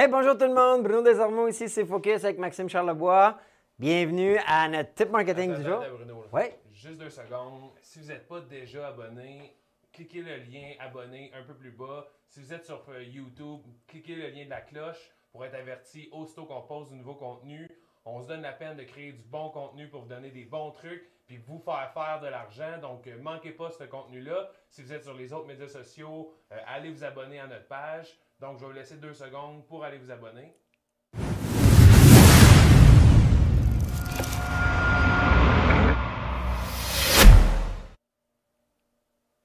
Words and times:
Hey, 0.00 0.06
bonjour 0.06 0.38
tout 0.38 0.44
le 0.44 0.54
monde. 0.54 0.84
Bruno 0.84 1.02
Desormeaux 1.02 1.48
ici, 1.48 1.68
c'est 1.68 1.84
Focus 1.84 2.22
avec 2.22 2.38
Maxime 2.38 2.68
Charlebois. 2.68 3.36
Bienvenue 3.80 4.38
à 4.46 4.68
notre 4.68 4.94
tip 4.94 5.10
marketing 5.10 5.56
du 5.56 5.64
jour. 5.64 5.82
Attends, 5.82 5.94
Bruno, 5.96 6.22
là. 6.22 6.28
Ouais. 6.32 6.60
Juste 6.70 6.98
deux 6.98 7.10
secondes. 7.10 7.72
Si 7.82 7.98
vous 7.98 8.06
n'êtes 8.06 8.28
pas 8.28 8.40
déjà 8.42 8.86
abonné, 8.86 9.56
cliquez 9.92 10.22
le 10.22 10.36
lien 10.36 10.74
abonné 10.78 11.32
un 11.34 11.42
peu 11.42 11.52
plus 11.52 11.72
bas. 11.72 12.06
Si 12.28 12.38
vous 12.38 12.52
êtes 12.52 12.64
sur 12.64 12.84
euh, 12.90 13.02
YouTube, 13.02 13.62
cliquez 13.88 14.14
le 14.14 14.28
lien 14.28 14.44
de 14.44 14.50
la 14.50 14.60
cloche 14.60 15.10
pour 15.32 15.44
être 15.44 15.56
averti 15.56 16.08
aussitôt 16.12 16.44
qu'on 16.44 16.62
pose 16.62 16.90
du 16.90 16.94
nouveau 16.94 17.16
contenu. 17.16 17.68
On 18.04 18.22
se 18.22 18.28
donne 18.28 18.42
la 18.42 18.52
peine 18.52 18.76
de 18.76 18.84
créer 18.84 19.10
du 19.10 19.24
bon 19.24 19.50
contenu 19.50 19.88
pour 19.88 20.02
vous 20.02 20.08
donner 20.08 20.30
des 20.30 20.44
bons 20.44 20.70
trucs 20.70 21.10
puis 21.26 21.38
vous 21.38 21.58
faire 21.58 21.90
faire 21.92 22.20
de 22.22 22.28
l'argent. 22.28 22.78
Donc, 22.80 23.08
euh, 23.08 23.18
manquez 23.20 23.50
pas 23.50 23.72
ce 23.72 23.82
contenu-là. 23.82 24.48
Si 24.70 24.80
vous 24.80 24.92
êtes 24.92 25.02
sur 25.02 25.14
les 25.14 25.32
autres 25.32 25.48
médias 25.48 25.66
sociaux, 25.66 26.32
euh, 26.52 26.56
allez 26.68 26.92
vous 26.92 27.02
abonner 27.02 27.40
à 27.40 27.48
notre 27.48 27.66
page. 27.66 28.16
Donc, 28.40 28.56
je 28.58 28.60
vais 28.60 28.66
vous 28.66 28.72
laisser 28.72 28.96
deux 28.96 29.14
secondes 29.14 29.66
pour 29.66 29.84
aller 29.84 29.98
vous 29.98 30.10
abonner. 30.12 30.54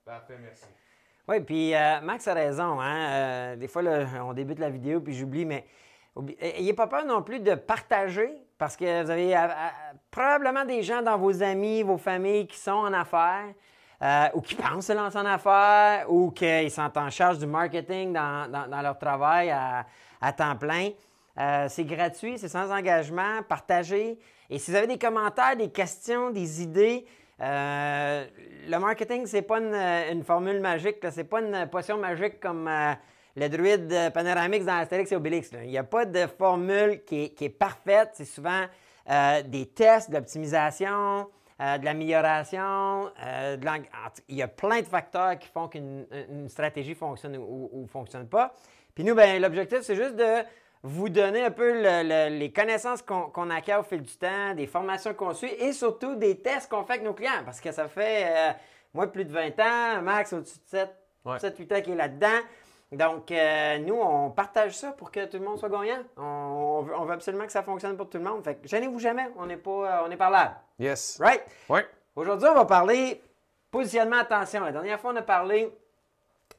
Parfait, 0.05 0.37
merci. 0.41 0.65
Oui, 1.27 1.39
puis 1.39 1.73
euh, 1.73 2.01
Max 2.01 2.27
a 2.27 2.33
raison. 2.33 2.79
Hein? 2.81 3.09
Euh, 3.11 3.55
des 3.55 3.67
fois, 3.67 3.81
on 4.25 4.33
débute 4.33 4.59
la 4.59 4.69
vidéo, 4.69 4.99
puis 4.99 5.13
j'oublie, 5.13 5.45
mais 5.45 5.65
oublie- 6.15 6.37
ayez 6.41 6.73
pas 6.73 6.87
peur 6.87 7.05
non 7.05 7.21
plus 7.21 7.39
de 7.39 7.55
partager, 7.55 8.29
parce 8.57 8.75
que 8.75 9.03
vous 9.03 9.09
avez 9.09 9.35
euh, 9.35 9.47
probablement 10.11 10.65
des 10.65 10.83
gens 10.83 11.01
dans 11.01 11.17
vos 11.17 11.41
amis, 11.41 11.81
vos 11.83 11.97
familles 11.97 12.47
qui 12.47 12.57
sont 12.57 12.71
en 12.71 12.91
affaires, 12.93 13.45
euh, 14.03 14.27
ou 14.33 14.41
qui 14.41 14.55
pensent 14.55 14.87
se 14.87 14.93
lancer 14.93 15.17
en 15.17 15.25
affaires, 15.25 16.11
ou 16.11 16.31
qu'ils 16.31 16.71
sont 16.71 16.91
en 16.97 17.09
charge 17.09 17.37
du 17.37 17.45
marketing 17.45 18.11
dans, 18.11 18.81
leur 18.81 18.97
travail 18.97 19.49
à, 19.49 20.33
temps 20.33 20.55
plein. 20.57 20.89
Euh, 21.39 21.67
c'est 21.69 21.85
gratuit, 21.85 22.37
c'est 22.37 22.49
sans 22.49 22.69
engagement. 22.69 23.41
Partagez. 23.47 24.19
Et 24.49 24.59
si 24.59 24.71
vous 24.71 24.77
avez 24.77 24.87
des 24.87 24.97
commentaires, 24.97 25.55
des 25.55 25.69
questions, 25.69 26.31
des 26.31 26.61
idées, 26.61 27.05
euh, 27.41 28.25
le 28.67 28.77
marketing, 28.77 29.25
c'est 29.25 29.41
pas 29.41 29.59
une, 29.59 30.23
formule 30.23 30.59
magique, 30.59 30.97
c'est 31.09 31.23
pas 31.23 31.41
une 31.41 31.67
potion 31.71 31.97
magique 31.97 32.39
comme 32.39 32.67
euh, 32.67 32.93
le 33.35 33.47
druide 33.47 34.11
Panoramix 34.13 34.65
dans 34.65 34.79
Astérix 34.79 35.11
et 35.13 35.15
Obélix. 35.15 35.49
Il 35.63 35.69
n'y 35.69 35.77
a 35.77 35.83
pas 35.83 36.05
de 36.05 36.27
formule 36.27 37.03
qui 37.05 37.33
est, 37.39 37.49
parfaite. 37.49 38.09
C'est 38.13 38.25
souvent 38.25 38.65
des 39.45 39.65
tests, 39.67 40.09
de 40.09 40.15
l'optimisation, 40.15 41.27
euh, 41.61 41.77
de 41.77 41.85
l'amélioration. 41.85 43.11
euh, 43.25 43.57
de 43.57 43.67
il 44.29 44.35
y 44.35 44.41
a 44.41 44.47
plein 44.47 44.79
de 44.81 44.85
facteurs 44.85 45.37
qui 45.37 45.47
font 45.47 45.67
qu'une 45.67 46.05
une 46.29 46.49
stratégie 46.49 46.95
fonctionne 46.95 47.37
ou 47.37 47.69
ne 47.83 47.87
fonctionne 47.87 48.27
pas. 48.27 48.53
Puis 48.95 49.03
nous, 49.03 49.15
ben, 49.15 49.41
l'objectif, 49.41 49.81
c'est 49.81 49.95
juste 49.95 50.15
de 50.15 50.43
vous 50.83 51.09
donner 51.09 51.43
un 51.45 51.51
peu 51.51 51.73
le- 51.81 52.03
le- 52.29 52.37
les 52.37 52.51
connaissances 52.51 53.01
qu'on 53.01 53.49
acquiert 53.49 53.79
au 53.79 53.83
fil 53.83 54.01
du 54.01 54.15
temps, 54.17 54.53
des 54.53 54.67
formations 54.67 55.13
qu'on 55.13 55.33
suit 55.33 55.51
et 55.59 55.71
surtout 55.73 56.15
des 56.15 56.39
tests 56.39 56.69
qu'on 56.69 56.83
fait 56.83 56.93
avec 56.93 57.05
nos 57.05 57.13
clients. 57.13 57.43
Parce 57.45 57.61
que 57.61 57.71
ça 57.71 57.87
fait, 57.87 58.25
euh, 58.27 58.51
moi, 58.93 59.07
plus 59.11 59.25
de 59.25 59.31
20 59.31 59.57
ans, 59.59 60.01
Max, 60.01 60.33
au-dessus 60.33 60.57
de 60.59 60.69
7, 60.77 60.89
Ouais. 61.25 61.37
8 61.57 61.71
ans 61.71 61.81
qui 61.81 61.91
est 61.91 61.95
là-dedans. 61.95 62.37
Donc, 62.93 63.31
euh, 63.31 63.79
nous, 63.79 63.95
on 63.95 64.29
partage 64.29 64.75
ça 64.75 64.91
pour 64.91 65.11
que 65.11 65.25
tout 65.25 65.37
le 65.37 65.43
monde 65.43 65.57
soit 65.57 65.69
gagnant. 65.69 66.03
On, 66.15 66.21
on 66.21 66.81
veut, 66.83 66.95
on 66.95 67.05
veut 67.05 67.13
absolument 67.13 67.45
que 67.45 67.51
ça 67.51 67.63
fonctionne 67.63 67.97
pour 67.97 68.09
tout 68.09 68.19
le 68.19 68.23
monde. 68.23 68.43
Fait 68.43 68.55
que 68.55 68.67
gênez-vous 68.67 68.99
jamais, 68.99 69.27
on 69.37 69.47
n'est 69.47 69.57
pas, 69.57 69.71
euh, 69.71 70.05
on 70.07 70.11
est 70.11 70.17
parlable. 70.17 70.55
Yes. 70.77 71.17
Right? 71.19 71.41
Ouais. 71.69 71.87
Aujourd'hui, 72.15 72.47
on 72.49 72.53
va 72.53 72.65
parler 72.65 73.21
positionnement 73.71 74.17
attention. 74.17 74.63
La 74.63 74.71
dernière 74.71 74.99
fois, 74.99 75.11
on 75.11 75.15
a 75.15 75.23
parlé 75.23 75.75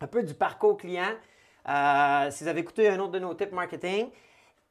un 0.00 0.06
peu 0.08 0.22
du 0.24 0.34
parcours 0.34 0.76
client. 0.76 1.12
Euh, 1.68 2.30
si 2.30 2.42
vous 2.42 2.50
avez 2.50 2.60
écouté 2.60 2.88
un 2.88 2.98
autre 2.98 3.12
de 3.12 3.20
nos 3.20 3.34
tips 3.34 3.52
marketing, 3.52 4.10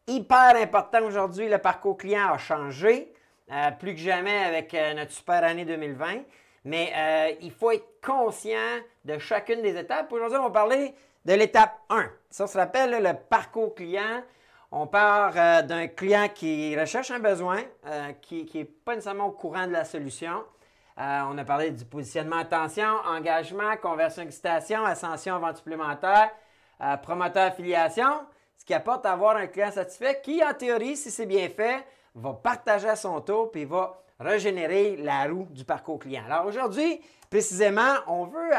hyper 0.05 0.57
important 0.57 1.01
aujourd'hui, 1.03 1.47
le 1.47 1.59
parcours 1.59 1.97
client 1.97 2.33
a 2.33 2.37
changé, 2.37 3.13
euh, 3.51 3.71
plus 3.71 3.93
que 3.93 4.01
jamais 4.01 4.43
avec 4.43 4.73
notre 4.95 5.11
super 5.11 5.43
année 5.43 5.63
2020. 5.63 6.23
Mais 6.65 7.37
il 7.41 7.51
faut 7.51 7.71
être 7.71 8.01
conscient 8.01 8.79
de 9.03 9.17
chacune 9.17 9.61
des 9.61 9.77
étapes. 9.77 10.11
Aujourd'hui, 10.11 10.37
on 10.37 10.43
va 10.43 10.49
parler 10.49 10.93
de 11.25 11.33
l'étape 11.33 11.79
1. 11.89 12.09
Ça 12.29 12.47
se 12.47 12.57
rappelle 12.57 13.01
le 13.01 13.13
parcours 13.13 13.73
client. 13.75 14.23
On 14.71 14.87
part 14.87 15.33
euh, 15.35 15.61
d'un 15.61 15.87
client 15.87 16.27
qui 16.33 16.77
recherche 16.77 17.11
un 17.11 17.19
besoin, 17.19 17.61
euh, 17.85 18.11
qui 18.21 18.49
n'est 18.53 18.65
pas 18.65 18.95
nécessairement 18.95 19.27
au 19.27 19.31
courant 19.31 19.67
de 19.67 19.71
la 19.71 19.85
solution. 19.85 20.43
Euh, 20.99 21.21
on 21.29 21.37
a 21.37 21.43
parlé 21.43 21.71
du 21.71 21.85
positionnement 21.85 22.37
attention, 22.37 22.87
engagement, 23.05 23.77
conversion 23.81 24.23
excitation, 24.23 24.83
ascension, 24.83 25.39
vente 25.39 25.57
supplémentaire, 25.57 26.31
promoteur 27.01 27.43
affiliation, 27.43 28.25
ce 28.57 28.65
qui 28.65 28.73
apporte 28.73 29.05
à 29.05 29.13
avoir 29.13 29.37
un 29.37 29.47
client 29.47 29.71
satisfait 29.71 30.19
qui, 30.23 30.43
en 30.43 30.53
théorie, 30.53 30.97
si 30.97 31.09
c'est 31.09 31.25
bien 31.25 31.47
fait, 31.49 31.83
va 32.13 32.33
partager 32.33 32.89
à 32.89 32.95
son 32.95 33.21
tour 33.21 33.51
puis 33.51 33.65
va 33.65 34.03
régénérer 34.19 34.97
la 34.97 35.25
roue 35.25 35.47
du 35.49 35.63
parcours 35.65 35.99
client. 35.99 36.23
Alors 36.25 36.45
aujourd'hui, 36.45 37.01
précisément, 37.29 37.93
on 38.07 38.25
veut 38.25 38.51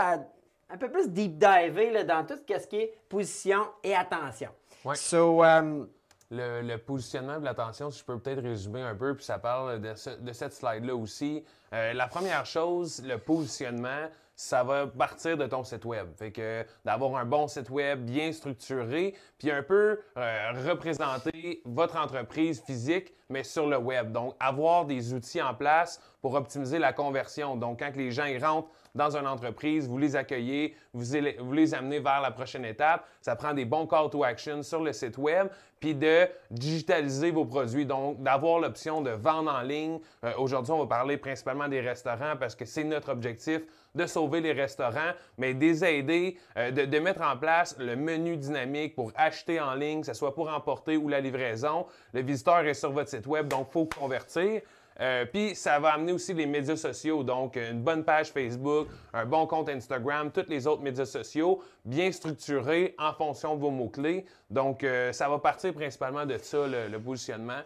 un 0.70 0.76
peu 0.76 0.90
plus 0.90 1.08
deep 1.08 1.38
diver 1.38 1.90
là, 1.90 2.04
dans 2.04 2.24
tout 2.24 2.34
ce 2.36 2.66
qui 2.66 2.76
est 2.76 2.94
position 3.08 3.66
et 3.82 3.94
attention. 3.94 4.50
Ouais. 4.84 4.96
So, 4.96 5.44
euh, 5.44 5.84
Le, 6.30 6.62
le 6.62 6.78
positionnement 6.78 7.38
de 7.38 7.44
l'attention, 7.44 7.90
si 7.90 8.00
je 8.00 8.04
peux 8.04 8.18
peut-être 8.18 8.42
résumer 8.42 8.80
un 8.80 8.94
peu, 8.94 9.14
puis 9.14 9.24
ça 9.24 9.38
parle 9.38 9.78
de, 9.80 9.94
ce- 9.94 10.18
de 10.18 10.32
cette 10.32 10.52
slide-là 10.54 10.96
aussi. 10.96 11.44
Euh, 11.72 11.92
la 11.92 12.08
première 12.08 12.44
chose, 12.46 13.02
le 13.04 13.18
positionnement, 13.18 14.08
ça 14.34 14.64
va 14.64 14.86
partir 14.86 15.36
de 15.36 15.46
ton 15.46 15.62
site 15.62 15.84
web. 15.84 16.08
Fait 16.16 16.32
que 16.32 16.64
d'avoir 16.84 17.14
un 17.16 17.24
bon 17.26 17.46
site 17.46 17.70
web 17.70 18.00
bien 18.04 18.32
structuré, 18.32 19.14
puis 19.38 19.50
un 19.50 19.62
peu 19.62 20.00
euh, 20.16 20.52
représenter 20.66 21.60
votre 21.66 21.96
entreprise 21.96 22.60
physique, 22.62 23.12
mais 23.28 23.44
sur 23.44 23.66
le 23.68 23.76
web. 23.76 24.10
Donc, 24.10 24.34
avoir 24.40 24.86
des 24.86 25.12
outils 25.12 25.42
en 25.42 25.54
place 25.54 26.00
pour 26.20 26.34
optimiser 26.34 26.78
la 26.78 26.92
conversion. 26.92 27.54
Donc, 27.54 27.78
quand 27.80 27.94
les 27.94 28.10
gens 28.10 28.26
rentrent 28.40 28.68
dans 28.94 29.16
une 29.16 29.26
entreprise, 29.26 29.88
vous 29.88 29.98
les 29.98 30.14
accueillez, 30.16 30.74
vous, 30.92 31.04
les- 31.52 31.74
amenez 31.74 31.98
vers 31.98 32.20
la 32.20 32.30
prochaine 32.30 32.64
étape. 32.64 33.04
Ça 33.20 33.34
prend 33.34 33.52
des 33.52 33.64
bons 33.64 33.86
call 33.86 34.08
to 34.10 34.22
action 34.22 34.62
sur 34.62 34.80
le 34.82 34.92
site 34.92 35.18
web, 35.18 35.48
puis 35.80 35.94
de 35.94 36.28
digitaliser 36.50 37.30
vos 37.30 37.44
produits. 37.44 37.84
Donc, 37.86 38.22
d'avoir 38.22 38.60
l'option 38.60 39.00
de 39.00 39.10
vendre 39.10 39.50
en 39.52 39.62
ligne. 39.62 39.98
Euh, 40.24 40.32
Aujourd'hui, 40.38 40.72
on 40.72 40.78
va 40.78 40.86
parler 40.86 41.16
principalement 41.16 41.68
des 41.68 41.80
restaurants 41.80 42.36
parce 42.38 42.54
que 42.54 42.64
c'est 42.64 42.84
notre 42.84 43.10
objectif 43.10 43.62
de 43.94 44.06
sauver 44.06 44.40
les 44.40 44.52
restaurants, 44.52 45.12
mais 45.38 45.54
de 45.54 45.60
les 45.60 45.84
aider, 45.84 46.36
euh, 46.56 46.70
de, 46.70 46.84
de 46.84 46.98
mettre 46.98 47.22
en 47.22 47.36
place 47.36 47.76
le 47.78 47.96
menu 47.96 48.36
dynamique 48.36 48.94
pour 48.94 49.12
acheter 49.16 49.60
en 49.60 49.74
ligne, 49.74 50.00
que 50.00 50.06
ce 50.06 50.14
soit 50.14 50.34
pour 50.34 50.48
emporter 50.48 50.96
ou 50.96 51.08
la 51.08 51.20
livraison. 51.20 51.86
Le 52.12 52.22
visiteur 52.22 52.60
est 52.66 52.74
sur 52.74 52.92
votre 52.92 53.10
site 53.10 53.26
web, 53.26 53.48
donc 53.48 53.66
il 53.70 53.72
faut 53.72 53.86
convertir. 53.86 54.62
Euh, 55.00 55.26
Puis 55.26 55.54
ça 55.56 55.78
va 55.80 55.94
amener 55.94 56.12
aussi 56.12 56.32
les 56.34 56.46
médias 56.46 56.76
sociaux, 56.76 57.24
donc 57.24 57.56
une 57.56 57.82
bonne 57.82 58.04
page 58.04 58.30
Facebook, 58.30 58.86
un 59.12 59.26
bon 59.26 59.46
compte 59.46 59.68
Instagram, 59.68 60.30
tous 60.30 60.46
les 60.48 60.66
autres 60.66 60.82
médias 60.82 61.04
sociaux, 61.06 61.62
bien 61.84 62.12
structurés 62.12 62.94
en 62.98 63.12
fonction 63.12 63.56
de 63.56 63.60
vos 63.60 63.70
mots-clés. 63.70 64.24
Donc 64.50 64.84
euh, 64.84 65.12
ça 65.12 65.28
va 65.28 65.38
partir 65.38 65.74
principalement 65.74 66.24
de 66.26 66.38
ça, 66.38 66.66
le, 66.66 66.86
le 66.88 67.00
positionnement. 67.00 67.60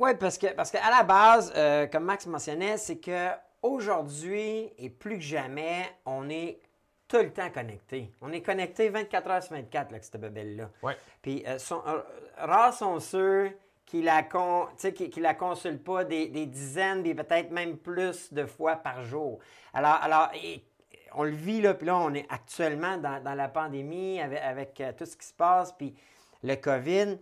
Oui, 0.00 0.10
parce 0.18 0.36
que 0.36 0.48
parce 0.48 0.72
qu'à 0.72 0.90
la 0.90 1.04
base, 1.04 1.52
euh, 1.54 1.86
comme 1.86 2.04
Max 2.04 2.26
mentionnait, 2.26 2.76
c'est 2.76 2.96
que 2.98 3.28
aujourd'hui 3.62 4.72
et 4.78 4.90
plus 4.90 5.16
que 5.16 5.24
jamais, 5.24 5.82
on 6.04 6.28
est 6.28 6.58
tout 7.06 7.18
le 7.18 7.30
temps 7.32 7.50
connecté. 7.50 8.10
On 8.20 8.32
est 8.32 8.40
connecté 8.40 8.88
24 8.88 9.30
heures 9.30 9.42
sur 9.42 9.54
24 9.54 9.74
là, 9.74 9.86
avec 9.90 10.04
cette 10.04 10.20
bebelle-là. 10.20 10.70
Ouais. 10.82 10.96
Puis 11.22 11.44
euh, 11.46 11.58
sont- 11.58 11.82
euh, 11.86 12.00
rares 12.38 12.74
sont 12.74 12.98
ceux 12.98 13.50
qui 13.86 14.02
la, 14.02 14.22
con, 14.22 14.68
qui, 14.78 15.10
qui 15.10 15.20
la 15.20 15.34
consultent 15.34 15.84
pas 15.84 16.04
des, 16.04 16.28
des 16.28 16.46
dizaines, 16.46 17.02
puis 17.02 17.14
peut-être 17.14 17.50
même 17.50 17.76
plus 17.76 18.32
de 18.32 18.46
fois 18.46 18.76
par 18.76 19.02
jour. 19.04 19.38
Alors, 19.72 19.98
alors 20.02 20.30
on 21.14 21.24
le 21.24 21.30
vit, 21.30 21.60
là, 21.60 21.74
puis 21.74 21.86
là, 21.86 21.96
on 21.96 22.12
est 22.14 22.26
actuellement 22.28 22.96
dans, 22.96 23.22
dans 23.22 23.34
la 23.34 23.48
pandémie 23.48 24.20
avec, 24.20 24.40
avec, 24.40 24.80
euh, 24.80 24.92
tout 24.96 25.06
ce 25.06 25.16
qui 25.16 25.26
se 25.26 25.34
passe, 25.34 25.72
puis 25.72 25.94
le 26.42 26.56
COVID 26.56 27.18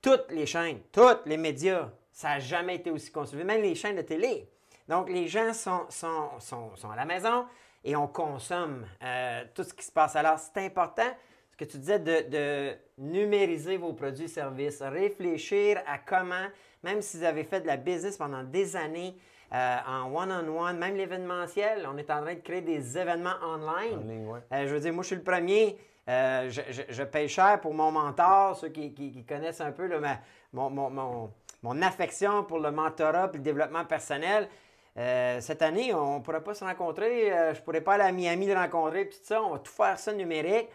toutes 0.00 0.30
les 0.30 0.46
chaînes, 0.46 0.80
tous 0.92 1.18
les 1.26 1.36
médias, 1.36 1.90
ça 2.12 2.28
n'a 2.28 2.38
jamais 2.38 2.76
été 2.76 2.90
aussi 2.90 3.10
consulté, 3.10 3.44
même 3.44 3.62
les 3.62 3.74
chaînes 3.74 3.96
de 3.96 4.02
télé. 4.02 4.48
Donc, 4.86 5.10
les 5.10 5.28
gens 5.28 5.52
sont, 5.52 5.86
sont, 5.90 6.30
sont, 6.38 6.90
à 6.90 6.96
la 6.96 7.04
maison 7.04 7.46
et 7.84 7.94
on 7.94 8.06
consomme 8.06 8.86
euh, 9.02 9.44
tout 9.54 9.64
ce 9.64 9.74
qui 9.74 9.84
se 9.84 9.92
passe. 9.92 10.16
Alors, 10.16 10.38
c'est 10.38 10.64
important, 10.64 11.10
que 11.58 11.64
tu 11.64 11.76
disais, 11.78 11.98
de, 11.98 12.28
de 12.30 12.72
numériser 12.98 13.76
vos 13.76 13.92
produits 13.92 14.24
et 14.26 14.28
services, 14.28 14.80
réfléchir 14.80 15.80
à 15.86 15.98
comment, 15.98 16.46
même 16.84 17.02
si 17.02 17.18
vous 17.18 17.24
avez 17.24 17.42
fait 17.44 17.60
de 17.60 17.66
la 17.66 17.76
business 17.76 18.16
pendant 18.16 18.44
des 18.44 18.76
années, 18.76 19.14
euh, 19.52 19.76
en 19.88 20.14
one-on-one, 20.14 20.78
même 20.78 20.94
l'événementiel, 20.96 21.88
on 21.92 21.96
est 21.98 22.10
en 22.10 22.22
train 22.22 22.34
de 22.34 22.40
créer 22.40 22.60
des 22.60 22.96
événements 22.96 23.34
online. 23.44 23.98
En 23.98 24.08
ligne, 24.08 24.26
ouais. 24.28 24.40
Euh, 24.52 24.68
je 24.68 24.74
veux 24.74 24.80
dire, 24.80 24.92
moi, 24.92 25.02
je 25.02 25.08
suis 25.08 25.16
le 25.16 25.22
premier. 25.22 25.76
euh, 26.08 26.48
je, 26.48 26.62
je- 26.70 26.82
je 26.88 27.02
paye 27.02 27.28
cher 27.28 27.60
pour 27.60 27.74
mon 27.74 27.90
mentor, 27.90 28.56
ceux 28.56 28.68
qui, 28.68 28.94
qui- 28.94 29.10
qui 29.12 29.24
connaissent 29.24 29.60
un 29.60 29.72
peu 29.72 29.86
là, 29.86 29.98
ma- 29.98 30.18
mon, 30.54 30.70
mon- 30.70 30.88
mon- 30.90 31.30
mon 31.62 31.82
affection 31.82 32.44
pour 32.44 32.60
le 32.60 32.70
mentorat 32.70 33.28
et 33.34 33.36
le 33.36 33.42
développement 33.42 33.84
personnel. 33.84 34.48
Euh, 34.96 35.38
cette 35.42 35.60
année, 35.60 35.92
on 35.92 36.18
ne 36.18 36.22
pourra 36.22 36.40
pas 36.40 36.54
se 36.54 36.64
rencontrer. 36.64 37.30
euh, 37.32 37.52
je 37.52 37.60
ne 37.60 37.64
pourrais 37.64 37.82
pas 37.82 37.94
aller 37.94 38.04
à 38.04 38.12
Miami 38.12 38.46
le 38.46 38.54
rencontrer, 38.54 39.04
puis 39.04 39.18
tout 39.18 39.24
ça. 39.26 39.42
On 39.42 39.50
va 39.50 39.58
tout 39.58 39.70
faire 39.72 39.98
ça 39.98 40.12
numérique. 40.14 40.68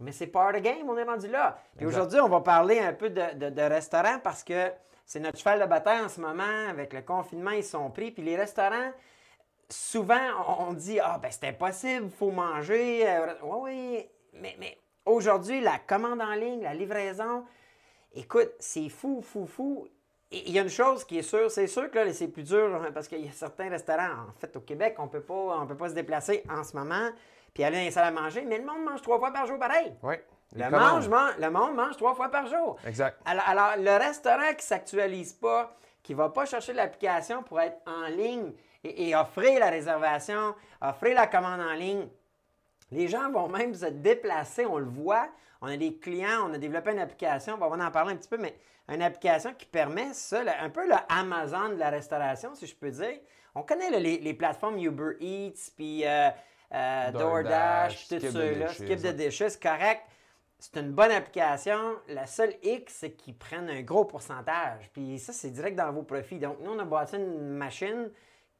Mais 0.00 0.12
c'est 0.12 0.26
part 0.26 0.48
of 0.48 0.56
the 0.56 0.62
game, 0.62 0.88
on 0.88 0.96
est 0.96 1.04
rendu 1.04 1.28
là. 1.28 1.58
Puis 1.76 1.86
aujourd'hui, 1.86 2.20
on 2.20 2.28
va 2.28 2.40
parler 2.40 2.78
un 2.80 2.92
peu 2.92 3.10
de, 3.10 3.34
de, 3.34 3.50
de 3.50 3.62
restaurants 3.62 4.18
parce 4.22 4.42
que 4.42 4.70
c'est 5.04 5.20
notre 5.20 5.38
cheval 5.38 5.60
de 5.60 5.66
bataille 5.66 6.00
en 6.00 6.08
ce 6.08 6.20
moment. 6.20 6.68
Avec 6.68 6.92
le 6.92 7.02
confinement, 7.02 7.50
ils 7.50 7.64
sont 7.64 7.90
pris. 7.90 8.10
Puis 8.10 8.22
les 8.22 8.36
restaurants, 8.36 8.92
souvent, 9.68 10.20
on 10.58 10.72
dit 10.72 10.98
Ah, 11.00 11.18
ben 11.20 11.30
c'est 11.30 11.48
impossible, 11.48 12.06
il 12.06 12.10
faut 12.10 12.30
manger. 12.30 13.06
oui, 13.42 13.58
oui. 13.62 14.08
Mais, 14.32 14.56
mais 14.58 14.78
aujourd'hui, 15.04 15.60
la 15.60 15.78
commande 15.78 16.20
en 16.20 16.34
ligne, 16.34 16.62
la 16.62 16.74
livraison, 16.74 17.44
écoute, 18.14 18.52
c'est 18.58 18.88
fou, 18.88 19.20
fou, 19.22 19.46
fou. 19.46 19.88
Et 20.30 20.48
il 20.48 20.54
y 20.54 20.58
a 20.60 20.62
une 20.62 20.68
chose 20.68 21.04
qui 21.04 21.18
est 21.18 21.22
sûre, 21.22 21.50
c'est 21.50 21.66
sûr 21.66 21.90
que 21.90 21.98
là, 21.98 22.12
c'est 22.12 22.28
plus 22.28 22.44
dur 22.44 22.80
hein, 22.80 22.90
parce 22.94 23.08
qu'il 23.08 23.24
y 23.26 23.28
a 23.28 23.32
certains 23.32 23.68
restaurants, 23.68 24.28
en 24.28 24.32
fait, 24.38 24.54
au 24.56 24.60
Québec, 24.60 24.94
on 24.98 25.08
peut 25.08 25.22
pas, 25.22 25.58
on 25.60 25.66
peut 25.66 25.76
pas 25.76 25.88
se 25.88 25.94
déplacer 25.94 26.44
en 26.48 26.62
ce 26.62 26.76
moment 26.76 27.10
puis 27.54 27.64
aller 27.64 27.76
dans 27.78 27.84
les 27.84 27.90
salles 27.90 28.06
à 28.16 28.20
manger, 28.20 28.44
mais 28.46 28.58
le 28.58 28.64
monde 28.64 28.84
mange 28.84 29.02
trois 29.02 29.18
fois 29.18 29.32
par 29.32 29.46
jour 29.46 29.58
pareil. 29.58 29.92
Oui. 30.02 30.14
Le, 30.56 30.68
mange, 30.68 31.08
man- 31.08 31.34
le 31.38 31.50
monde 31.50 31.74
mange 31.74 31.96
trois 31.96 32.14
fois 32.14 32.28
par 32.28 32.46
jour. 32.46 32.76
Exact. 32.86 33.18
Alors, 33.24 33.44
alors, 33.48 33.72
le 33.78 33.96
restaurant 34.04 34.48
qui 34.50 34.56
ne 34.56 34.62
s'actualise 34.62 35.32
pas, 35.34 35.76
qui 36.02 36.12
ne 36.12 36.18
va 36.18 36.28
pas 36.28 36.44
chercher 36.44 36.72
l'application 36.72 37.42
pour 37.42 37.60
être 37.60 37.78
en 37.86 38.08
ligne 38.08 38.52
et, 38.82 39.08
et 39.10 39.14
offrir 39.14 39.60
la 39.60 39.70
réservation, 39.70 40.54
offrir 40.80 41.14
la 41.14 41.26
commande 41.28 41.60
en 41.60 41.74
ligne, 41.74 42.08
les 42.90 43.06
gens 43.06 43.30
vont 43.30 43.48
même 43.48 43.74
se 43.74 43.86
déplacer, 43.86 44.66
on 44.66 44.78
le 44.78 44.86
voit. 44.86 45.28
On 45.60 45.68
a 45.68 45.76
des 45.76 45.94
clients, 45.98 46.48
on 46.48 46.54
a 46.54 46.58
développé 46.58 46.90
une 46.90 46.98
application, 46.98 47.58
on 47.60 47.68
va 47.68 47.86
en 47.86 47.90
parler 47.90 48.14
un 48.14 48.16
petit 48.16 48.28
peu, 48.30 48.38
mais 48.38 48.54
une 48.88 49.02
application 49.02 49.52
qui 49.56 49.66
permet 49.66 50.14
ça, 50.14 50.40
un 50.60 50.70
peu 50.70 50.84
le 50.88 50.94
Amazon 51.10 51.68
de 51.68 51.74
la 51.78 51.90
restauration, 51.90 52.54
si 52.54 52.66
je 52.66 52.74
peux 52.74 52.90
dire. 52.90 53.20
On 53.54 53.62
connaît 53.62 53.90
là, 53.90 53.98
les, 54.00 54.18
les 54.18 54.34
plateformes 54.34 54.78
Uber 54.78 55.16
Eats, 55.20 55.70
puis 55.76 56.04
euh, 56.06 56.30
euh, 56.72 57.10
DoorDash, 57.12 58.08
tout 58.08 58.16
Skip 58.16 58.28
the 58.28 58.32
ça, 58.32 58.38
là, 58.38 58.66
Dishes, 58.66 58.74
Skip 58.74 59.04
ouais. 59.04 59.12
Dishes, 59.12 59.56
correct. 59.60 60.02
C'est 60.58 60.76
une 60.78 60.92
bonne 60.92 61.10
application. 61.10 61.78
La 62.08 62.26
seule 62.26 62.54
X, 62.62 62.94
c'est 63.00 63.12
qu'ils 63.12 63.36
prennent 63.36 63.70
un 63.70 63.80
gros 63.80 64.04
pourcentage. 64.04 64.90
Puis 64.92 65.18
ça, 65.18 65.32
c'est 65.32 65.50
direct 65.50 65.76
dans 65.76 65.90
vos 65.90 66.02
profits. 66.02 66.38
Donc, 66.38 66.58
nous, 66.60 66.72
on 66.72 66.78
a 66.78 66.84
bâti 66.84 67.16
une 67.16 67.48
machine 67.48 68.10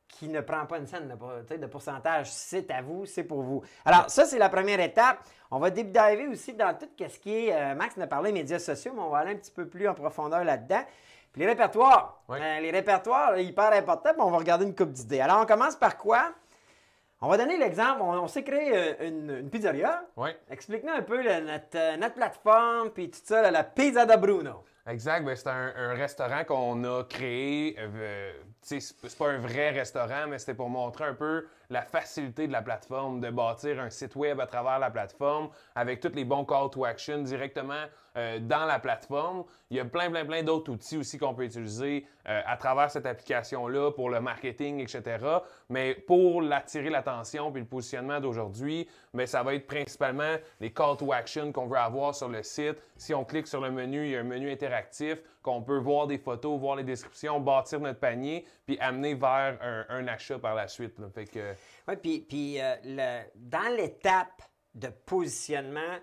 qui 0.08 0.26
ne 0.28 0.40
prend 0.40 0.66
pas 0.66 0.78
une 0.78 0.86
scène 0.86 1.14
de, 1.48 1.56
de 1.56 1.66
pourcentage. 1.66 2.30
C'est 2.32 2.70
à 2.70 2.80
vous, 2.82 3.04
c'est 3.06 3.22
pour 3.22 3.42
vous. 3.42 3.62
Alors, 3.84 4.08
ça, 4.10 4.24
c'est 4.24 4.38
la 4.38 4.48
première 4.48 4.80
étape. 4.80 5.18
On 5.50 5.58
va 5.58 5.70
deep 5.70 5.92
diver 5.92 6.26
aussi 6.26 6.54
dans 6.54 6.74
tout 6.74 6.88
ce 6.98 7.18
qui 7.18 7.46
est. 7.46 7.54
euh, 7.54 7.74
Max 7.74 7.96
nous 7.96 8.02
a 8.02 8.06
parlé 8.06 8.32
médias 8.32 8.58
sociaux, 8.58 8.92
mais 8.94 9.02
on 9.02 9.10
va 9.10 9.18
aller 9.18 9.32
un 9.32 9.36
petit 9.36 9.52
peu 9.52 9.68
plus 9.68 9.86
en 9.86 9.94
profondeur 9.94 10.42
là-dedans. 10.42 10.82
Puis 11.32 11.42
les 11.42 11.46
répertoires. 11.46 12.22
Oui. 12.28 12.38
Euh, 12.40 12.60
les 12.60 12.70
répertoires, 12.70 13.38
hyper 13.38 13.72
important, 13.72 14.10
puis 14.14 14.22
on 14.22 14.30
va 14.30 14.38
regarder 14.38 14.64
une 14.64 14.74
coupe 14.74 14.90
d'idées. 14.90 15.20
Alors, 15.20 15.40
on 15.42 15.46
commence 15.46 15.76
par 15.76 15.96
quoi? 15.96 16.32
On 17.22 17.28
va 17.28 17.36
donner 17.36 17.58
l'exemple. 17.58 18.00
On, 18.02 18.12
on 18.12 18.28
s'est 18.28 18.42
créé 18.44 18.70
euh, 18.74 19.08
une, 19.08 19.30
une 19.40 19.50
pizzeria. 19.50 20.04
Oui. 20.16 20.30
Explique-nous 20.50 20.92
un 20.92 21.02
peu 21.02 21.22
notre, 21.22 21.76
euh, 21.76 21.96
notre 21.98 22.14
plateforme, 22.14 22.90
puis 22.90 23.10
tout 23.10 23.18
ça, 23.22 23.50
la 23.50 23.62
Pizza 23.62 24.06
da 24.06 24.16
Bruno. 24.16 24.64
Exact. 24.86 25.24
Ben, 25.24 25.36
c'est 25.36 25.48
un, 25.48 25.72
un 25.76 25.94
restaurant 25.94 26.44
qu'on 26.44 26.82
a 26.84 27.04
créé. 27.04 27.76
euh, 27.78 28.32
c'est 28.62 28.80
pas 29.18 29.28
un 29.28 29.38
vrai 29.38 29.70
restaurant, 29.70 30.26
mais 30.28 30.38
c'était 30.38 30.54
pour 30.54 30.70
montrer 30.70 31.04
un 31.04 31.14
peu 31.14 31.46
la 31.68 31.82
facilité 31.82 32.46
de 32.46 32.52
la 32.52 32.62
plateforme, 32.62 33.20
de 33.20 33.30
bâtir 33.30 33.80
un 33.80 33.90
site 33.90 34.16
web 34.16 34.40
à 34.40 34.46
travers 34.46 34.78
la 34.78 34.90
plateforme 34.90 35.50
avec 35.74 36.00
tous 36.00 36.12
les 36.14 36.24
bons 36.24 36.44
call 36.46 36.70
to 36.70 36.84
action 36.86 37.18
directement 37.18 37.84
euh, 38.16 38.38
dans 38.40 38.64
la 38.64 38.78
plateforme. 38.78 39.44
Il 39.70 39.76
y 39.76 39.80
a 39.80 39.84
plein, 39.84 40.10
plein, 40.10 40.24
plein 40.24 40.42
d'autres 40.42 40.72
outils 40.72 40.96
aussi 40.96 41.16
qu'on 41.16 41.34
peut 41.34 41.44
utiliser 41.44 42.06
euh, 42.28 42.40
à 42.44 42.56
travers 42.56 42.90
cette 42.90 43.06
application-là 43.06 43.92
pour 43.92 44.10
le 44.10 44.20
marketing, 44.20 44.80
etc. 44.80 45.24
Mais 45.68 45.94
pour 45.94 46.42
l'attirer 46.42 46.90
l'attention 46.90 47.52
puis 47.52 47.62
le 47.62 47.68
positionnement 47.68 48.20
d'aujourd'hui, 48.20 48.88
mais 49.14 49.26
ça 49.26 49.42
va 49.42 49.54
être 49.54 49.66
principalement 49.66 50.36
les 50.60 50.72
call 50.72 50.96
to 50.96 51.12
action 51.12 51.52
qu'on 51.52 51.66
veut 51.66 51.78
avoir 51.78 52.14
sur 52.14 52.28
le 52.28 52.42
site. 52.42 52.76
Si 52.96 53.14
on 53.14 53.24
clique 53.24 53.46
sur 53.46 53.60
le 53.60 53.70
menu, 53.70 54.06
il 54.06 54.10
y 54.10 54.16
a 54.16 54.20
un 54.20 54.24
menu 54.24 54.50
interactif 54.50 55.22
qu'on 55.42 55.62
peut 55.62 55.78
voir 55.78 56.06
des 56.06 56.18
photos, 56.18 56.58
voir 56.58 56.76
les 56.76 56.84
descriptions, 56.84 57.40
bâtir 57.40 57.80
notre 57.80 58.00
panier, 58.00 58.44
puis 58.66 58.78
amener 58.80 59.14
vers 59.14 59.58
un, 59.88 60.06
achat 60.08 60.38
par 60.38 60.54
la 60.54 60.68
suite. 60.68 60.98
là. 60.98 61.06
Oui, 61.88 62.24
puis, 62.28 62.60
euh, 62.60 63.22
dans 63.36 63.76
l'étape 63.76 64.42
de 64.74 64.88
positionnement, 64.88 65.98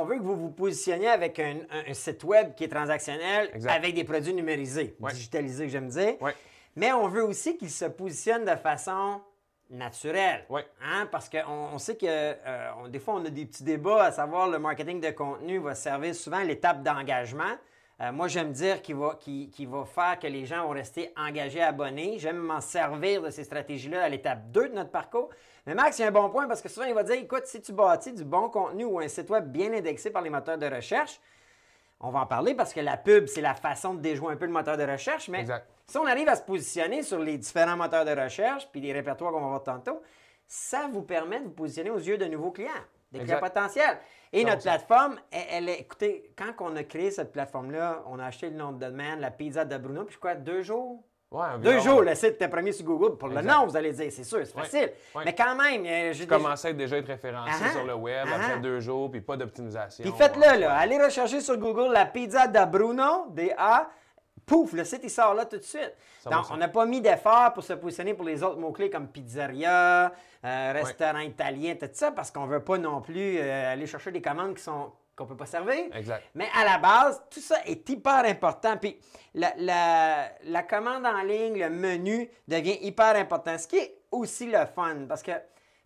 on 0.00 0.04
veut 0.04 0.16
que 0.16 0.22
vous 0.22 0.36
vous 0.36 0.50
positionniez 0.50 1.08
avec 1.08 1.38
un, 1.38 1.56
un- 1.70 1.90
un 1.90 1.94
site 1.94 2.24
web 2.24 2.54
qui 2.54 2.64
est 2.64 2.68
transactionnel, 2.68 3.50
Exact. 3.54 3.72
avec 3.72 3.94
des 3.94 4.04
produits 4.04 4.34
numérisés, 4.34 4.96
Ouais. 5.00 5.12
digitalisés, 5.12 5.68
j'aime 5.68 5.88
dire. 5.88 6.14
Ouais. 6.20 6.34
Mais 6.76 6.92
on 6.92 7.08
veut 7.08 7.24
aussi 7.24 7.56
qu'il 7.58 7.70
se 7.70 7.84
positionne 7.84 8.44
de 8.44 8.56
façon 8.56 9.20
naturelle. 9.70 10.44
Ouais. 10.48 10.66
Hein, 10.84 11.08
Parce 11.10 11.28
qu'on 11.28 11.38
on 11.74 11.78
sait 11.78 11.96
que 11.96 12.06
euh, 12.06 12.70
on- 12.82 12.88
des 12.88 12.98
fois, 12.98 13.14
on 13.14 13.24
a 13.24 13.30
des 13.30 13.46
petits 13.46 13.64
débats 13.64 14.04
à 14.04 14.12
savoir 14.12 14.48
le 14.48 14.58
marketing 14.58 15.00
de 15.00 15.10
contenu 15.10 15.58
va 15.58 15.74
servir 15.74 16.14
souvent 16.14 16.38
à 16.38 16.44
l'étape 16.44 16.82
d'engagement. 16.82 17.56
Euh, 18.00 18.10
moi, 18.12 18.26
j'aime 18.28 18.52
dire 18.52 18.82
qu'il 18.82 18.96
va, 18.96 19.16
va 19.18 19.84
faire 19.84 20.18
que 20.18 20.26
les 20.26 20.44
gens 20.44 20.62
vont 20.66 20.70
rester 20.70 21.12
engagés, 21.16 21.62
abonnés. 21.62 22.18
J'aime 22.18 22.36
m'en 22.38 22.60
servir 22.60 23.22
de 23.22 23.30
ces 23.30 23.44
stratégies-là 23.44 24.02
à 24.04 24.08
l'étape 24.08 24.50
2 24.50 24.68
de 24.70 24.74
notre 24.74 24.90
parcours. 24.90 25.28
Mais 25.66 25.74
Max, 25.74 25.98
il 25.98 26.02
y 26.02 26.04
a 26.04 26.08
un 26.08 26.12
bon 26.12 26.28
point 26.30 26.48
parce 26.48 26.60
que 26.60 26.68
souvent, 26.68 26.86
il 26.86 26.94
va 26.94 27.04
dire 27.04 27.16
écoute, 27.16 27.46
si 27.46 27.60
tu 27.60 27.72
bâtis 27.72 28.12
du 28.12 28.24
bon 28.24 28.48
contenu 28.48 28.84
ou 28.84 28.98
un 28.98 29.08
site 29.08 29.30
web 29.30 29.46
bien 29.46 29.72
indexé 29.72 30.10
par 30.10 30.22
les 30.22 30.30
moteurs 30.30 30.58
de 30.58 30.66
recherche, 30.66 31.20
on 32.00 32.10
va 32.10 32.20
en 32.20 32.26
parler 32.26 32.54
parce 32.54 32.74
que 32.74 32.80
la 32.80 32.96
pub, 32.96 33.26
c'est 33.26 33.40
la 33.40 33.54
façon 33.54 33.94
de 33.94 34.00
déjouer 34.00 34.32
un 34.32 34.36
peu 34.36 34.46
le 34.46 34.52
moteur 34.52 34.76
de 34.76 34.82
recherche. 34.82 35.28
Mais 35.28 35.40
Exact. 35.40 35.66
si 35.86 35.96
on 35.98 36.06
arrive 36.06 36.28
à 36.28 36.34
se 36.34 36.42
positionner 36.42 37.04
sur 37.04 37.20
les 37.20 37.38
différents 37.38 37.76
moteurs 37.76 38.04
de 38.04 38.10
recherche 38.10 38.68
puis 38.72 38.80
les 38.80 38.92
répertoires 38.92 39.32
qu'on 39.32 39.40
va 39.40 39.46
voir 39.46 39.62
tantôt, 39.62 40.02
ça 40.46 40.88
vous 40.92 41.02
permet 41.02 41.38
de 41.38 41.44
vous 41.44 41.52
positionner 41.52 41.90
aux 41.90 41.98
yeux 41.98 42.18
de 42.18 42.24
nouveaux 42.24 42.50
clients, 42.50 42.70
des 43.12 43.20
clients 43.20 43.38
potentiels. 43.38 43.98
Et 44.32 44.44
notre 44.44 44.62
plateforme, 44.62 45.20
elle, 45.30 45.46
elle 45.50 45.68
est. 45.68 45.80
Écoutez, 45.80 46.32
quand 46.36 46.52
on 46.58 46.74
a 46.74 46.82
créé 46.82 47.10
cette 47.12 47.30
plateforme-là, 47.30 48.02
on 48.06 48.18
a 48.18 48.24
acheté 48.24 48.50
le 48.50 48.56
nom 48.56 48.72
de 48.72 48.80
domaine, 48.80 49.20
la 49.20 49.30
pizza 49.30 49.64
de 49.64 49.76
Bruno, 49.76 50.04
puis 50.04 50.14
je 50.14 50.18
crois 50.18 50.34
deux 50.34 50.62
jours. 50.62 51.04
Ouais, 51.32 51.58
Deux 51.60 51.78
jours, 51.80 52.02
le 52.02 52.14
site 52.14 52.30
était 52.34 52.48
premier 52.48 52.72
sur 52.72 52.84
Google. 52.84 53.16
Pour 53.16 53.28
le 53.28 53.40
nom, 53.42 53.66
vous 53.66 53.76
allez 53.76 53.92
dire, 53.92 54.10
c'est 54.10 54.24
sûr, 54.24 54.40
c'est 54.44 54.54
Ouais. 54.56 54.62
facile. 54.62 54.92
Ouais. 55.14 55.22
Mais 55.24 55.34
quand 55.34 55.54
même, 55.56 55.84
euh, 55.84 56.12
j'ai 56.12 56.14
Je 56.14 56.22
déjà- 56.24 56.36
commençais 56.36 56.68
à 56.68 56.72
déjà 56.72 56.96
être 56.98 57.06
référencé 57.06 57.62
Ah, 57.64 57.70
sur 57.72 57.84
le 57.84 57.94
web 57.94 58.26
ah. 58.30 58.36
après 58.36 58.60
deux 58.60 58.80
jours, 58.80 59.10
puis 59.10 59.20
pas 59.20 59.36
d'optimisation. 59.36 60.02
Puis 60.04 60.12
faites-le, 60.16 60.60
là. 60.60 60.74
Allez 60.76 61.02
rechercher 61.02 61.40
sur 61.40 61.56
Google 61.56 61.92
la 61.92 62.06
pizza 62.06 62.46
da 62.46 62.66
Bruno, 62.66 63.26
D-A. 63.30 63.88
Pouf, 64.44 64.72
le 64.72 64.84
site, 64.84 65.00
il 65.04 65.10
sort 65.10 65.34
là 65.34 65.44
tout 65.46 65.56
de 65.56 65.62
suite. 65.62 65.92
Ça 66.20 66.28
Donc, 66.30 66.46
on 66.50 66.56
n'a 66.56 66.66
pas 66.68 66.84
mis 66.84 67.00
d'effort 67.00 67.52
pour 67.54 67.62
se 67.62 67.74
positionner 67.74 68.12
pour 68.12 68.24
les 68.24 68.42
autres 68.42 68.58
mots-clés 68.58 68.90
comme 68.90 69.06
pizzeria, 69.06 70.12
euh, 70.44 70.72
restaurant 70.74 71.20
italien, 71.20 71.74
tout 71.78 71.88
ça, 71.92 72.10
parce 72.10 72.30
qu'on 72.32 72.46
ne 72.46 72.50
veut 72.52 72.62
pas 72.64 72.76
non 72.76 73.00
plus 73.00 73.38
euh, 73.38 73.72
aller 73.72 73.86
chercher 73.86 74.10
des 74.10 74.20
commandes 74.20 74.54
qui 74.54 74.62
sont 74.62 74.90
qu'on 75.24 75.32
ne 75.32 75.36
peut 75.38 75.44
pas 75.44 75.46
servir. 75.50 75.84
Exact. 75.94 76.22
Mais 76.34 76.48
à 76.54 76.64
la 76.64 76.78
base, 76.78 77.22
tout 77.30 77.40
ça 77.40 77.56
est 77.66 77.88
hyper 77.88 78.24
important. 78.24 78.76
Puis 78.76 78.98
la, 79.34 79.52
la- 79.56 80.28
la 80.44 80.62
commande 80.62 81.06
en 81.06 81.22
ligne, 81.22 81.58
le 81.58 81.70
menu 81.70 82.28
devient 82.48 82.78
hyper 82.82 83.16
important. 83.16 83.56
Ce 83.58 83.66
qui 83.66 83.76
est 83.78 83.98
aussi 84.10 84.46
le 84.46 84.64
fun, 84.74 85.06
parce 85.08 85.22
que 85.22 85.32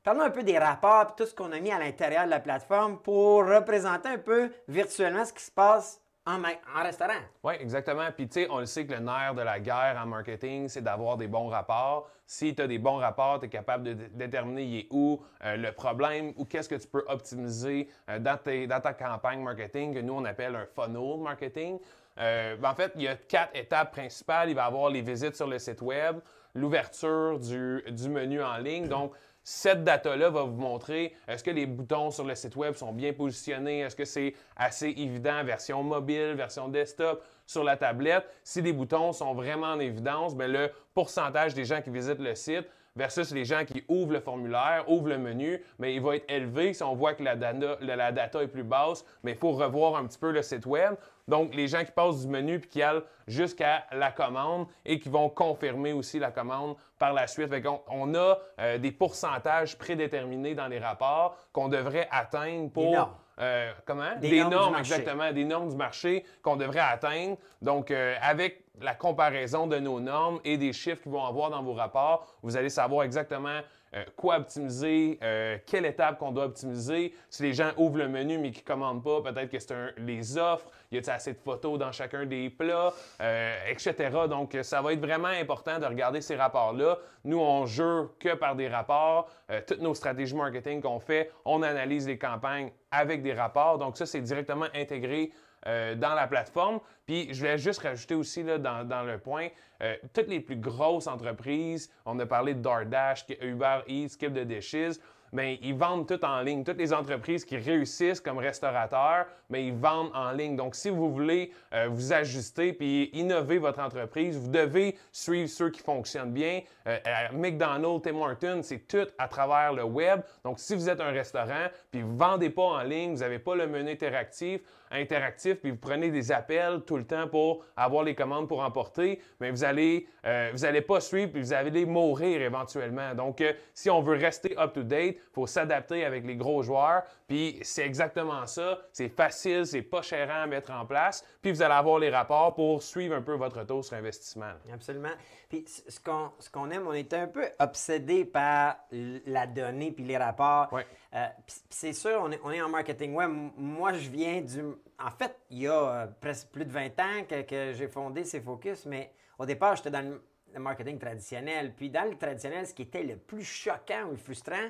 parlons 0.02 0.22
un 0.22 0.30
peu 0.30 0.42
des 0.42 0.58
rapports 0.58 1.02
et 1.10 1.14
tout 1.16 1.26
ce 1.26 1.34
qu'on 1.34 1.52
a 1.52 1.60
mis 1.60 1.70
à 1.72 1.78
l'intérieur 1.78 2.24
de 2.24 2.30
la 2.30 2.40
plateforme 2.40 2.98
pour 2.98 3.44
représenter 3.46 4.08
un 4.08 4.18
peu 4.18 4.50
virtuellement 4.68 5.24
ce 5.24 5.32
qui 5.32 5.44
se 5.44 5.50
passe 5.50 6.00
en, 6.26 6.42
en 6.42 6.82
restaurant. 6.82 7.20
Oui, 7.42 7.54
exactement. 7.60 8.08
Puis, 8.14 8.28
tu 8.28 8.42
sais, 8.42 8.48
on 8.50 8.58
le 8.58 8.66
sait 8.66 8.84
que 8.86 8.92
le 8.92 9.00
nerf 9.00 9.34
de 9.34 9.42
la 9.42 9.60
guerre 9.60 9.98
en 10.02 10.06
marketing, 10.06 10.68
c'est 10.68 10.82
d'avoir 10.82 11.16
des 11.16 11.28
bons 11.28 11.48
rapports. 11.48 12.10
Si 12.26 12.54
tu 12.54 12.62
as 12.62 12.66
des 12.66 12.78
bons 12.78 12.96
rapports, 12.96 13.38
tu 13.38 13.46
es 13.46 13.48
capable 13.48 13.84
de 13.84 13.92
dé- 13.94 14.08
déterminer 14.12 14.80
est 14.80 14.86
où 14.90 15.22
euh, 15.44 15.56
le 15.56 15.70
problème 15.72 16.32
ou 16.36 16.44
qu'est-ce 16.44 16.68
que 16.68 16.74
tu 16.74 16.88
peux 16.88 17.04
optimiser 17.06 17.88
euh, 18.10 18.18
dans, 18.18 18.36
tes- 18.36 18.66
dans 18.66 18.80
ta 18.80 18.92
campagne 18.92 19.40
marketing, 19.40 19.94
que 19.94 20.00
nous, 20.00 20.14
on 20.14 20.24
appelle 20.24 20.56
un 20.56 20.66
funnel 20.66 21.20
marketing. 21.20 21.78
Euh, 22.18 22.56
ben, 22.56 22.70
en 22.70 22.74
fait, 22.74 22.92
il 22.96 23.02
y 23.02 23.08
a 23.08 23.14
quatre 23.16 23.54
étapes 23.54 23.92
principales. 23.92 24.48
Il 24.50 24.56
va 24.56 24.64
y 24.64 24.66
avoir 24.66 24.90
les 24.90 25.02
visites 25.02 25.36
sur 25.36 25.46
le 25.46 25.58
site 25.60 25.82
web, 25.82 26.18
l'ouverture 26.54 27.38
du, 27.38 27.84
du 27.88 28.08
menu 28.08 28.42
en 28.42 28.56
ligne. 28.56 28.88
Donc, 28.88 29.12
cette 29.48 29.84
data-là 29.84 30.28
va 30.28 30.42
vous 30.42 30.60
montrer 30.60 31.14
est-ce 31.28 31.44
que 31.44 31.52
les 31.52 31.66
boutons 31.66 32.10
sur 32.10 32.24
le 32.24 32.34
site 32.34 32.56
web 32.56 32.74
sont 32.74 32.92
bien 32.92 33.12
positionnés, 33.12 33.78
est-ce 33.78 33.94
que 33.94 34.04
c'est 34.04 34.34
assez 34.56 34.88
évident, 34.88 35.44
version 35.44 35.84
mobile, 35.84 36.32
version 36.34 36.66
desktop, 36.66 37.22
sur 37.46 37.62
la 37.62 37.76
tablette. 37.76 38.26
Si 38.42 38.60
les 38.60 38.72
boutons 38.72 39.12
sont 39.12 39.34
vraiment 39.34 39.68
en 39.68 39.78
évidence, 39.78 40.36
bien, 40.36 40.48
le 40.48 40.72
pourcentage 40.94 41.54
des 41.54 41.64
gens 41.64 41.80
qui 41.80 41.90
visitent 41.90 42.18
le 42.18 42.34
site 42.34 42.66
versus 42.96 43.30
les 43.32 43.44
gens 43.44 43.64
qui 43.64 43.84
ouvrent 43.88 44.14
le 44.14 44.20
formulaire, 44.20 44.84
ouvrent 44.88 45.08
le 45.08 45.18
menu, 45.18 45.62
mais 45.78 45.94
il 45.94 46.00
va 46.00 46.16
être 46.16 46.24
élevé 46.28 46.72
si 46.72 46.82
on 46.82 46.94
voit 46.94 47.14
que 47.14 47.22
la 47.22 47.36
data, 47.36 48.42
est 48.42 48.48
plus 48.48 48.64
basse, 48.64 49.04
mais 49.22 49.32
il 49.32 49.38
faut 49.38 49.52
revoir 49.52 49.96
un 49.96 50.06
petit 50.06 50.18
peu 50.18 50.32
le 50.32 50.42
site 50.42 50.66
web. 50.66 50.94
Donc, 51.28 51.54
les 51.54 51.68
gens 51.68 51.84
qui 51.84 51.90
passent 51.92 52.22
du 52.22 52.28
menu 52.28 52.60
puis 52.60 52.68
qui 52.68 52.82
allent 52.82 53.02
jusqu'à 53.26 53.84
la 53.92 54.12
commande 54.12 54.66
et 54.84 54.98
qui 54.98 55.08
vont 55.08 55.28
confirmer 55.28 55.92
aussi 55.92 56.18
la 56.18 56.30
commande 56.30 56.76
par 56.98 57.12
la 57.12 57.26
suite. 57.26 57.50
Qu'on- 57.62 57.82
on 57.88 58.14
a 58.14 58.38
euh, 58.60 58.78
des 58.78 58.92
pourcentages 58.92 59.76
prédéterminés 59.76 60.54
dans 60.54 60.68
les 60.68 60.78
rapports 60.78 61.36
qu'on 61.52 61.68
devrait 61.68 62.08
atteindre 62.10 62.70
pour... 62.70 62.92
euh, 63.38 63.72
comment? 63.84 64.16
Des 64.20 64.42
normes 64.44 64.76
exactement, 64.76 65.32
des 65.32 65.44
normes 65.44 65.68
du 65.68 65.76
marché 65.76 66.24
qu'on 66.42 66.56
devrait 66.56 66.80
atteindre. 66.80 67.36
Donc, 67.60 67.90
euh, 67.90 68.14
avec 68.22 68.64
la 68.80 68.94
comparaison 68.94 69.66
de 69.66 69.78
nos 69.78 70.00
normes 70.00 70.40
et 70.44 70.56
des 70.56 70.72
chiffres 70.72 71.02
qu'ils 71.02 71.12
vont 71.12 71.24
avoir 71.24 71.50
dans 71.50 71.62
vos 71.62 71.72
rapports. 71.72 72.26
Vous 72.42 72.56
allez 72.56 72.68
savoir 72.68 73.04
exactement 73.04 73.60
euh, 73.94 74.04
quoi 74.16 74.36
optimiser, 74.36 75.18
quelle 75.66 75.86
étape 75.86 76.18
qu'on 76.18 76.32
doit 76.32 76.44
optimiser. 76.44 77.14
Si 77.30 77.42
les 77.42 77.54
gens 77.54 77.70
ouvrent 77.76 77.98
le 77.98 78.08
menu 78.08 78.38
mais 78.38 78.50
qu'ils 78.50 78.62
ne 78.62 78.66
commandent 78.66 79.02
pas, 79.04 79.22
peut-être 79.22 79.50
que 79.50 79.58
c'est 79.58 79.94
les 79.98 80.36
offres, 80.36 80.66
y 80.92 80.98
a 80.98 81.12
assez 81.12 81.32
de 81.32 81.38
photos 81.38 81.78
dans 81.78 81.92
chacun 81.92 82.26
des 82.26 82.50
plats, 82.50 82.92
euh, 83.20 83.56
etc. 83.68 83.94
Donc, 84.28 84.56
ça 84.62 84.82
va 84.82 84.92
être 84.92 85.00
vraiment 85.00 85.28
important 85.28 85.78
de 85.78 85.86
regarder 85.86 86.20
ces 86.20 86.36
rapports-là. 86.36 86.98
Nous, 87.24 87.38
on 87.38 87.66
jure 87.66 88.10
que 88.18 88.34
par 88.34 88.56
des 88.56 88.68
rapports. 88.68 89.28
toutes 89.66 89.80
nos 89.80 89.94
stratégies 89.94 90.34
marketing 90.34 90.80
qu'on 90.80 91.00
fait, 91.00 91.30
on 91.44 91.62
analyse 91.62 92.06
les 92.06 92.18
campagnes 92.18 92.70
avec 92.90 93.22
des 93.22 93.32
rapports. 93.32 93.78
Donc, 93.78 93.96
ça, 93.96 94.06
c'est 94.06 94.20
directement 94.20 94.66
intégré 94.74 95.32
euh, 95.66 95.96
dans 95.96 96.14
la 96.14 96.28
plateforme. 96.28 96.78
Puis 97.06 97.34
je 97.34 97.42
vais 97.42 97.58
juste 97.58 97.80
rajouter 97.80 98.14
aussi 98.14 98.44
là, 98.44 98.56
dans, 98.56 99.02
le 99.02 99.18
point, 99.18 99.48
euh, 99.82 99.96
toutes 100.14 100.28
les 100.28 100.38
plus 100.38 100.56
grosses 100.56 101.08
entreprises, 101.08 101.90
on 102.04 102.16
a 102.20 102.26
parlé 102.26 102.54
de 102.54 102.60
DoorDash, 102.60 103.26
Uber 103.40 103.80
Eats, 103.88 104.10
Skip 104.10 104.32
de 104.32 104.44
Dishes, 104.44 105.00
mais 105.36 105.58
ils 105.60 105.74
vendent 105.74 106.08
tout 106.08 106.24
en 106.24 106.40
ligne. 106.40 106.64
Toutes 106.64 106.78
les 106.78 106.94
entreprises 106.94 107.44
qui 107.44 107.58
réussissent 107.58 108.22
comme 108.22 108.38
restaurateurs, 108.38 109.26
mais 109.50 109.66
ils 109.66 109.74
vendent 109.74 110.10
en 110.14 110.32
ligne. 110.32 110.56
Donc, 110.56 110.74
si 110.74 110.88
vous 110.88 111.12
voulez 111.12 111.52
euh, 111.74 111.88
vous 111.90 112.14
ajuster 112.14 112.72
puis 112.72 113.10
innover 113.12 113.58
votre 113.58 113.80
entreprise, 113.80 114.38
vous 114.38 114.50
devez 114.50 114.96
suivre 115.12 115.50
ceux 115.50 115.68
qui 115.68 115.82
fonctionnent 115.82 116.32
bien. 116.32 116.62
Euh, 116.88 116.98
McDonald's, 117.34 118.02
Tim 118.02 118.16
Hortons, 118.16 118.62
c'est 118.62 118.88
tout 118.88 119.06
à 119.18 119.28
travers 119.28 119.74
le 119.74 119.84
web. 119.84 120.22
Donc, 120.42 120.58
si 120.58 120.74
vous 120.74 120.88
êtes 120.88 121.02
un 121.02 121.10
restaurant 121.10 121.66
puis 121.90 122.00
vous 122.00 122.16
vendez 122.16 122.48
pas 122.48 122.62
en 122.62 122.82
ligne, 122.82 123.12
vous 123.12 123.20
n'avez 123.20 123.38
pas 123.38 123.54
le 123.54 123.66
menu 123.66 123.90
interactif, 123.90 124.62
interactif, 124.90 125.60
puis 125.60 125.70
vous 125.70 125.76
prenez 125.76 126.10
des 126.10 126.32
appels 126.32 126.82
tout 126.86 126.96
le 126.96 127.04
temps 127.04 127.28
pour 127.28 127.64
avoir 127.76 128.04
les 128.04 128.14
commandes 128.14 128.48
pour 128.48 128.60
emporter, 128.60 129.20
mais 129.40 129.50
vous 129.50 129.64
allez, 129.64 130.06
euh, 130.24 130.50
vous 130.52 130.82
pas 130.86 131.00
suivre, 131.00 131.32
puis 131.32 131.40
vous 131.40 131.52
allez 131.52 131.86
mourir 131.86 132.42
éventuellement. 132.42 133.14
Donc, 133.14 133.42
si 133.74 133.90
on 133.90 134.00
veut 134.00 134.16
rester 134.16 134.56
up-to-date, 134.58 135.16
il 135.16 135.32
faut 135.32 135.46
s'adapter 135.46 136.04
avec 136.04 136.26
les 136.26 136.36
gros 136.36 136.62
joueurs. 136.62 137.02
Puis 137.26 137.58
c'est 137.62 137.84
exactement 137.84 138.46
ça. 138.46 138.78
C'est 138.92 139.08
facile, 139.08 139.66
c'est 139.66 139.82
pas 139.82 140.02
cher 140.02 140.30
à 140.30 140.46
mettre 140.46 140.70
en 140.70 140.86
place. 140.86 141.24
Puis 141.42 141.50
vous 141.50 141.60
allez 141.60 141.74
avoir 141.74 141.98
les 141.98 142.10
rapports 142.10 142.54
pour 142.54 142.82
suivre 142.82 143.16
un 143.16 143.22
peu 143.22 143.34
votre 143.34 143.64
taux 143.64 143.82
sur 143.82 143.96
investissement. 143.96 144.52
Absolument. 144.72 145.10
Puis 145.48 145.64
ce 145.66 145.98
qu'on, 145.98 146.30
ce 146.38 146.48
qu'on 146.48 146.70
aime, 146.70 146.86
on 146.86 146.92
est 146.92 147.12
un 147.12 147.26
peu 147.26 147.44
obsédé 147.58 148.24
par 148.24 148.76
la 148.90 149.46
donnée 149.46 149.90
puis 149.90 150.04
les 150.04 150.16
rapports. 150.16 150.68
Oui. 150.72 150.82
Euh, 151.14 151.26
puis 151.46 151.56
c'est 151.70 151.92
sûr, 151.92 152.20
on 152.22 152.30
est, 152.30 152.40
on 152.44 152.50
est 152.52 152.62
en 152.62 152.68
marketing 152.68 153.14
web. 153.14 153.30
Moi, 153.56 153.94
je 153.94 154.08
viens 154.08 154.40
du. 154.40 154.62
En 154.98 155.10
fait, 155.10 155.36
il 155.50 155.62
y 155.62 155.66
a 155.66 155.72
euh, 155.72 156.06
presque 156.20 156.48
plus 156.48 156.64
de 156.64 156.72
20 156.72 156.86
ans 157.00 157.24
que, 157.28 157.42
que 157.42 157.72
j'ai 157.72 157.88
fondé 157.88 158.24
ces 158.24 158.40
Focus, 158.40 158.86
mais 158.86 159.12
au 159.38 159.46
départ, 159.46 159.74
j'étais 159.76 159.90
dans 159.90 160.18
le 160.54 160.60
marketing 160.60 160.98
traditionnel. 160.98 161.74
Puis 161.74 161.90
dans 161.90 162.08
le 162.08 162.16
traditionnel, 162.16 162.66
ce 162.66 162.74
qui 162.74 162.82
était 162.82 163.02
le 163.02 163.16
plus 163.16 163.44
choquant 163.44 164.06
ou 164.12 164.16
frustrant, 164.16 164.68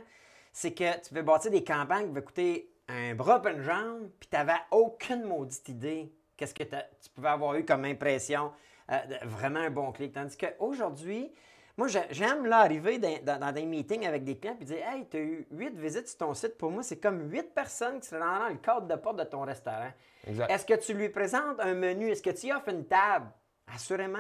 c'est 0.57 0.73
que 0.73 1.07
tu 1.07 1.13
veux 1.13 1.21
bâtir 1.21 1.51
des 1.51 1.63
campagnes 1.63 2.07
qui 2.07 2.15
vont 2.15 2.23
coûter 2.23 2.71
un 2.89 3.15
bras 3.15 3.43
et 3.45 3.51
une 3.51 3.61
jambe, 3.61 4.09
puis 4.19 4.27
tu 4.31 4.37
n'avais 4.39 4.59
aucune 4.71 5.25
maudite 5.25 5.69
idée 5.69 6.11
qu'est-ce 6.35 6.55
que 6.55 6.63
tu 6.63 7.11
pouvais 7.15 7.29
avoir 7.29 7.57
eu 7.57 7.65
comme 7.67 7.85
impression. 7.85 8.53
Euh, 8.91 8.97
vraiment 9.25 9.61
un 9.61 9.69
bon 9.69 9.93
clic. 9.93 10.15
Tandis 10.15 10.35
qu'aujourd'hui, 10.39 11.31
moi, 11.77 11.89
j'aime 11.89 12.47
là 12.47 12.61
arriver 12.61 12.99
dans, 12.99 13.53
des 13.53 13.67
meetings 13.67 14.07
avec 14.07 14.25
des 14.25 14.39
clients 14.39 14.57
et 14.59 14.65
dire 14.65 14.79
Hey, 14.89 15.07
tu 15.11 15.17
as 15.19 15.21
eu 15.21 15.47
huit 15.51 15.77
visites 15.79 16.09
sur 16.09 16.17
ton 16.17 16.33
site. 16.33 16.57
Pour 16.57 16.71
moi, 16.71 16.83
c'est 16.83 17.01
comme 17.01 17.31
huit 17.31 17.53
personnes 17.55 18.01
qui 18.01 18.09
sont 18.09 18.19
dans 18.19 18.49
le 18.49 18.57
cadre 18.57 18.87
de 18.87 18.95
porte 18.95 19.19
de 19.19 19.25
ton 19.25 19.43
restaurant. 19.43 19.93
Est-ce 20.49 20.65
que 20.65 20.75
tu 20.75 20.95
lui 20.95 21.11
présentes 21.11 21.61
un 21.61 21.75
menu? 21.75 22.09
Est-ce 22.09 22.23
que 22.23 22.31
tu 22.31 22.51
offres 22.51 22.71
une 22.71 22.87
table? 22.87 23.27
Assurément. 23.75 24.19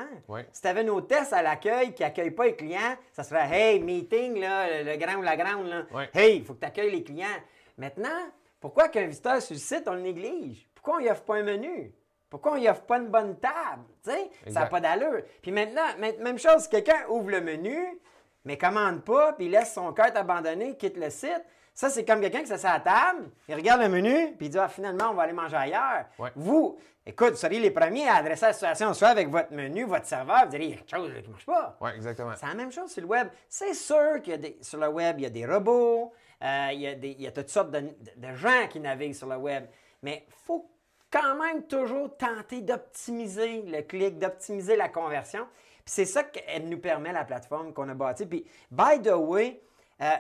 Si 0.53 0.61
tu 0.61 0.69
avais 0.69 0.83
une 0.83 0.91
hôtesse 0.91 1.33
à 1.33 1.41
l'accueil 1.43 1.95
qui 1.95 2.03
n'accueille 2.03 2.33
pas 2.33 2.47
les 2.47 2.57
clients, 2.57 2.97
ça 3.13 3.23
serait 3.23 3.49
Hey, 3.51 3.81
meeting, 3.81 4.39
là, 4.41 4.83
le 4.83 4.97
grand 4.97 5.17
ou 5.17 5.23
la 5.23 5.37
grande, 5.37 5.67
là. 5.69 5.85
Hey, 6.15 6.39
il 6.39 6.45
faut 6.45 6.55
que 6.55 6.61
tu 6.61 6.67
accueilles 6.67 6.91
les 6.91 7.05
clients. 7.05 7.27
Maintenant, 7.79 8.09
pourquoi 8.61 8.89
qu'un 8.89 9.07
visiteur 9.07 9.41
sur 9.41 9.55
le 9.55 9.61
site, 9.61 9.85
on 9.87 9.95
le 9.95 10.01
néglige? 10.01 10.69
Pourquoi 10.75 10.97
on 10.97 11.01
n'y 11.01 11.11
offre 11.11 11.23
pas 11.23 11.37
un 11.37 11.43
menu? 11.43 11.93
Pourquoi 12.29 12.53
on 12.53 12.59
n'y 12.59 12.69
offre 12.69 12.83
pas 12.83 12.99
une 12.99 13.09
bonne 13.09 13.39
table? 13.39 13.85
ça 14.03 14.61
n'a 14.61 14.67
pas 14.67 14.81
d'allure. 14.81 15.23
Puis 15.41 15.53
maintenant, 15.53 15.87
même 15.99 16.39
chose, 16.39 16.63
si 16.63 16.69
quelqu'un 16.69 17.07
ouvre 17.09 17.31
le 17.31 17.41
menu, 17.41 17.79
mais 18.45 18.59
commande 18.59 19.05
pas, 19.05 19.33
puis 19.33 19.49
laisse 19.49 19.73
son 19.75 19.93
carte 19.93 20.17
abandonné, 20.17 20.77
quitte 20.77 20.97
le 20.97 21.11
site, 21.11 21.45
ça, 21.77 21.91
c'est 21.91 22.07
comme 22.07 22.23
quelqu'un 22.23 22.41
qui 22.41 22.47
s'assied 22.47 22.71
à 22.71 22.79
la 22.79 22.81
table, 22.81 23.29
il 23.51 23.55
regarde 23.55 23.83
le 23.83 23.91
menu, 23.91 24.35
puis 24.39 24.47
il 24.47 24.49
dit 24.49 24.59
ah, 24.59 24.67
finalement, 24.67 25.11
on 25.11 25.13
va 25.15 25.25
aller 25.25 25.35
manger 25.35 25.57
ailleurs. 25.57 26.07
Vous, 26.35 26.79
écoute, 27.05 27.33
vous 27.33 27.37
seriez 27.37 27.61
les 27.61 27.71
premiers 27.71 28.09
à 28.09 28.15
adresser 28.15 28.47
la 28.47 28.55
situation 28.55 28.95
soit 28.95 29.09
avec 29.09 29.29
votre 29.29 29.53
menu, 29.53 29.85
votre 29.85 30.07
serveur, 30.07 30.45
vous 30.45 30.51
direz 30.53 30.65
il 30.65 30.71
y 30.71 30.73
a 30.73 30.77
quelque 30.79 30.97
chose 30.97 31.13
qui 31.13 31.23
ne 31.23 31.33
marche 31.33 31.45
pas. 31.45 31.77
Oui, 31.83 31.91
exactement. 31.95 32.33
C'est 32.35 32.47
la 32.47 32.55
même 32.55 32.73
chose 32.73 32.91
sur 32.91 33.03
le 33.03 33.09
web. 33.09 33.29
C'est 33.47 33.75
sûr 33.75 34.23
que 34.25 34.31
sur 34.63 34.81
le 34.81 34.89
web, 34.89 35.17
il 35.19 35.25
y 35.25 35.27
a 35.27 35.31
des 35.31 35.45
robots, 35.45 36.15
euh, 36.43 36.69
il, 36.73 36.81
y 36.81 36.87
a 36.87 36.93
il, 36.93 37.21
y 37.21 37.27
a 37.27 37.31
toutes 37.31 37.51
sortes 37.51 37.71
de, 37.71 38.35
gens 38.35 38.69
qui 38.71 38.81
naviguent 38.81 39.15
sur 39.15 39.29
le 39.29 39.37
web, 39.37 39.67
mais 40.03 40.25
il 40.27 40.35
faut 40.47 40.71
quand 41.11 41.35
même 41.35 41.65
toujours 41.65 42.17
tenter 42.17 42.63
d'optimiser 42.63 43.61
le 43.67 43.83
clic, 43.83 44.19
d'optimiser 44.19 44.77
la 44.77 44.89
conversion. 44.89 45.47
Puis 45.85 45.93
c'est 45.93 46.07
ça 46.07 46.23
qu'elle 46.23 46.71
nous 46.71 46.79
permet, 46.79 47.13
la 47.13 47.25
plateforme 47.25 47.75
qu'on 47.75 47.91
a 47.91 47.95
bâtie. 47.95 48.25
Puis, 48.25 48.47
by 48.71 49.03
the 49.03 49.13
way, 49.13 49.61
euh, 50.01 50.15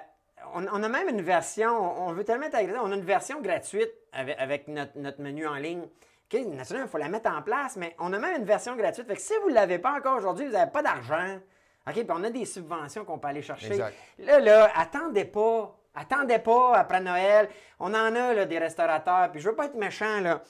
on, 0.54 0.82
a 0.82 0.88
même 0.88 1.08
une 1.08 1.22
version, 1.22 2.02
on 2.06 2.12
veut 2.12 2.24
tellement 2.24 2.46
être 2.46 2.54
agréable, 2.54 2.80
on 2.82 2.92
a 2.92 2.94
une 2.94 3.04
version 3.04 3.40
gratuite 3.40 3.92
avec, 4.12 4.68
notre, 4.68 5.20
menu 5.20 5.46
en 5.46 5.56
ligne. 5.56 5.86
naturellement, 6.32 6.86
il 6.86 6.90
faut 6.90 6.98
la 6.98 7.08
mettre 7.08 7.30
en 7.30 7.42
place, 7.42 7.76
mais 7.76 7.94
on 7.98 8.12
a 8.12 8.18
même 8.18 8.40
une 8.40 8.46
version 8.46 8.76
gratuite. 8.76 9.06
Fait 9.06 9.14
que 9.14 9.20
si 9.20 9.32
vous 9.42 9.50
ne 9.50 9.54
l'avez 9.54 9.78
pas 9.78 9.92
encore 9.92 10.16
aujourd'hui, 10.16 10.46
vous 10.46 10.52
n'avez 10.52 10.70
pas 10.70 10.82
d'argent. 10.82 11.38
OK, 11.86 11.94
puis 11.94 12.06
on 12.10 12.24
a 12.24 12.30
des 12.30 12.44
subventions 12.44 13.04
qu'on 13.04 13.18
peut 13.18 13.28
aller 13.28 13.42
chercher. 13.42 13.76
Là, 14.18 14.40
là, 14.40 14.70
attendez 14.74 15.24
pas. 15.24 15.76
Attendez 15.94 16.38
pas 16.38 16.76
après 16.76 17.00
Noël. 17.00 17.48
On 17.80 17.94
en 17.94 18.14
a 18.14 18.34
là, 18.34 18.44
des 18.44 18.58
restaurateurs, 18.58 19.30
puis 19.30 19.40
je 19.40 19.48
veux 19.48 19.56
pas 19.56 19.66
être 19.66 19.76
méchant, 19.76 20.20
là. 20.20 20.42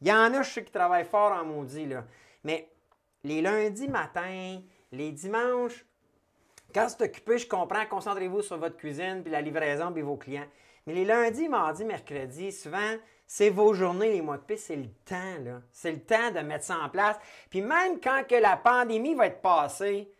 Il 0.00 0.08
y 0.08 0.12
en 0.12 0.32
a, 0.34 0.42
je 0.42 0.50
sais, 0.50 0.64
qui 0.64 0.72
travaillent 0.72 1.04
fort 1.04 1.32
en 1.32 1.44
maudit, 1.44 1.86
là. 1.86 2.04
Mais 2.42 2.70
les 3.22 3.42
lundis 3.42 3.88
matin, 3.88 4.60
les 4.92 5.12
dimanches, 5.12 5.84
quand 6.74 6.88
c'est 6.88 7.04
occupé, 7.04 7.38
je 7.38 7.46
comprends, 7.46 7.86
concentrez-vous 7.86 8.42
sur 8.42 8.58
votre 8.58 8.76
cuisine, 8.76 9.22
puis 9.22 9.30
la 9.30 9.40
livraison, 9.40 9.92
puis 9.92 10.02
vos 10.02 10.16
clients. 10.16 10.46
Mais 10.86 10.92
les 10.92 11.04
lundis, 11.04 11.48
mardis, 11.48 11.84
mercredis, 11.84 12.52
souvent, 12.52 12.96
c'est 13.26 13.48
vos 13.48 13.72
journées, 13.72 14.12
les 14.12 14.20
mois 14.20 14.36
de 14.36 14.42
paix, 14.42 14.56
c'est 14.56 14.76
le 14.76 14.88
temps, 15.04 15.38
là. 15.42 15.62
C'est 15.70 15.92
le 15.92 16.00
temps 16.00 16.30
de 16.34 16.40
mettre 16.40 16.64
ça 16.64 16.78
en 16.78 16.88
place. 16.88 17.16
Puis 17.48 17.62
même 17.62 18.00
quand 18.02 18.22
que 18.28 18.34
la 18.34 18.56
pandémie 18.56 19.14
va 19.14 19.28
être 19.28 19.40
passée, 19.40 20.10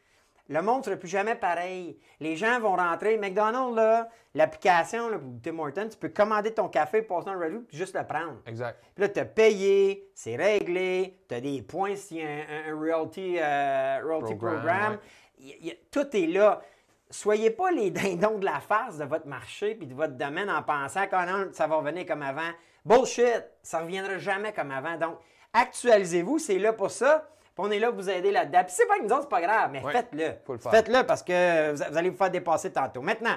le 0.49 0.62
monde 0.62 0.80
ne 0.80 0.84
sera 0.84 0.96
plus 0.96 1.08
jamais 1.08 1.34
pareil. 1.34 1.99
Les 2.20 2.37
gens 2.37 2.61
vont 2.61 2.76
rentrer. 2.76 3.16
McDonald's, 3.16 3.75
là, 3.75 4.08
l'application, 4.34 5.11
Tim 5.42 5.58
Hortons, 5.58 5.88
tu 5.88 5.96
peux 5.96 6.11
commander 6.11 6.52
ton 6.52 6.68
café, 6.68 7.02
passer 7.02 7.26
dans 7.26 7.34
le 7.34 7.44
review, 7.44 7.61
puis 7.62 7.76
juste 7.76 7.96
le 7.96 8.06
prendre. 8.06 8.40
Exact. 8.46 8.78
Puis 8.94 9.02
là, 9.02 9.08
tu 9.08 9.20
as 9.20 9.25
payé, 9.25 10.11
c'est 10.14 10.37
réglé, 10.37 11.18
tu 11.28 11.34
as 11.34 11.40
des 11.40 11.62
points 11.62 11.96
s'il 11.96 12.18
y 12.18 12.23
a 12.23 12.28
un, 12.68 12.75
royalty, 12.75 13.37
euh, 13.38 14.37
program 14.38 14.99
tout 15.94 16.16
est 16.16 16.26
là. 16.26 16.60
Soyez 17.10 17.50
pas 17.50 17.70
les 17.70 17.90
dindons 17.92 18.38
de 18.38 18.44
la 18.44 18.60
face 18.60 18.98
de 18.98 19.04
votre 19.04 19.26
marché 19.26 19.74
puis 19.74 19.86
de 19.86 19.94
votre 19.94 20.14
domaine 20.14 20.50
en 20.50 20.62
pensant 20.62 21.06
que 21.06 21.14
ah 21.14 21.44
ça 21.52 21.66
va 21.66 21.76
revenir 21.76 22.04
comme 22.04 22.22
avant. 22.22 22.50
Bullshit! 22.84 23.44
Ça 23.62 23.78
ne 23.78 23.84
reviendra 23.84 24.18
jamais 24.18 24.52
comme 24.52 24.72
avant. 24.72 24.96
Donc, 24.98 25.18
actualisez-vous, 25.52 26.38
c'est 26.38 26.58
là 26.58 26.72
pour 26.72 26.90
ça. 26.90 27.28
Puis 27.54 27.64
on 27.64 27.70
est 27.70 27.78
là 27.78 27.88
pour 27.88 28.00
vous 28.00 28.10
aider 28.10 28.32
là-dedans. 28.32 28.64
Puis 28.64 28.74
c'est 28.76 28.86
pas 28.86 28.98
une 28.98 29.08
zone, 29.08 29.20
c'est 29.22 29.28
pas 29.28 29.40
grave, 29.40 29.70
mais 29.72 29.80
faites-le. 29.80 30.58
Faites-le 30.58 31.06
parce 31.06 31.22
que 31.22 31.72
vous 31.72 31.96
allez 31.96 32.10
vous 32.10 32.16
faire 32.16 32.30
dépasser 32.30 32.72
tantôt. 32.72 33.00
Maintenant, 33.00 33.36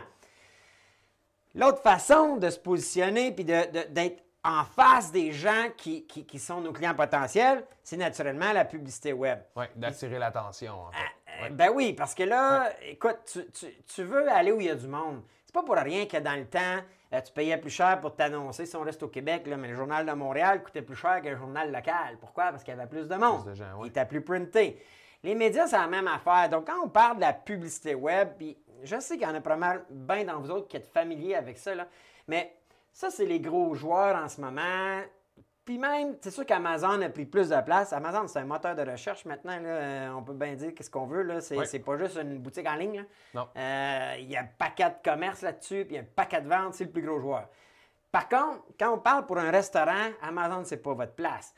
l'autre 1.53 1.81
façon 1.81 2.37
de 2.37 2.49
se 2.49 2.57
positionner 2.57 3.31
puis 3.31 3.45
d'être 3.45 4.23
en 4.43 4.63
face 4.63 5.11
des 5.11 5.31
gens 5.31 5.67
qui, 5.77 6.07
sont 6.39 6.61
nos 6.61 6.73
clients 6.73 6.95
potentiels, 6.95 7.63
c'est 7.83 7.97
naturellement 7.97 8.51
la 8.53 8.65
publicité 8.65 9.13
web. 9.13 9.39
Oui, 9.55 9.65
d'attirer 9.75 10.17
l'attention. 10.17 10.73
En 10.73 10.91
fait. 10.91 11.16
Ben 11.51 11.69
oui, 11.73 11.93
parce 11.93 12.15
que 12.15 12.23
là, 12.23 12.69
écoute, 12.81 13.37
tu, 13.87 14.03
veux 14.03 14.29
aller 14.29 14.51
où 14.51 14.59
il 14.59 14.67
y 14.67 14.69
a 14.69 14.75
du 14.75 14.87
monde. 14.87 15.21
C'est 15.45 15.53
pas 15.53 15.63
pour 15.63 15.75
rien 15.75 16.05
que 16.05 16.17
dans 16.17 16.37
le 16.37 16.45
temps, 16.45 16.79
euh, 17.13 17.21
tu 17.21 17.31
payais 17.31 17.57
plus 17.57 17.69
cher 17.69 17.99
pour 18.01 18.15
t'annoncer 18.15 18.65
si 18.65 18.75
on 18.75 18.81
reste 18.81 19.01
au 19.03 19.07
Québec, 19.07 19.43
mais 19.45 19.67
le 19.67 19.75
journal 19.75 20.05
de 20.05 20.11
Montréal 20.11 20.61
coûtait 20.61 20.81
plus 20.81 20.95
cher 20.95 21.21
qu'un 21.21 21.37
journal 21.37 21.71
local. 21.71 22.17
Pourquoi? 22.19 22.51
Parce 22.51 22.63
qu'il 22.63 22.73
y 22.75 22.77
avait 22.77 22.89
plus 22.89 23.07
de 23.07 23.15
monde. 23.15 23.43
Plus 23.43 23.51
de 23.51 23.55
gens, 23.55 23.83
Il 23.83 23.87
était 23.87 24.05
plus 24.05 24.21
printé. 24.21 24.81
Les 25.23 25.35
médias, 25.35 25.67
c'est 25.67 25.77
la 25.77 25.87
même 25.87 26.07
affaire. 26.07 26.49
Donc, 26.49 26.67
quand 26.67 26.83
on 26.83 26.89
parle 26.89 27.17
de 27.17 27.21
la 27.21 27.33
publicité 27.33 27.95
web, 27.95 28.29
puis 28.37 28.57
je 28.83 28.99
sais 28.99 29.17
qu'il 29.17 29.27
y 29.27 29.29
en 29.29 29.35
a 29.35 29.41
pas 29.41 29.55
mal 29.55 29.83
bien 29.89 30.25
dans 30.25 30.39
vous 30.39 30.51
autres 30.51 30.67
qui 30.67 30.77
êtes 30.77 30.87
familiers 30.87 31.35
avec 31.35 31.57
ça, 31.57 31.71
mais 32.27 32.53
ça, 32.91 33.09
c'est 33.09 33.25
les 33.25 33.39
gros 33.39 33.73
joueurs 33.73 34.15
en 34.15 34.27
ce 34.27 34.41
moment. 34.41 35.01
Puis 35.67 35.77
même, 35.77 36.15
c'est 36.21 36.31
sûr 36.31 36.45
qu'Amazon 36.45 37.01
a 37.01 37.09
pris 37.09 37.25
plus 37.25 37.49
de 37.49 37.61
place. 37.61 37.91
Amazon, 37.91 38.25
c'est 38.29 38.39
un 38.39 38.45
moteur 38.45 38.73
de 38.73 38.89
recherche 38.89 39.25
maintenant. 39.25 39.57
Euh, 39.61 40.09
on 40.15 40.23
peut 40.23 40.31
bien 40.31 40.55
dire 40.55 40.73
qu'est-ce 40.73 40.89
qu'on 40.89 41.05
veut. 41.05 41.23
Là. 41.23 41.41
C'est, 41.41 41.79
pas 41.79 41.97
juste 41.97 42.17
une 42.21 42.37
boutique 42.37 42.65
en 42.65 42.75
ligne. 42.75 43.03
Non. 43.33 43.49
Euh, 43.57 44.15
il 44.17 44.31
y 44.31 44.37
a 44.37 44.43
un 44.43 44.47
paquet 44.57 44.85
de 44.85 44.95
commerce 45.03 45.41
là-dessus, 45.41 45.83
puis 45.83 45.95
il 45.95 45.95
y 45.95 45.97
a 45.97 46.03
un 46.03 46.07
paquet 46.15 46.39
de 46.39 46.47
ventes, 46.47 46.75
c'est 46.75 46.85
le 46.85 46.89
plus 46.89 47.01
gros 47.01 47.19
joueur. 47.19 47.49
Par 48.13 48.29
contre, 48.29 48.61
quand 48.79 48.93
on 48.93 48.97
parle 48.99 49.25
pour 49.25 49.39
un 49.39 49.51
restaurant, 49.51 50.07
Amazon, 50.21 50.63
c'est 50.63 50.77
pas 50.77 50.93
votre 50.93 51.11
place. 51.11 51.53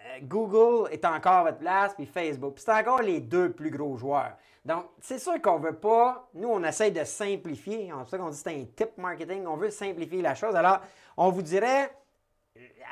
Euh, 0.00 0.18
Google 0.22 0.90
est 0.90 1.04
encore 1.04 1.44
votre 1.44 1.58
place, 1.58 1.94
puis 1.94 2.06
Facebook. 2.06 2.54
Puis 2.54 2.64
c'est 2.66 2.72
encore 2.72 3.02
les 3.02 3.20
deux 3.20 3.52
plus 3.52 3.70
gros 3.70 3.96
joueurs. 3.96 4.32
Donc, 4.64 4.86
c'est 5.00 5.20
sûr 5.20 5.40
qu'on 5.40 5.60
veut 5.60 5.76
pas. 5.76 6.28
Nous, 6.34 6.48
on 6.48 6.64
essaye 6.64 6.90
de 6.90 7.04
simplifier. 7.04 7.86
C'est 7.86 7.92
pour 7.92 8.08
ça 8.08 8.18
qu'on 8.18 8.30
dit 8.30 8.42
que 8.42 8.50
c'est 8.50 8.60
un 8.60 8.64
tip 8.74 8.98
marketing. 8.98 9.46
On 9.46 9.56
veut 9.56 9.70
simplifier 9.70 10.22
la 10.22 10.34
chose. 10.34 10.56
Alors, 10.56 10.80
on 11.16 11.30
vous 11.30 11.42
dirait, 11.42 11.92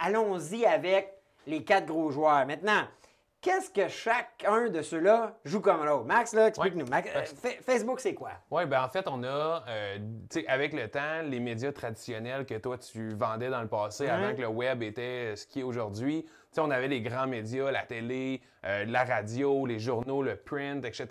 allons-y 0.00 0.64
avec 0.66 1.12
les 1.46 1.64
quatre 1.64 1.86
gros 1.86 2.10
joueurs. 2.10 2.46
Maintenant, 2.46 2.82
qu'est-ce 3.40 3.70
que 3.70 3.88
chacun 3.88 4.68
de 4.68 4.82
ceux-là 4.82 5.36
joue 5.44 5.60
comme 5.60 5.86
rôle? 5.88 6.04
Max, 6.06 6.32
là, 6.32 6.48
explique-nous. 6.48 6.86
Euh, 6.86 7.24
Fa- 7.24 7.62
Facebook, 7.64 8.00
c'est 8.00 8.14
quoi? 8.14 8.30
Oui, 8.50 8.64
ben 8.66 8.82
en 8.82 8.88
fait, 8.88 9.06
on 9.08 9.22
a, 9.24 9.64
euh, 9.68 9.98
avec 10.46 10.72
le 10.72 10.88
temps, 10.88 11.22
les 11.24 11.40
médias 11.40 11.72
traditionnels 11.72 12.46
que 12.46 12.54
toi, 12.58 12.78
tu 12.78 13.14
vendais 13.14 13.50
dans 13.50 13.62
le 13.62 13.68
passé, 13.68 14.08
avant 14.08 14.34
que 14.34 14.40
le 14.42 14.48
web 14.48 14.82
était 14.82 15.34
ce 15.36 15.46
qui 15.46 15.60
est 15.60 15.64
aujourd'hui. 15.64 16.24
Tu 16.24 16.56
sais, 16.56 16.60
on 16.60 16.70
avait 16.70 16.88
les 16.88 17.00
grands 17.00 17.26
médias, 17.26 17.70
la 17.70 17.82
télé, 17.84 18.42
euh, 18.64 18.84
la 18.84 19.04
radio, 19.04 19.64
les 19.64 19.78
journaux, 19.78 20.22
le 20.22 20.36
print, 20.36 20.84
etc. 20.84 21.06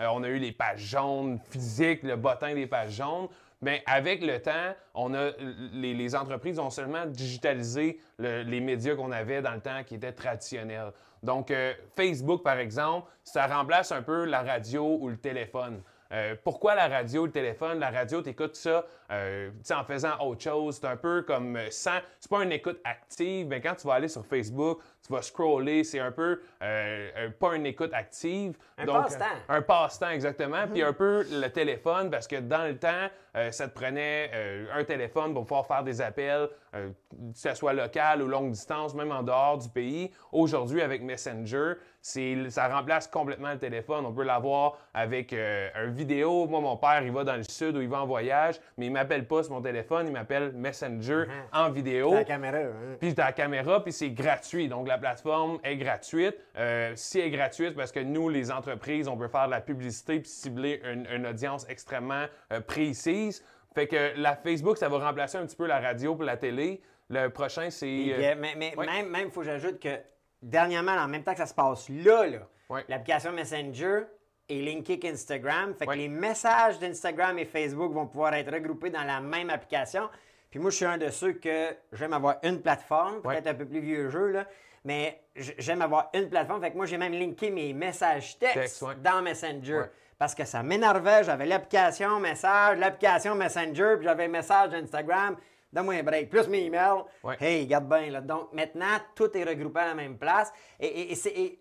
Euh, 0.00 0.06
on 0.12 0.24
a 0.24 0.28
eu 0.28 0.38
les 0.38 0.50
pages 0.50 0.80
jaunes 0.80 1.38
physiques, 1.48 2.02
le 2.02 2.16
bottin 2.16 2.54
des 2.54 2.66
pages 2.66 2.90
jaunes. 2.96 3.28
Mais 3.62 3.82
avec 3.86 4.22
le 4.22 4.40
temps, 4.40 4.74
on 4.94 5.14
a, 5.14 5.30
les, 5.72 6.14
entreprises 6.14 6.58
ont 6.58 6.70
seulement 6.70 7.06
digitalisé 7.06 8.00
le- 8.18 8.42
les 8.42 8.60
médias 8.60 8.94
qu'on 8.94 9.12
avait 9.12 9.42
dans 9.42 9.54
le 9.54 9.60
temps 9.60 9.82
qui 9.84 9.94
étaient 9.94 10.12
traditionnels. 10.12 10.92
Donc, 11.22 11.50
euh, 11.50 11.72
Facebook, 11.96 12.42
par 12.42 12.58
exemple, 12.58 13.10
ça 13.22 13.46
remplace 13.46 13.92
un 13.92 14.02
peu 14.02 14.24
la 14.24 14.42
radio 14.42 14.98
ou 15.00 15.08
le 15.08 15.16
téléphone. 15.16 15.82
Euh, 16.12 16.36
pourquoi 16.44 16.74
la 16.74 16.86
radio 16.86 17.22
ou 17.22 17.26
le 17.26 17.32
téléphone? 17.32 17.78
La 17.80 17.90
radio, 17.90 18.22
tu 18.22 18.28
écoutes 18.28 18.54
ça 18.54 18.84
euh, 19.10 19.50
en 19.70 19.84
faisant 19.84 20.18
autre 20.20 20.42
chose. 20.42 20.78
C'est 20.80 20.86
un 20.86 20.96
peu 20.96 21.22
comme 21.22 21.56
euh, 21.56 21.70
sans. 21.70 21.98
C'est 22.20 22.30
pas 22.30 22.44
une 22.44 22.52
écoute 22.52 22.78
active, 22.84 23.48
mais 23.48 23.60
quand 23.60 23.74
tu 23.74 23.86
vas 23.86 23.94
aller 23.94 24.08
sur 24.08 24.24
Facebook, 24.24 24.80
tu 25.06 25.12
vas 25.12 25.22
scroller. 25.22 25.84
C'est 25.84 26.00
un 26.00 26.12
peu 26.12 26.40
euh, 26.62 27.28
pas 27.38 27.54
une 27.54 27.66
écoute 27.66 27.92
active. 27.92 28.56
Un 28.78 28.86
passe-temps. 28.86 29.24
un 29.48 29.62
passe-temps, 29.62 30.10
exactement. 30.10 30.66
Puis 30.72 30.82
un 30.82 30.92
peu 30.92 31.26
le 31.30 31.48
téléphone, 31.48 32.10
parce 32.10 32.26
que 32.26 32.36
dans 32.36 32.64
le 32.64 32.78
temps, 32.78 33.08
euh, 33.36 33.50
ça 33.50 33.68
te 33.68 33.74
prenait 33.74 34.30
euh, 34.32 34.66
un 34.74 34.84
téléphone 34.84 35.34
pour 35.34 35.44
pouvoir 35.44 35.66
faire 35.66 35.82
des 35.82 36.00
appels, 36.00 36.48
que 36.72 36.88
ce 37.34 37.54
soit 37.54 37.72
local 37.72 38.22
ou 38.22 38.26
longue 38.28 38.50
distance, 38.50 38.94
même 38.94 39.12
en 39.12 39.22
dehors 39.22 39.58
du 39.58 39.68
pays. 39.68 40.10
Aujourd'hui, 40.32 40.80
avec 40.82 41.02
Messenger, 41.02 41.74
c'est, 42.00 42.50
ça 42.50 42.68
remplace 42.68 43.06
complètement 43.06 43.52
le 43.52 43.58
téléphone. 43.58 44.04
On 44.06 44.12
peut 44.12 44.24
l'avoir 44.24 44.78
avec 44.92 45.32
un 45.32 45.86
vidéo. 45.86 46.46
Moi, 46.46 46.60
mon 46.60 46.76
père, 46.76 47.02
il 47.02 47.12
va 47.12 47.24
dans 47.24 47.36
le 47.36 47.44
sud 47.44 47.76
ou 47.76 47.80
il 47.80 47.88
va 47.88 48.02
en 48.02 48.06
voyage, 48.06 48.60
mais 48.76 48.86
il 48.86 48.92
m'appelle 48.92 49.26
pas 49.26 49.44
sur 49.44 49.52
mon 49.54 49.62
téléphone, 49.62 50.06
il 50.08 50.12
m'appelle 50.12 50.52
Messenger 50.52 51.24
en 51.52 51.70
vidéo. 51.70 52.12
La 52.12 52.24
caméra. 52.24 52.58
hein? 52.58 52.96
Puis 53.00 53.14
t'as 53.14 53.26
la 53.26 53.32
caméra, 53.32 53.82
puis 53.82 53.92
c'est 53.92 54.10
gratuit. 54.10 54.68
Donc 54.68 54.88
la 54.88 54.93
plateforme 54.98 55.58
est 55.64 55.76
gratuite. 55.76 56.36
Euh, 56.56 56.92
si 56.96 57.20
elle 57.20 57.26
est 57.26 57.30
gratuite, 57.36 57.74
parce 57.76 57.92
que 57.92 58.00
nous, 58.00 58.28
les 58.28 58.50
entreprises, 58.50 59.08
on 59.08 59.16
peut 59.16 59.28
faire 59.28 59.46
de 59.46 59.50
la 59.52 59.60
publicité 59.60 60.20
puis 60.20 60.28
cibler 60.30 60.80
une, 60.84 61.06
une 61.12 61.26
audience 61.26 61.66
extrêmement 61.68 62.26
euh, 62.52 62.60
précise. 62.60 63.44
Fait 63.74 63.86
que 63.88 64.12
la 64.16 64.36
Facebook, 64.36 64.78
ça 64.78 64.88
va 64.88 64.98
remplacer 64.98 65.36
un 65.38 65.46
petit 65.46 65.56
peu 65.56 65.66
la 65.66 65.80
radio 65.80 66.14
pour 66.14 66.24
la 66.24 66.36
télé. 66.36 66.80
Le 67.10 67.28
prochain, 67.28 67.70
c'est. 67.70 67.86
euh, 68.12 68.34
mais 68.38 68.54
mais 68.56 68.74
ouais. 68.76 68.86
même, 68.86 69.26
il 69.26 69.30
faut 69.30 69.40
que 69.40 69.46
j'ajoute 69.46 69.78
que 69.80 69.98
dernièrement, 70.42 70.92
en 70.92 71.08
même 71.08 71.22
temps 71.22 71.32
que 71.32 71.38
ça 71.38 71.46
se 71.46 71.54
passe 71.54 71.88
là, 71.88 72.24
Ouais. 72.70 72.84
l'application 72.88 73.32
Messenger 73.32 74.04
est 74.48 74.60
linkée 74.60 74.98
qu'Instagram. 74.98 75.74
Fait 75.74 75.86
que 75.86 75.92
les 75.92 76.08
messages 76.08 76.78
d'Instagram 76.78 77.38
et 77.38 77.44
Facebook 77.44 77.92
vont 77.92 78.06
pouvoir 78.06 78.32
être 78.34 78.52
regroupés 78.52 78.90
dans 78.90 79.02
la 79.04 79.20
même 79.20 79.50
application. 79.50 80.08
Puis 80.50 80.60
moi, 80.60 80.70
je 80.70 80.76
suis 80.76 80.84
un 80.84 80.96
de 80.98 81.08
ceux 81.08 81.32
que 81.32 81.76
j'aime 81.92 82.12
avoir 82.12 82.36
une 82.42 82.60
plateforme, 82.62 83.20
peut-être 83.22 83.48
un 83.48 83.54
peu 83.54 83.66
plus 83.66 83.80
vieux 83.80 84.08
jeu, 84.08 84.28
là, 84.28 84.46
mais 84.84 85.22
j'aime 85.36 85.82
avoir 85.82 86.10
une 86.14 86.28
plateforme. 86.28 86.60
Fait 86.60 86.70
que 86.70 86.76
moi, 86.76 86.86
j'ai 86.86 86.98
même 86.98 87.12
linké 87.14 87.50
mes 87.50 87.72
messages 87.72 88.38
textes 88.38 88.54
Texte, 88.54 88.82
ouais. 88.82 88.94
dans 89.02 89.22
Messenger. 89.22 89.74
Ouais. 89.78 89.90
Parce 90.18 90.34
que 90.34 90.44
ça 90.44 90.62
m'énervait. 90.62 91.24
J'avais 91.24 91.46
l'application 91.46 92.20
message, 92.20 92.78
l'application 92.78 93.34
Messenger, 93.34 93.94
puis 93.96 94.04
j'avais 94.04 94.28
message 94.28 94.70
d'Instagram. 94.70 95.36
Donne-moi 95.72 95.94
un 95.94 96.02
break. 96.04 96.30
Plus 96.30 96.46
mes 96.48 96.64
emails. 96.66 97.02
Ouais. 97.24 97.36
Hey, 97.40 97.66
garde 97.66 97.88
bien. 97.88 98.10
Là. 98.10 98.20
Donc, 98.20 98.52
maintenant, 98.52 98.96
tout 99.14 99.36
est 99.36 99.42
regroupé 99.44 99.80
à 99.80 99.86
la 99.88 99.94
même 99.94 100.16
place. 100.16 100.52
Et, 100.78 100.86
et- 100.86 101.12
et 101.12 101.14
c'est. 101.16 101.58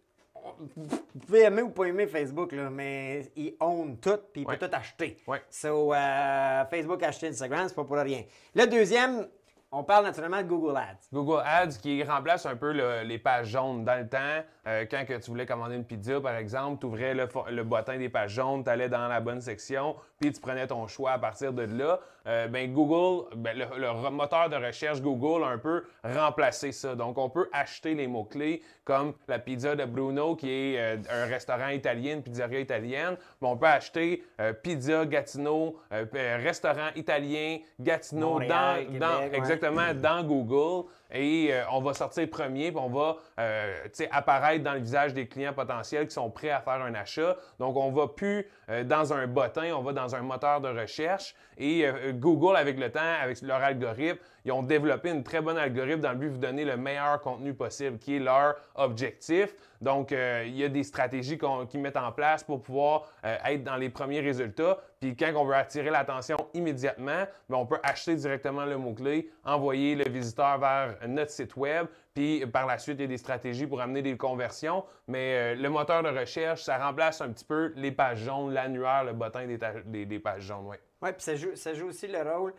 vous 0.75 0.97
pouvez 1.25 1.41
aimer 1.43 1.61
ou 1.61 1.69
pas 1.69 1.85
aimer 1.85 2.05
Facebook, 2.05 2.51
là, 2.51 2.69
mais 2.69 3.21
ils 3.35 3.55
own 3.59 3.97
tout, 3.97 4.19
puis 4.31 4.41
ils 4.41 4.47
Ouais. 4.47 4.57
peuvent 4.57 4.69
tout 4.69 4.75
acheter. 4.75 5.17
Ouais. 5.25 5.41
So, 5.49 5.93
euh, 5.93 6.65
Facebook 6.69 7.01
acheter 7.01 7.27
Instagram, 7.29 7.65
c'est 7.69 7.75
pas 7.75 7.85
pour 7.85 7.95
rien. 7.97 8.23
Le 8.53 8.67
deuxième, 8.67 9.27
on 9.73 9.83
parle 9.83 10.05
naturellement 10.05 10.37
de 10.41 10.47
Google 10.47 10.77
Ads. 10.77 11.07
Google 11.11 11.41
Ads 11.45 11.77
qui 11.81 12.03
remplace 12.03 12.45
un 12.45 12.55
peu 12.55 12.71
le- 12.71 13.03
les 13.03 13.17
pages 13.17 13.47
jaunes 13.47 13.83
dans 13.83 13.99
le 13.99 14.07
temps. 14.07 14.43
Euh, 14.65 14.85
quand 14.89 15.03
que 15.05 15.13
tu 15.17 15.29
voulais 15.29 15.45
commander 15.45 15.75
une 15.75 15.83
pizza, 15.83 16.21
par 16.21 16.35
exemple, 16.35 16.79
tu 16.79 16.85
ouvrais 16.85 17.13
le, 17.13 17.27
le 17.51 17.63
bottin 17.63 17.97
des 17.97 18.07
pages 18.07 18.31
jaunes, 18.31 18.63
tu 18.63 18.69
allais 18.69 18.87
dans 18.87 19.09
la 19.09 19.19
bonne 19.19 19.41
section, 19.41 19.95
puis 20.21 20.31
tu 20.31 20.39
prenais 20.39 20.65
ton 20.67 20.87
choix 20.87 21.11
à 21.11 21.19
partir 21.19 21.51
de 21.51 21.63
là. 21.63 21.99
Euh, 22.25 22.47
ben, 22.47 22.71
Google, 22.71 23.27
ben, 23.35 23.57
le, 23.57 24.09
moteur 24.09 24.49
de 24.49 24.55
recherche 24.55 25.01
Google 25.01 25.43
a 25.43 25.47
un 25.47 25.57
peu 25.57 25.83
remplacé 26.05 26.71
ça. 26.71 26.95
Donc, 26.95 27.17
on 27.17 27.29
peut 27.29 27.49
acheter 27.51 27.93
les 27.93 28.07
mots-clés 28.07 28.61
comme 28.85 29.13
la 29.27 29.39
pizza 29.39 29.75
de 29.75 29.83
Bruno, 29.83 30.37
qui 30.37 30.49
est 30.49 30.79
euh, 30.79 30.97
un 31.09 31.25
restaurant 31.25 31.67
italien, 31.67 32.13
une 32.13 32.23
pizzeria 32.23 32.59
italienne. 32.61 33.17
Mais 33.41 33.47
on 33.49 33.57
peut 33.57 33.67
acheter 33.67 34.23
euh, 34.39 34.53
pizza 34.53 35.05
Gatineau, 35.05 35.77
restaurant 35.91 36.89
italien 36.95 37.57
Gatineau 37.79 38.39
Montréal, 38.39 38.87
dans, 38.93 38.99
dans- 38.99 39.15
Québec, 39.15 39.31
ouais. 39.31 39.37
exactement 39.37 39.93
dans 39.93 40.23
Google 40.23 40.87
et 41.11 41.49
euh, 41.51 41.63
on 41.71 41.81
va 41.81 41.93
sortir 41.93 42.29
premier 42.29 42.71
puis 42.71 42.81
on 42.81 42.89
va 42.89 43.17
euh, 43.39 43.87
apparaître 44.11 44.63
dans 44.63 44.73
le 44.73 44.79
visage 44.79 45.13
des 45.13 45.27
clients 45.27 45.53
potentiels 45.53 46.07
qui 46.07 46.13
sont 46.13 46.29
prêts 46.29 46.49
à 46.49 46.59
faire 46.59 46.81
un 46.81 46.93
achat. 46.95 47.35
Donc 47.59 47.75
on 47.75 47.91
va 47.91 48.07
plus 48.07 48.47
euh, 48.69 48.83
dans 48.83 49.13
un 49.13 49.27
bottin, 49.27 49.73
on 49.73 49.81
va 49.81 49.93
dans 49.93 50.15
un 50.15 50.21
moteur 50.21 50.61
de 50.61 50.69
recherche 50.69 51.35
et 51.57 51.85
Google 52.13 52.55
avec 52.55 52.79
le 52.79 52.91
temps, 52.91 52.99
avec 53.21 53.39
leur 53.43 53.61
algorithme, 53.61 54.17
ils 54.45 54.51
ont 54.51 54.63
développé 54.63 55.09
une 55.09 55.23
très 55.23 55.41
bonne 55.41 55.57
algorithme 55.57 56.01
dans 56.01 56.11
le 56.11 56.17
but 56.17 56.27
de 56.27 56.33
vous 56.33 56.37
donner 56.37 56.65
le 56.65 56.77
meilleur 56.77 57.21
contenu 57.21 57.53
possible 57.53 57.97
qui 57.97 58.17
est 58.17 58.19
leur 58.19 58.55
objectif. 58.75 59.55
Donc 59.81 60.11
euh, 60.11 60.43
il 60.45 60.55
y 60.55 60.63
a 60.63 60.69
des 60.69 60.83
stratégies 60.83 61.37
qu'ils 61.69 61.79
mettent 61.79 61.97
en 61.97 62.11
place 62.11 62.43
pour 62.43 62.61
pouvoir 62.61 63.07
euh, 63.25 63.35
être 63.45 63.63
dans 63.63 63.75
les 63.75 63.89
premiers 63.89 64.21
résultats. 64.21 64.79
Puis 64.99 65.15
quand 65.15 65.31
on 65.35 65.45
veut 65.45 65.55
attirer 65.55 65.89
l'attention 65.89 66.37
immédiatement, 66.53 67.25
ben, 67.49 67.57
on 67.57 67.65
peut 67.65 67.79
acheter 67.83 68.15
directement 68.15 68.65
le 68.65 68.77
mot-clé, 68.77 69.29
envoyer 69.43 69.95
le 69.95 70.09
visiteur 70.09 70.57
vers 70.59 70.95
notre 71.07 71.31
site 71.31 71.55
web, 71.55 71.87
puis 72.13 72.45
par 72.45 72.67
la 72.67 72.77
suite, 72.77 72.97
il 72.99 73.01
y 73.01 73.05
a 73.05 73.07
des 73.07 73.17
stratégies 73.17 73.65
pour 73.65 73.81
amener 73.81 74.01
des 74.01 74.15
conversions. 74.15 74.85
Mais 75.07 75.55
euh, 75.55 75.55
le 75.55 75.69
moteur 75.69 76.03
de 76.03 76.09
recherche, 76.09 76.63
ça 76.63 76.77
remplace 76.77 77.21
un 77.21 77.29
petit 77.29 77.45
peu 77.45 77.73
les 77.75 77.91
pages 77.91 78.19
jaunes, 78.19 78.53
l'annuaire, 78.53 79.03
le 79.03 79.13
bottin 79.13 79.45
des, 79.47 80.19
pages 80.19 80.43
jaunes. 80.43 80.67
Oui, 80.67 80.77
puis 81.01 81.13
ça 81.17 81.35
joue, 81.35 81.55
ça 81.55 81.73
joue 81.73 81.87
aussi 81.87 82.07
le 82.07 82.21
rôle 82.21 82.53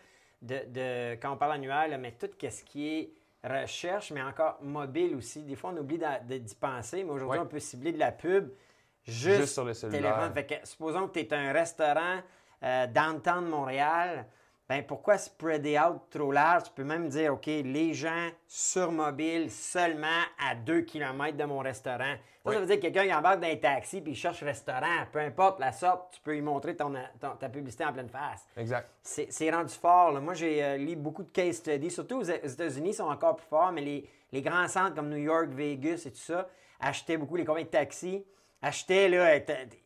de, 0.44 0.61
de- 0.68 1.14
quand 1.20 1.33
on 1.33 1.37
parle 1.37 1.52
annuel, 1.52 1.90
là, 1.90 1.98
mais 1.98 2.12
tout 2.12 2.28
ce 2.40 2.62
qui 2.64 2.88
est 2.88 3.11
recherche, 3.42 4.11
mais 4.12 4.22
encore 4.22 4.59
mobile 4.62 5.14
aussi. 5.16 5.42
Des 5.42 5.54
fois, 5.57 5.70
on 5.74 5.78
oublie 5.78 5.98
d'y 6.24 6.54
penser, 6.54 7.04
mais 7.04 7.11
aujourd'hui, 7.11 7.38
on 7.44 7.46
peut 7.46 7.59
cibler 7.61 7.92
de 7.92 7.98
la 7.98 8.12
pub 8.12 8.50
juste, 9.02 9.40
Juste 9.40 9.52
sur 9.54 9.64
le 9.64 9.74
téléphone. 9.90 10.33
Fait 10.35 10.46
que, 10.46 10.54
supposons 10.66 11.09
que 11.09 11.12
tu 11.12 11.20
es 11.20 11.33
un 11.35 11.52
restaurant 11.52 12.20
euh, 12.62 12.87
downtown 12.87 13.44
de 13.44 13.50
Montréal, 13.50 14.26
ben 14.68 14.83
pourquoi 14.83 15.18
spreader 15.18 15.79
out 15.79 16.00
trop 16.11 16.33
large? 16.33 16.64
Tu 16.64 16.70
peux 16.74 16.85
même 16.85 17.09
dire, 17.09 17.35
OK, 17.35 17.46
les 17.46 17.92
gens 17.92 18.31
sur 18.46 18.90
mobile 18.90 19.50
seulement 19.50 20.22
à 20.38 20.55
2 20.55 20.81
km 20.83 21.37
de 21.37 21.44
mon 21.44 21.59
restaurant. 21.59 22.14
Ça, 22.46 22.53
ça 22.53 22.61
veut 22.61 22.66
dire 22.66 22.77
que 22.77 22.83
quelqu'un 22.83 23.05
qui 23.05 23.14
embarque 23.14 23.40
dans 23.40 23.48
un 23.48 23.57
taxi 23.57 24.00
puis 24.03 24.12
il 24.12 24.16
cherche 24.16 24.42
restaurant, 24.42 25.07
peu 25.12 25.18
importe 25.18 25.61
la 25.61 25.72
sorte, 25.72 26.14
tu 26.14 26.20
peux 26.20 26.33
lui 26.33 26.42
montrer 26.42 26.77
ton, 26.77 26.92
ton- 27.20 27.37
ta 27.37 27.48
publicité 27.48 27.85
en 27.85 27.92
pleine 27.92 28.09
face. 28.09 28.46
Exact. 28.57 28.90
C'est 29.03 29.50
rendu 29.50 29.72
fort. 29.74 30.12
là. 30.12 30.20
Moi, 30.20 30.35
j'ai 30.35 30.62
euh, 30.62 30.77
lu 30.77 30.94
beaucoup 30.96 31.22
de 31.22 31.31
case 31.31 31.57
studies, 31.57 31.90
surtout 31.90 32.18
aux, 32.18 32.22
États-Unis, 32.24 32.90
ils 32.90 32.94
sont 32.94 33.05
encore 33.09 33.37
plus 33.37 33.46
forts, 33.46 33.72
mais 33.72 33.81
les, 33.83 34.09
les 34.33 34.42
grands 34.42 34.68
centres 34.68 34.94
comme 34.94 35.09
New 35.11 35.16
York, 35.18 35.48
Vegas 35.50 36.03
et 36.07 36.11
tout 36.11 36.16
ça 36.18 36.48
achetaient 36.81 37.16
beaucoup 37.16 37.37
les 37.37 37.44
compagnies 37.46 37.64
de 37.66 37.70
taxi. 37.70 38.24
Achetaient, 38.61 39.09
là, 39.11 39.37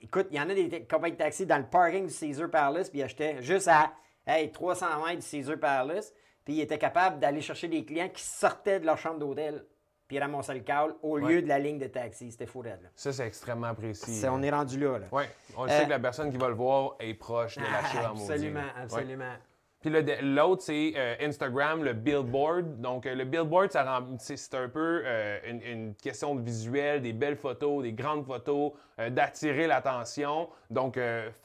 écoute, 0.00 0.28
il 0.30 0.36
y 0.36 0.40
en 0.40 0.48
a 0.48 0.54
des 0.54 0.86
compagnies 0.88 1.12
de 1.12 1.18
taxi 1.18 1.46
dans 1.46 1.58
le 1.58 1.66
parking 1.66 2.06
du 2.06 2.12
Caesar 2.14 2.48
Palace, 2.50 2.90
puis 2.90 3.02
achetaient 3.02 3.42
juste 3.42 3.68
à 3.68 3.92
hey, 4.28 4.52
300 4.52 4.86
mètres 5.06 5.20
du 5.20 5.26
Caesar 5.26 5.58
Palace, 5.58 6.12
puis 6.44 6.54
ils 6.54 6.60
étaient 6.60 6.78
capables 6.78 7.18
d'aller 7.18 7.40
chercher 7.40 7.68
des 7.68 7.84
clients 7.84 8.08
qui 8.08 8.22
sortaient 8.22 8.78
de 8.80 8.86
leur 8.86 8.98
chambre 8.98 9.18
d'hôtel, 9.18 9.64
puis 10.06 10.16
ils 10.16 10.20
ramassaient 10.20 10.54
le 10.54 10.60
call 10.60 10.94
au 11.02 11.18
lieu 11.18 11.26
Ouais. 11.36 11.42
de 11.42 11.48
la 11.48 11.58
ligne 11.58 11.78
de 11.78 11.86
taxi. 11.86 12.30
C'était 12.32 12.46
fou 12.46 12.62
là. 12.62 12.70
Ça, 12.94 13.12
c'est 13.12 13.26
extrêmement 13.26 13.74
précis. 13.74 14.22
On 14.30 14.42
est 14.42 14.50
rendu 14.50 14.78
là. 14.80 14.98
là. 14.98 15.06
Oui, 15.12 15.24
on 15.56 15.64
Euh, 15.66 15.68
sait 15.68 15.84
que 15.84 15.90
la 15.90 15.98
personne 15.98 16.30
qui 16.30 16.38
va 16.38 16.48
le 16.48 16.54
voir 16.54 16.94
est 17.00 17.14
proche 17.14 17.56
de 17.56 17.62
en 17.62 18.14
maudit, 18.14 18.22
Absolument. 18.32 18.60
Ouais. 19.22 19.36
Puis 19.80 19.92
l'autre, 20.22 20.62
c'est 20.62 20.92
euh, 20.96 21.14
Instagram, 21.20 21.84
le 21.84 21.92
billboard. 21.92 22.80
Donc, 22.80 23.06
euh, 23.06 23.14
le 23.14 23.24
billboard, 23.24 23.70
ça 23.70 24.02
c'est 24.18 24.54
un 24.54 24.68
peu 24.68 25.02
euh, 25.04 25.38
une, 25.44 25.94
question 25.94 26.34
de 26.34 26.40
visuel, 26.40 27.00
des 27.00 27.12
belles 27.12 27.36
photos, 27.36 27.84
des 27.84 27.92
grandes 27.92 28.26
photos, 28.26 28.72
d'attirer 29.10 29.68
l'attention. 29.68 30.48
Donc, 30.70 30.98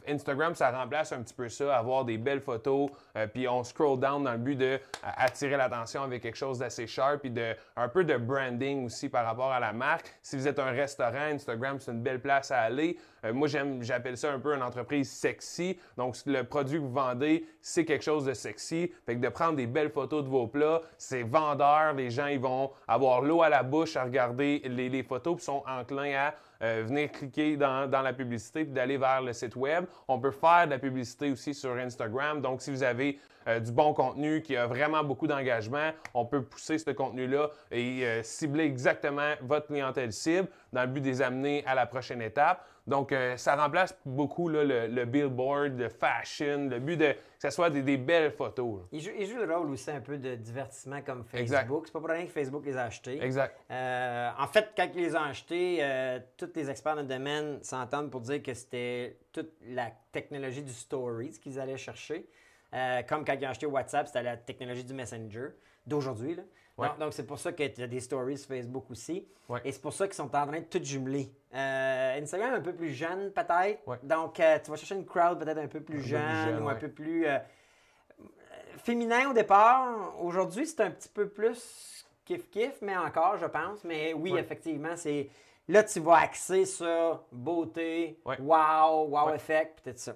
Instagram, 0.08 0.56
ça 0.56 0.72
remplace 0.72 1.12
un 1.12 1.22
petit 1.22 1.34
peu 1.36 1.50
ça, 1.50 1.78
avoir 1.78 2.04
des 2.04 2.18
belles 2.18 2.42
photos. 2.42 2.90
Euh, 3.16 3.28
puis 3.28 3.48
on 3.48 3.64
scroll 3.64 4.00
down 4.00 4.24
dans 4.24 4.32
le 4.32 4.38
but 4.38 4.56
de 4.56 4.80
euh, 5.04 5.58
l'attention 5.58 6.04
avec 6.04 6.24
quelque 6.24 6.38
chose 6.38 6.60
d'assez 6.60 6.88
sharp, 6.88 7.22
puis 7.22 7.32
de 7.32 7.56
un 7.76 7.88
peu 7.88 8.04
de 8.04 8.18
branding 8.18 8.86
aussi 8.86 9.10
par 9.10 9.26
rapport 9.26 9.52
à 9.52 9.60
la 9.60 9.74
marque. 9.74 10.14
Si 10.22 10.36
vous 10.36 10.48
êtes 10.48 10.60
un 10.60 10.72
restaurant, 10.72 11.32
Instagram, 11.32 11.80
c'est 11.80 11.92
une 11.92 12.02
belle 12.02 12.22
place 12.22 12.52
à 12.52 12.62
aller. 12.62 12.98
Euh, 13.24 13.34
moi, 13.34 13.48
j'aime, 13.48 13.84
j'appelle 13.84 14.18
ça 14.18 14.32
un 14.32 14.40
peu 14.40 14.56
une 14.56 14.64
entreprise 14.64 15.12
sexy. 15.12 15.78
Donc, 15.98 16.16
le 16.26 16.44
produit 16.44 16.80
que 16.80 16.84
vous 16.84 16.92
vendez, 16.92 17.46
c'est 17.62 17.86
quelque 17.86 18.04
chose 18.04 18.26
de 18.26 18.34
sexy. 18.34 18.92
Fait 19.06 19.16
que 19.16 19.22
de 19.22 19.30
prendre 19.30 19.56
des 19.56 19.68
belles 19.68 19.92
photos 19.92 20.24
de 20.24 20.30
vos 20.30 20.48
plats, 20.48 20.82
c'est 20.98 21.24
vendeur. 21.24 21.94
Les 21.94 22.10
gens, 22.10 22.28
ils 22.28 22.40
vont 22.40 22.72
avoir 22.88 23.22
l'eau 23.22 23.44
à 23.44 23.50
la 23.50 23.64
bouche 23.64 23.96
à 23.96 24.04
regarder 24.04 24.62
les, 24.66 24.90
les 24.90 25.04
photos, 25.04 25.36
puis 25.36 25.46
sont 25.46 25.64
enclins 25.68 26.14
à 26.16 26.34
euh, 26.64 26.84
venir 26.86 27.12
cliquer 27.12 27.58
dans, 27.58 27.90
dans 27.90 28.02
la 28.02 28.14
publicité, 28.14 28.64
puis 28.64 28.74
d'aller 28.74 28.98
vers 28.98 29.22
le 29.22 29.34
site 29.34 29.56
web. 29.56 29.86
On 30.08 30.20
peut 30.20 30.32
faire 30.32 30.66
de 30.66 30.72
la 30.72 30.80
publicité 30.80 31.32
aussi 31.32 31.54
sur 31.54 31.74
Instagram. 31.76 32.42
Donc, 32.42 32.62
si 32.62 32.72
vous 32.72 32.84
avez 32.84 33.20
euh, 33.48 33.60
du 33.60 33.72
bon 33.72 33.94
contenu 33.94 34.42
qui 34.42 34.56
a 34.56 34.66
vraiment 34.66 35.04
beaucoup 35.04 35.28
d'engagement, 35.28 35.92
on 36.14 36.26
peut 36.26 36.42
pousser 36.42 36.78
ce 36.78 36.92
contenu-là 36.92 37.50
et 37.72 38.06
euh, 38.06 38.24
cibler 38.24 38.64
exactement 38.64 39.34
votre 39.42 39.68
clientèle 39.68 40.14
cible 40.14 40.48
dans 40.72 40.82
le 40.82 40.88
but 40.88 41.02
de 41.02 41.08
les 41.08 41.22
amener 41.22 41.64
à 41.66 41.76
la 41.76 41.86
prochaine 41.86 42.22
étape. 42.22 42.66
Donc, 42.86 43.12
euh, 43.14 43.38
ça 43.38 43.56
remplace 43.56 43.98
beaucoup 44.06 44.50
là, 44.50 44.64
le, 44.64 44.88
le 44.88 45.06
billboard, 45.06 45.80
le 45.80 45.88
fashion, 45.88 46.68
le 46.70 46.80
but 46.80 46.98
de 46.98 47.14
que 47.14 47.50
ce 47.50 47.56
soit 47.56 47.70
des, 47.70 47.82
des 47.82 47.98
belles 47.98 48.32
photos. 48.32 48.80
là. 48.80 48.84
Il 48.92 49.02
joue, 49.02 49.12
il 49.18 49.26
joue 49.26 49.38
le 49.38 49.54
rôle 49.54 49.70
aussi 49.72 49.92
un 49.92 50.02
peu 50.02 50.18
de 50.18 50.36
divertissement 50.36 51.02
comme. 51.02 51.24
Facebook. 51.24 51.84
C'est 51.88 51.94
pas 51.94 52.00
pour 52.00 52.10
rien 52.10 52.26
que 52.26 52.32
Facebook 52.32 52.66
les 52.66 52.76
a 52.78 52.84
achetés. 52.84 53.22
Exact. 53.24 53.58
Euh, 53.72 54.30
en 54.38 54.48
fait, 54.48 54.72
quand 54.76 54.88
ils 54.96 55.02
les 55.02 55.16
ont 55.16 55.22
achetés, 55.24 55.80
euh, 55.82 56.20
tous 56.38 56.50
les 56.56 56.70
experts 56.70 56.96
dans 56.96 57.02
le 57.02 57.08
domaine 57.08 57.64
s'entendent 57.64 58.10
pour 58.12 58.22
dire 58.22 58.42
que 58.44 58.54
c'était 58.54 59.18
toute 59.32 59.52
la 59.66 59.92
technologie 60.12 60.62
du 60.64 60.74
Stories 60.74 61.40
qu'ils 61.42 61.60
allaient 61.60 61.78
chercher. 61.78 62.28
Euh, 62.74 63.02
comme 63.04 63.24
quand 63.24 63.34
ils 63.40 63.46
ont 63.46 63.50
acheté 63.50 63.66
WhatsApp, 63.66 64.08
c'était 64.08 64.24
la 64.24 64.36
technologie 64.38 64.84
du 64.84 64.94
Messenger 64.94 65.50
d'aujourd'hui. 65.86 66.38
Ouais. 66.78 66.88
Donc, 67.00 67.14
c'est 67.14 67.26
pour 67.28 67.38
ça 67.38 67.52
qu'il 67.54 67.72
y 67.78 67.84
a 67.84 67.88
des 67.88 68.00
stories 68.00 68.38
sur 68.38 68.48
Facebook 68.48 68.86
aussi. 68.90 69.28
Ouais. 69.48 69.62
Et 69.64 69.72
c'est 69.72 69.82
pour 69.82 69.94
ça 69.94 70.08
qu'ils 70.08 70.16
sont 70.16 70.24
en 70.36 70.48
train 70.48 70.60
de 70.60 70.66
tout 70.66 70.84
jumeler. 70.84 71.30
Euh, 71.54 72.20
Instagram 72.22 72.54
un 72.56 72.62
peu 72.62 72.74
plus 72.74 72.92
jeune 72.92 73.32
peut-être. 73.32 73.88
Ouais. 73.88 73.98
Donc 74.02 74.40
euh, 74.40 74.58
tu 74.64 74.72
vas 74.72 74.78
chercher 74.78 74.96
une 74.96 75.06
crowd 75.06 75.38
peut-être 75.38 75.60
un 75.60 75.68
peu 75.68 75.82
plus 75.82 75.98
peu 75.98 76.02
plus 76.02 76.10
jeune 76.10 76.64
ou 76.64 76.68
un 76.70 76.76
peu 76.76 76.90
plus 76.90 77.28
euh, 77.28 77.38
féminin 78.78 79.30
au 79.30 79.34
départ. 79.34 80.16
Aujourd'hui, 80.22 80.66
c'est 80.66 80.82
un 80.82 80.92
petit 80.92 81.10
peu 81.10 81.28
plus 81.28 82.06
kiff-kiff, 82.28 82.74
mais 82.82 82.98
encore, 82.98 83.38
je 83.38 83.46
pense. 83.46 83.84
Mais 83.84 84.14
oui, 84.14 84.36
effectivement, 84.38 84.96
c'est. 84.96 85.30
Là, 85.70 85.82
tu 85.82 86.02
vas 86.02 86.18
axer 86.18 86.66
sur 86.66 87.24
beauté, 87.32 88.20
wow, 88.26 89.08
wow 89.08 89.34
effect, 89.34 89.80
peut-être 89.82 89.98
ça. 90.00 90.14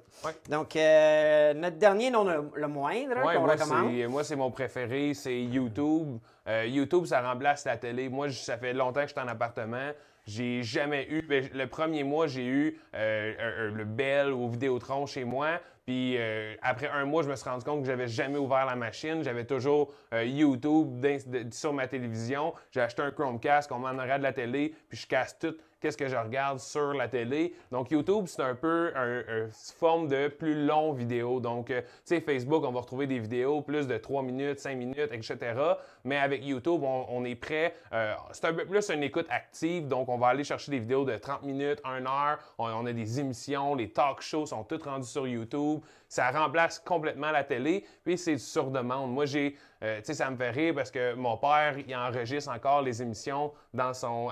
Donc, 0.50 0.76
euh, 0.76 1.54
notre 1.54 1.78
dernier, 1.78 2.10
non 2.10 2.26
le, 2.26 2.50
le 2.54 2.68
moindre, 2.68 3.26
Ouais, 3.26 3.36
qu'on 3.36 3.46
recommande. 3.48 3.94
moi, 4.10 4.26
c'est 4.26 4.36
mon 4.36 4.52
préféré, 4.52 5.14
c'est 5.14 5.40
YouTube. 5.42 6.18
Euh, 6.48 6.66
YouTube, 6.66 7.06
ça 7.06 7.22
remplace 7.22 7.66
la 7.66 7.78
télé. 7.78 8.10
Moi, 8.10 8.30
je- 8.30 8.38
ça 8.40 8.58
fait 8.58 8.74
longtemps 8.74 9.02
que 9.02 9.08
je 9.08 9.14
suis 9.14 9.22
en 9.22 9.28
appartement. 9.28 9.92
J'ai 10.26 10.64
jamais 10.64 11.08
eu. 11.10 11.22
ben, 11.22 11.48
le 11.54 11.68
premier 11.68 12.04
mois, 12.04 12.28
j'ai 12.28 12.46
eu 12.46 12.80
euh, 12.96 13.72
le 13.72 13.86
Bell 13.86 14.32
au 14.32 14.48
Vidéotron 14.50 15.06
chez 15.06 15.24
moi. 15.24 15.60
Puis 15.88 16.18
euh, 16.18 16.54
après 16.62 16.90
un 16.90 17.06
mois, 17.06 17.24
je 17.24 17.30
me 17.30 17.36
suis 17.38 17.50
rendu 17.50 17.64
compte 17.64 17.80
que 17.80 17.88
j'avais 17.88 18.10
jamais 18.10 18.38
ouvert 18.38 18.66
la 18.66 18.76
machine. 18.76 19.24
J'avais 19.24 19.46
toujours 19.46 19.94
euh, 20.14 20.26
YouTube 20.26 21.06
sur 21.50 21.72
ma 21.72 21.88
télévision. 21.88 22.54
J'ai 22.72 22.82
acheté 22.82 23.04
un 23.04 23.12
Chromecast, 23.12 23.72
on 23.72 23.80
m'en 23.80 23.96
aurait 23.96 24.18
de 24.18 24.24
la 24.24 24.34
télé, 24.34 24.76
puis 24.90 24.98
je 24.98 25.08
casse 25.08 25.40
tout. 25.40 25.56
Qu'est-ce 25.80 25.96
que 25.96 26.08
je 26.08 26.16
regarde 26.16 26.60
sur 26.60 26.92
la 26.94 27.08
télé? 27.08 27.54
Donc, 27.72 27.92
YouTube, 27.92 28.26
c'est 28.26 28.42
un 28.42 28.56
peu 28.56 28.92
un, 28.96 29.20
un- 29.20 29.50
forme 29.78 30.08
de 30.08 30.28
plus 30.28 30.66
long 30.66 30.92
vidéo. 30.92 31.40
Donc, 31.40 31.70
euh, 31.70 31.82
tu 31.82 31.88
sais, 32.16 32.20
Facebook, 32.20 32.64
on 32.66 32.72
va 32.72 32.82
retrouver 32.82 33.06
des 33.06 33.20
vidéos 33.20 33.62
plus 33.62 33.88
de 33.88 33.96
3 33.96 34.24
minutes, 34.24 34.60
5 34.60 34.76
minutes, 34.76 35.12
etc. 35.12 35.38
Mais 36.04 36.18
avec 36.18 36.44
YouTube, 36.44 36.82
on, 36.84 37.24
est 37.26 37.36
prêt. 37.36 37.76
c'est 38.32 38.46
un 38.46 38.54
peu 38.56 38.66
plus 38.66 38.90
une 38.90 39.04
écoute 39.04 39.28
active. 39.30 39.88
Donc, 39.88 40.10
on 40.10 40.18
va 40.18 40.30
aller 40.30 40.44
chercher 40.44 40.72
des 40.72 40.80
vidéos 40.80 41.06
de 41.06 41.16
30 41.16 41.44
minutes, 41.44 41.80
1 41.84 42.08
heure. 42.08 42.40
On, 42.58 42.66
on 42.72 42.86
a 42.88 42.92
des 42.92 43.20
émissions, 43.20 43.76
les 43.76 43.92
talk 43.92 44.22
shows 44.22 44.48
sont 44.48 44.64
toutes 44.64 44.84
rendus 44.84 45.08
sur 45.08 45.28
YouTube. 45.28 45.77
Ça 46.08 46.32
remplace 46.32 46.80
complètement 46.80 47.32
la 47.32 47.44
télé. 47.44 47.86
Puis, 48.06 48.18
c'est 48.18 48.38
sur 48.38 48.72
demande. 48.72 49.12
Moi, 49.14 49.26
j'ai. 49.26 49.56
euh, 49.84 49.98
tu 50.00 50.06
sais, 50.06 50.14
ça 50.14 50.30
me 50.30 50.38
fait 50.38 50.50
rire 50.52 50.74
parce 50.76 50.90
que 50.90 51.14
mon 51.14 51.38
père, 51.38 51.76
il 51.78 51.96
enregistre 51.96 52.52
encore 52.52 52.82
les 52.82 53.02
émissions 53.02 53.54
dans 53.74 53.94
son, 53.94 54.30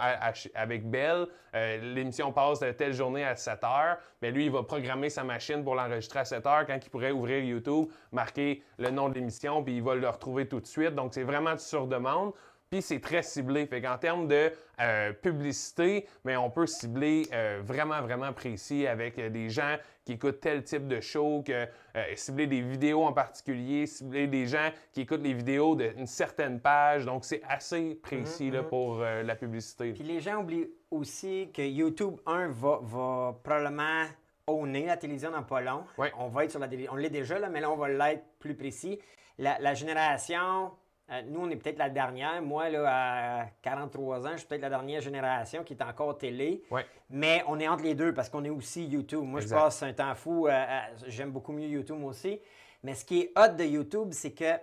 avec 0.53 0.89
Bell. 0.89 1.27
Euh, 1.53 1.93
L'émission 1.93 2.31
passe 2.31 2.59
de 2.59 2.71
telle 2.71 2.93
journée 2.93 3.23
à 3.23 3.35
7 3.35 3.63
heures. 3.63 3.97
Mais 4.21 4.31
lui, 4.31 4.45
il 4.45 4.51
va 4.51 4.63
programmer 4.63 5.09
sa 5.09 5.23
machine 5.23 5.63
pour 5.63 5.75
l'enregistrer 5.75 6.19
à 6.19 6.25
7 6.25 6.45
heures 6.45 6.65
quand 6.65 6.79
il 6.83 6.89
pourrait 6.89 7.11
ouvrir 7.11 7.43
YouTube, 7.43 7.89
marquer 8.11 8.63
le 8.77 8.89
nom 8.89 9.09
de 9.09 9.15
l'émission, 9.15 9.63
puis 9.63 9.77
il 9.77 9.83
va 9.83 9.95
le 9.95 10.07
retrouver 10.09 10.47
tout 10.47 10.59
de 10.59 10.67
suite. 10.67 10.95
Donc, 10.95 11.13
c'est 11.13 11.23
vraiment 11.23 11.57
sur 11.57 11.87
demande. 11.87 12.33
Puis 12.69 12.81
c'est 12.81 12.99
très 12.99 13.21
ciblé. 13.21 13.65
Fait 13.67 13.81
qu'en 13.81 13.97
termes 13.97 14.27
de 14.27 14.51
euh, 14.81 15.13
publicité, 15.13 16.07
mais 16.23 16.35
on 16.35 16.49
peut 16.49 16.67
cibler 16.67 17.27
euh, 17.33 17.61
vraiment, 17.63 18.01
vraiment 18.01 18.33
précis 18.33 18.87
avec 18.87 19.17
euh, 19.17 19.29
des 19.29 19.49
gens 19.49 19.77
qui 20.03 20.13
écoutent 20.13 20.39
tel 20.39 20.63
type 20.63 20.87
de 20.87 20.99
show, 21.01 21.43
que, 21.45 21.67
cibler 22.15 22.47
des 22.47 22.61
vidéos 22.61 23.03
en 23.03 23.13
particulier, 23.13 23.87
cibler 23.87 24.27
des 24.27 24.45
gens 24.45 24.69
qui 24.91 25.01
écoutent 25.01 25.23
les 25.23 25.33
vidéos 25.33 25.75
d'une 25.75 26.05
certaine 26.05 26.59
page. 26.59 27.05
Donc 27.05 27.25
c'est 27.25 27.41
assez 27.47 27.95
précis 27.95 28.51
là, 28.51 28.63
pour 28.63 29.01
euh, 29.01 29.23
la 29.23 29.35
publicité. 29.35 29.93
Puis 29.93 30.03
les 30.03 30.19
gens 30.19 30.41
oublient 30.41 30.69
aussi 30.91 31.49
que 31.53 31.61
YouTube, 31.61 32.17
un, 32.25 32.47
va, 32.49 32.79
va 32.83 33.35
probablement 33.43 34.05
owner 34.47 34.85
la 34.85 34.97
télévision 34.97 35.31
dans 35.31 35.43
pas 35.43 35.61
long. 35.61 35.83
Ouais. 35.97 36.11
On 36.19 36.27
va 36.27 36.45
être 36.45 36.51
sur 36.51 36.59
la 36.59 36.67
télévision. 36.67 36.93
On 36.93 36.97
l'est 36.97 37.09
déjà, 37.09 37.39
là, 37.39 37.49
mais 37.49 37.61
là, 37.61 37.71
on 37.71 37.75
va 37.75 37.89
l'être 37.89 38.23
plus 38.39 38.55
précis. 38.55 38.99
La, 39.39 39.57
la 39.59 39.73
génération, 39.73 40.71
euh, 41.11 41.21
nous, 41.27 41.41
on 41.41 41.49
est 41.49 41.55
peut-être 41.55 41.77
la 41.77 41.89
dernière. 41.89 42.41
Moi, 42.41 42.69
là, 42.69 43.41
à 43.41 43.45
43 43.61 44.25
ans, 44.25 44.31
je 44.33 44.37
suis 44.37 44.47
peut-être 44.47 44.61
la 44.63 44.69
dernière 44.69 45.01
génération 45.01 45.63
qui 45.63 45.73
est 45.73 45.81
encore 45.83 46.17
télé. 46.17 46.63
Ouais. 46.71 46.85
Mais 47.09 47.43
on 47.47 47.59
est 47.59 47.67
entre 47.67 47.83
les 47.83 47.93
deux 47.95 48.13
parce 48.13 48.29
qu'on 48.29 48.43
est 48.43 48.49
aussi 48.49 48.85
YouTube. 48.85 49.23
Moi, 49.23 49.41
Exact. 49.41 49.55
je 49.57 49.61
passe 49.63 49.83
un 49.83 49.93
temps 49.93 50.15
fou. 50.15 50.47
euh, 50.47 50.65
J'aime 51.07 51.31
beaucoup 51.31 51.51
mieux 51.53 51.67
YouTube 51.67 52.03
aussi. 52.03 52.39
Mais 52.83 52.95
ce 52.95 53.05
qui 53.05 53.21
est 53.21 53.31
hot 53.37 53.53
de 53.55 53.63
YouTube, 53.63 54.09
c'est 54.11 54.31
que 54.33 54.53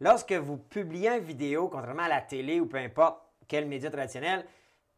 lorsque 0.00 0.32
vous 0.32 0.56
publiez 0.56 1.10
une 1.10 1.24
vidéo, 1.24 1.68
contrairement 1.68 2.04
à 2.04 2.08
la 2.08 2.20
télé 2.20 2.60
ou 2.60 2.66
peu 2.66 2.78
importe 2.78 3.20
quel 3.48 3.66
média 3.66 3.90
traditionnel, 3.90 4.44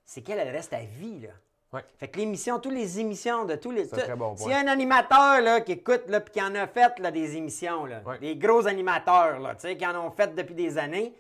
c'est 0.05 0.23
qu'elle 0.23 0.39
elle 0.39 0.49
reste 0.55 0.73
à 0.73 0.81
vie. 0.81 1.21
Là. 1.21 1.31
Ouais. 1.73 1.85
Fait 1.99 2.09
que 2.09 2.19
l'émission, 2.19 2.59
toutes 2.59 2.73
les 2.75 2.99
émissions 2.99 3.45
de 3.45 3.55
tous 3.55 3.71
les. 3.71 3.85
C'est 3.85 3.97
très 3.99 4.17
bon 4.17 4.35
y 4.49 4.53
a 4.53 4.59
un 4.59 4.67
animateur 4.67 5.41
là, 5.41 5.61
qui 5.61 5.73
écoute 5.73 6.03
là, 6.09 6.21
puis 6.21 6.33
qui 6.33 6.43
en 6.43 6.53
a 6.57 6.67
fait 6.67 6.99
là, 6.99 7.11
des 7.13 7.37
émissions, 7.37 7.85
là, 7.85 8.01
Ouais. 8.05 8.19
des 8.19 8.35
gros 8.37 8.67
animateurs 8.67 9.39
là, 9.39 9.55
qui 9.55 9.87
en 9.87 10.05
ont 10.05 10.11
fait 10.11 10.35
depuis 10.35 10.55
des 10.55 10.79
années, 10.79 11.15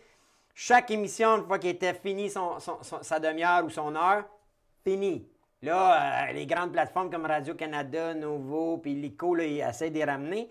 chaque 0.54 0.90
émission, 0.90 1.36
une 1.38 1.46
fois 1.46 1.58
qu'il 1.60 1.70
était 1.70 1.94
fini 1.94 2.28
son, 2.28 2.58
son- 2.58 2.82
son- 2.82 3.02
sa 3.02 3.20
demi-heure 3.20 3.64
ou 3.64 3.70
son 3.70 3.94
heure, 3.94 4.24
fini. 4.82 5.24
Là, 5.62 6.26
euh, 6.28 6.32
les 6.32 6.46
grandes 6.46 6.72
plateformes 6.72 7.10
comme 7.10 7.26
Radio-Canada, 7.26 8.14
Novo, 8.14 8.78
puis 8.78 8.94
Lico, 8.94 9.34
là, 9.34 9.44
ils 9.44 9.60
essaient 9.60 9.90
de 9.90 9.94
les 9.98 10.04
ramener. 10.04 10.48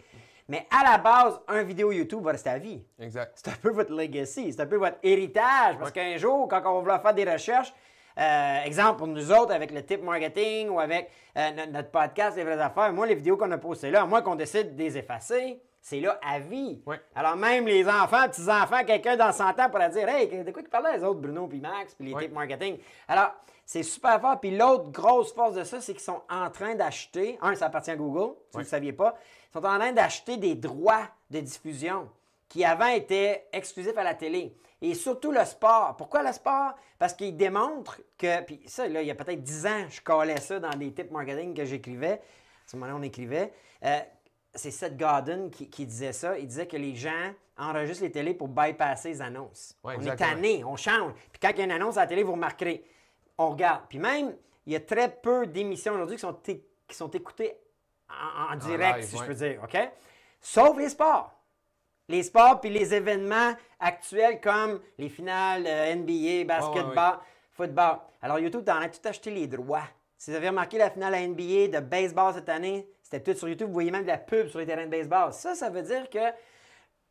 Mais 0.48 0.66
à 0.72 0.90
la 0.92 0.98
base, 0.98 1.42
un 1.48 1.62
vidéo 1.64 1.92
YouTube 1.92 2.24
va 2.24 2.32
rester 2.32 2.52
à 2.52 2.58
vie. 2.58 2.82
Exact. 3.00 3.34
C'est 3.36 3.50
un 3.52 3.56
peu 3.62 3.70
votre 3.72 3.92
legacy, 3.94 4.54
c'est 4.54 4.62
un 4.62 4.66
peu 4.66 4.78
votre 4.78 4.98
héritage. 5.04 5.78
Parce 5.78 5.92
qu'un 5.92 6.16
jour, 6.18 6.48
quand 6.48 6.62
on 6.66 6.82
va 6.84 7.00
faire 7.00 7.14
des 7.14 7.30
recherches, 7.30 7.74
euh, 8.18 8.64
exemple 8.64 8.98
pour 8.98 9.08
nous 9.08 9.32
autres 9.32 9.52
avec 9.54 9.72
le 9.72 9.84
tip 9.86 10.02
marketing 10.04 10.70
ou 10.70 10.80
avec 10.80 11.10
euh, 11.38 11.52
notre, 11.52 11.72
notre 11.72 11.92
podcast 11.92 12.36
Les 12.38 12.44
vraies 12.44 12.60
affaires, 12.60 12.92
moi, 12.94 13.06
les 13.06 13.16
vidéos 13.16 13.38
qu'on 13.38 13.52
a 13.52 13.58
postées 13.58 13.92
là, 13.92 14.02
à 14.02 14.06
moins 14.06 14.22
qu'on 14.22 14.36
décide 14.36 14.76
de 14.76 14.82
les 14.84 14.98
effacer, 14.98 15.62
c'est 15.82 16.00
là 16.02 16.20
à 16.22 16.40
vie. 16.40 16.82
Alors 17.16 17.36
même 17.38 17.66
les 17.66 17.88
enfants, 17.88 18.28
petits-enfants, 18.28 18.84
quelqu'un 18.86 19.16
dans 19.16 19.32
100 19.32 19.60
ans 19.60 19.70
pourra 19.70 19.88
dire 19.90 20.10
Hey, 20.10 20.28
de 20.28 20.52
quoi 20.52 20.62
ils 20.62 20.70
parlaient 20.70 20.98
les 20.98 21.04
autres, 21.04 21.22
Bruno 21.22 21.48
puis 21.48 21.60
Max, 21.60 21.94
puis 21.96 22.08
les 22.08 22.14
Ouais. 22.14 22.24
tips 22.24 22.34
marketing? 22.34 22.78
Alors, 23.08 23.32
c'est 23.66 23.84
super 23.84 24.20
fort. 24.20 24.40
Puis 24.42 24.52
l'autre 24.58 24.90
grosse 24.92 25.32
force 25.34 25.54
de 25.54 25.64
ça, 25.64 25.80
c'est 25.80 25.94
qu'ils 25.94 26.02
sont 26.02 26.22
en 26.30 26.50
train 26.50 26.76
d'acheter, 26.76 27.38
un, 27.42 27.56
ça 27.56 27.68
appartient 27.68 27.92
à 27.92 27.96
Google, 27.96 28.34
si 28.48 28.54
vous 28.54 28.60
ne 28.60 28.64
le 28.64 28.70
saviez 28.70 28.94
pas, 28.94 29.16
ils 29.50 29.54
sont 29.60 29.66
en 29.66 29.78
train 29.80 29.92
d'acheter 29.94 30.38
des 30.38 30.56
droits 30.56 31.08
de 31.30 31.40
diffusion 31.40 32.10
qui 32.50 32.66
avant 32.66 32.88
étaient 32.88 33.46
exclusifs 33.54 33.98
à 33.98 34.04
la 34.04 34.16
télé. 34.16 34.54
Et 34.82 34.94
surtout 34.94 35.32
le 35.32 35.44
sport. 35.46 35.96
Pourquoi 35.98 36.24
le 36.24 36.32
sport? 36.32 36.74
Parce 36.98 37.14
qu'ils 37.14 37.36
démontrent 37.36 38.00
que, 38.18 38.42
puis 38.44 38.62
ça, 38.66 38.88
là, 38.88 39.02
il 39.02 39.08
y 39.08 39.12
a 39.12 39.16
peut-être 39.16 39.44
10 39.44 39.66
ans, 39.66 39.86
je 39.90 40.02
collais 40.02 40.40
ça 40.40 40.60
dans 40.60 40.70
des 40.70 40.94
tips 40.94 41.12
marketing 41.12 41.54
que 41.54 41.66
j'écrivais. 41.66 42.14
À 42.14 42.22
ce 42.68 42.78
moment-là, 42.78 42.98
on 42.98 43.02
écrivait. 43.02 43.52
Euh, 43.84 44.00
c'est 44.56 44.72
Seth 44.72 44.98
Godin 44.98 45.50
qui, 45.50 45.70
qui 45.70 45.86
disait 45.86 46.14
ça. 46.14 46.38
Il 46.38 46.48
disait 46.48 46.68
que 46.68 46.78
les 46.78 46.96
gens 46.96 47.34
enregistrent 47.58 48.04
les 48.04 48.12
télés 48.12 48.34
pour 48.34 48.48
bypasser 48.48 49.10
les 49.10 49.22
annonces. 49.22 49.76
Ouais, 49.84 49.96
on 49.98 50.02
est 50.02 50.16
tanné, 50.16 50.64
on 50.64 50.76
change. 50.76 51.14
Puis 51.32 51.40
quand 51.42 51.50
il 51.50 51.58
y 51.58 51.62
a 51.62 51.66
une 51.66 51.72
annonce 51.72 51.98
à 51.98 52.02
la 52.02 52.08
télé, 52.08 52.24
vous 52.24 52.32
remarquerez, 52.34 52.84
on 53.38 53.50
regarde. 53.50 53.84
Puis 53.90 54.00
même, 54.00 54.36
il 54.66 54.74
y 54.74 54.76
a 54.76 54.80
très 54.80 55.10
peu 55.10 55.46
d'émissions 55.46 55.94
aujourd'hui 55.94 56.16
qui 56.16 56.22
sont, 56.22 56.34
qui 56.34 56.96
sont 56.96 57.12
écoutées 57.12 57.58
en, 58.10 58.54
en 58.54 58.56
direct, 58.56 58.98
live, 59.00 59.06
si 59.06 59.16
ouais. 59.16 59.22
je 59.22 59.28
peux 59.28 59.34
dire, 59.34 59.62
OK? 59.64 59.78
Sauf 60.42 60.78
les 60.78 60.90
sports. 60.90 61.39
Les 62.10 62.24
sports 62.24 62.60
puis 62.60 62.70
les 62.70 62.94
événements 62.94 63.54
actuels 63.80 64.42
comme 64.42 64.82
les 64.98 65.08
finales 65.08 65.64
euh, 65.66 65.96
NBA, 65.96 66.44
basketball, 66.46 67.20
football. 67.52 68.00
Alors, 68.22 68.40
YouTube, 68.40 68.66
t'en 68.66 68.82
as 68.82 68.90
tout 68.90 69.08
acheté 69.08 69.32
les 69.32 69.48
droits. 69.48 69.88
Si 70.18 70.32
vous 70.32 70.36
avez 70.38 70.50
remarqué 70.50 70.78
la 70.78 70.90
finale 70.90 71.14
à 71.14 71.26
NBA 71.26 71.68
de 71.68 71.80
baseball 71.80 72.34
cette 72.34 72.50
année, 72.50 72.86
c'était 73.02 73.22
tout 73.32 73.38
sur 73.38 73.48
YouTube. 73.48 73.68
Vous 73.68 73.74
voyez 73.74 73.92
même 73.92 74.04
de 74.04 74.08
la 74.08 74.18
pub 74.18 74.50
sur 74.50 74.60
les 74.60 74.66
terrains 74.66 74.86
de 74.86 74.92
baseball. 74.92 75.32
Ça, 75.32 75.56
ça 75.56 75.70
veut 75.70 75.82
dire 75.82 76.10
que 76.10 76.20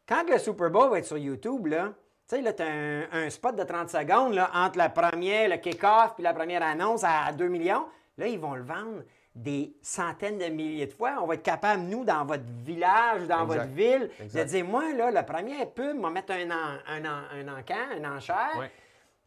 quand 0.07 0.29
le 0.29 0.39
Super 0.39 0.69
Bowl 0.71 0.91
va 0.91 0.99
être 0.99 1.07
sur 1.07 1.17
YouTube, 1.17 1.67
là, 1.69 1.95
tu 2.29 2.37
sais, 2.37 2.43
là, 2.43 2.53
tu 2.53 2.63
as 2.63 2.67
un, 2.67 3.31
spot 3.31 3.57
de 3.57 3.63
30 3.63 3.89
secondes 3.89 4.35
là, 4.35 4.51
entre 4.53 4.77
la 4.77 4.91
première, 4.91 5.49
le 5.49 5.57
kick-off, 5.57 6.15
puis 6.15 6.23
la 6.23 6.35
première 6.35 6.63
annonce 6.63 7.03
à 7.03 7.33
2 7.33 7.49
millions. 7.49 7.87
Là, 8.19 8.27
ils 8.27 8.39
vont 8.39 8.55
le 8.55 8.63
vendre 8.63 9.03
des 9.39 9.73
centaines 9.83 10.39
de 10.39 10.47
milliers 10.47 10.87
de 10.87 10.93
fois. 10.93 11.19
On 11.23 11.27
va 11.27 11.35
être 11.35 11.43
capable, 11.43 11.83
nous, 11.83 12.05
dans 12.05 12.25
votre 12.25 12.45
village, 12.65 13.27
dans 13.29 13.47
votre 13.47 13.67
ville, 13.67 14.11
de 14.21 14.43
dire, 14.43 14.65
moi, 14.65 14.93
là, 14.93 15.11
la 15.11 15.23
première 15.23 15.71
pub, 15.71 16.01
va 16.01 16.11
mettre 16.11 16.33
un, 16.33 16.51
un, 16.51 17.05
un, 17.05 17.59
encan, 17.59 17.77
un 17.97 18.17
enchère. 18.17 18.69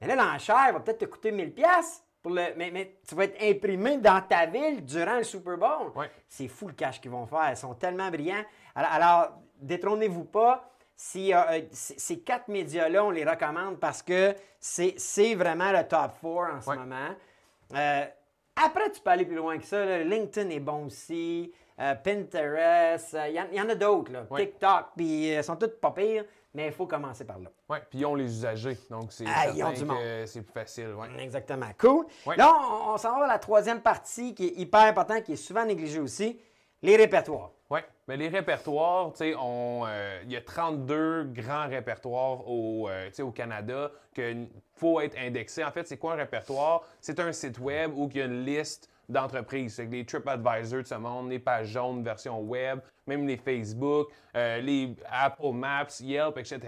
Mais 0.02 0.08
là, 0.08 0.16
l'enchère 0.16 0.74
va 0.74 0.80
peut-être 0.80 1.00
te 1.00 1.06
coûter 1.06 1.32
1000 1.32 1.54
pièces. 1.54 2.04
Pour 2.22 2.34
le, 2.34 2.54
mais, 2.56 2.70
mais, 2.72 2.98
tu 3.08 3.16
vas 3.16 3.24
être 3.24 3.42
imprimé 3.42 3.98
dans 3.98 4.22
ta 4.22 4.46
ville 4.46 4.86
durant 4.86 5.18
le 5.18 5.24
Super 5.24 5.58
Bowl. 5.58 5.92
C'est 6.28 6.48
fou 6.48 6.68
le 6.68 6.74
cash 6.74 7.00
qu'ils 7.02 7.10
vont 7.12 7.26
faire. 7.26 7.50
Ils 7.50 7.58
sont 7.58 7.74
tellement 7.74 8.10
brillants. 8.12 8.44
Alors, 8.76 8.92
alors 8.92 9.32
détrônez-vous 9.60 10.26
pas. 10.26 10.68
Si, 10.96 11.34
euh, 11.34 11.62
ces 11.72 12.20
quatre 12.20 12.48
médias-là, 12.48 13.04
on 13.04 13.10
les 13.10 13.26
recommande 13.26 13.80
parce 13.80 14.04
que 14.04 14.36
c'est 14.60 15.34
vraiment 15.34 15.72
le 15.72 15.88
top 15.88 16.12
4 16.22 16.26
en 16.26 16.62
ce 16.62 16.70
moment. 16.70 17.16
Euh, 17.74 18.06
après, 18.64 18.92
tu 18.92 19.02
peux 19.02 19.10
aller 19.10 19.26
plus 19.26 19.36
loin 19.36 19.58
que 19.58 19.66
ça. 19.66 20.00
LinkedIn 20.00 20.50
est 20.50 20.60
bon 20.60 20.86
aussi. 20.86 21.52
Euh, 21.80 21.96
Pinterest, 21.96 23.18
il 23.28 23.34
y, 23.54 23.62
en 23.62 23.70
a 23.70 23.76
d'autres. 23.76 24.12
TikTok, 24.36 24.88
puis 24.96 25.30
ils 25.30 25.44
sont 25.44 25.56
tous 25.56 25.72
pas 25.82 25.92
pires, 25.92 26.26
mais 26.54 26.68
il 26.68 26.72
faut 26.72 26.86
commencer 26.86 27.26
par 27.26 27.40
là. 27.40 27.50
Oui, 27.70 27.78
puis 27.90 28.00
ils 28.00 28.06
ont 28.06 28.14
les 28.14 28.26
usagers, 28.26 28.78
donc 28.90 29.12
c'est 29.12 29.26
ah, 29.28 29.46
c'est 30.26 30.42
plus 30.42 30.54
facile. 30.54 30.94
Exactement. 31.18 31.70
Cool. 31.80 32.06
Là, 32.38 32.54
on, 32.54 32.94
on 32.94 32.98
s'en 32.98 33.18
va 33.18 33.26
à 33.26 33.28
la 33.28 33.40
troisième 33.40 33.82
partie 33.82 34.36
qui 34.36 34.48
est 34.48 34.60
hyper 34.60 34.82
importante, 34.82 35.24
qui 35.24 35.34
est 35.34 35.38
souvent 35.38 35.66
négligée 35.66 36.00
aussi, 36.00 36.40
les 36.84 36.98
répertoires. 36.98 37.52
Oui, 37.72 37.80
mais 38.12 38.18
les 38.18 38.28
répertoires, 38.28 39.14
euh, 39.22 40.22
il 40.26 40.32
y 40.34 40.36
a 40.36 40.42
32 40.42 41.30
grands 41.34 41.70
répertoires 41.70 42.46
au, 42.46 42.90
euh, 42.90 43.10
au 43.20 43.32
Canada 43.32 43.90
qu'il 44.14 44.50
faut 44.76 45.00
être 45.00 45.18
indexé. 45.18 45.64
En 45.64 45.72
fait, 45.72 45.88
c'est 45.88 45.96
quoi 45.96 46.16
un 46.16 46.18
répertoire? 46.18 46.82
C'est 47.00 47.22
un 47.22 47.32
site 47.32 47.58
web 47.58 47.94
où 47.96 48.10
il 48.12 48.18
y 48.18 48.22
a 48.22 48.26
une 48.26 48.44
liste 48.44 48.90
d'entreprises. 49.08 49.76
C'est 49.76 49.86
les 49.86 50.06
TripAdvisor 50.06 50.82
de 50.82 50.88
ce 50.88 50.96
monde, 50.96 51.30
les 51.30 51.40
pages 51.40 51.70
jaunes 51.70 52.04
version 52.04 52.42
web, 52.42 52.80
même 53.08 53.28
les 53.28 53.38
Facebook, 53.38 54.10
euh, 54.36 54.60
les 54.62 54.96
Apple 55.10 55.52
Maps, 55.54 56.00
Yelp, 56.00 56.38
etc. 56.38 56.60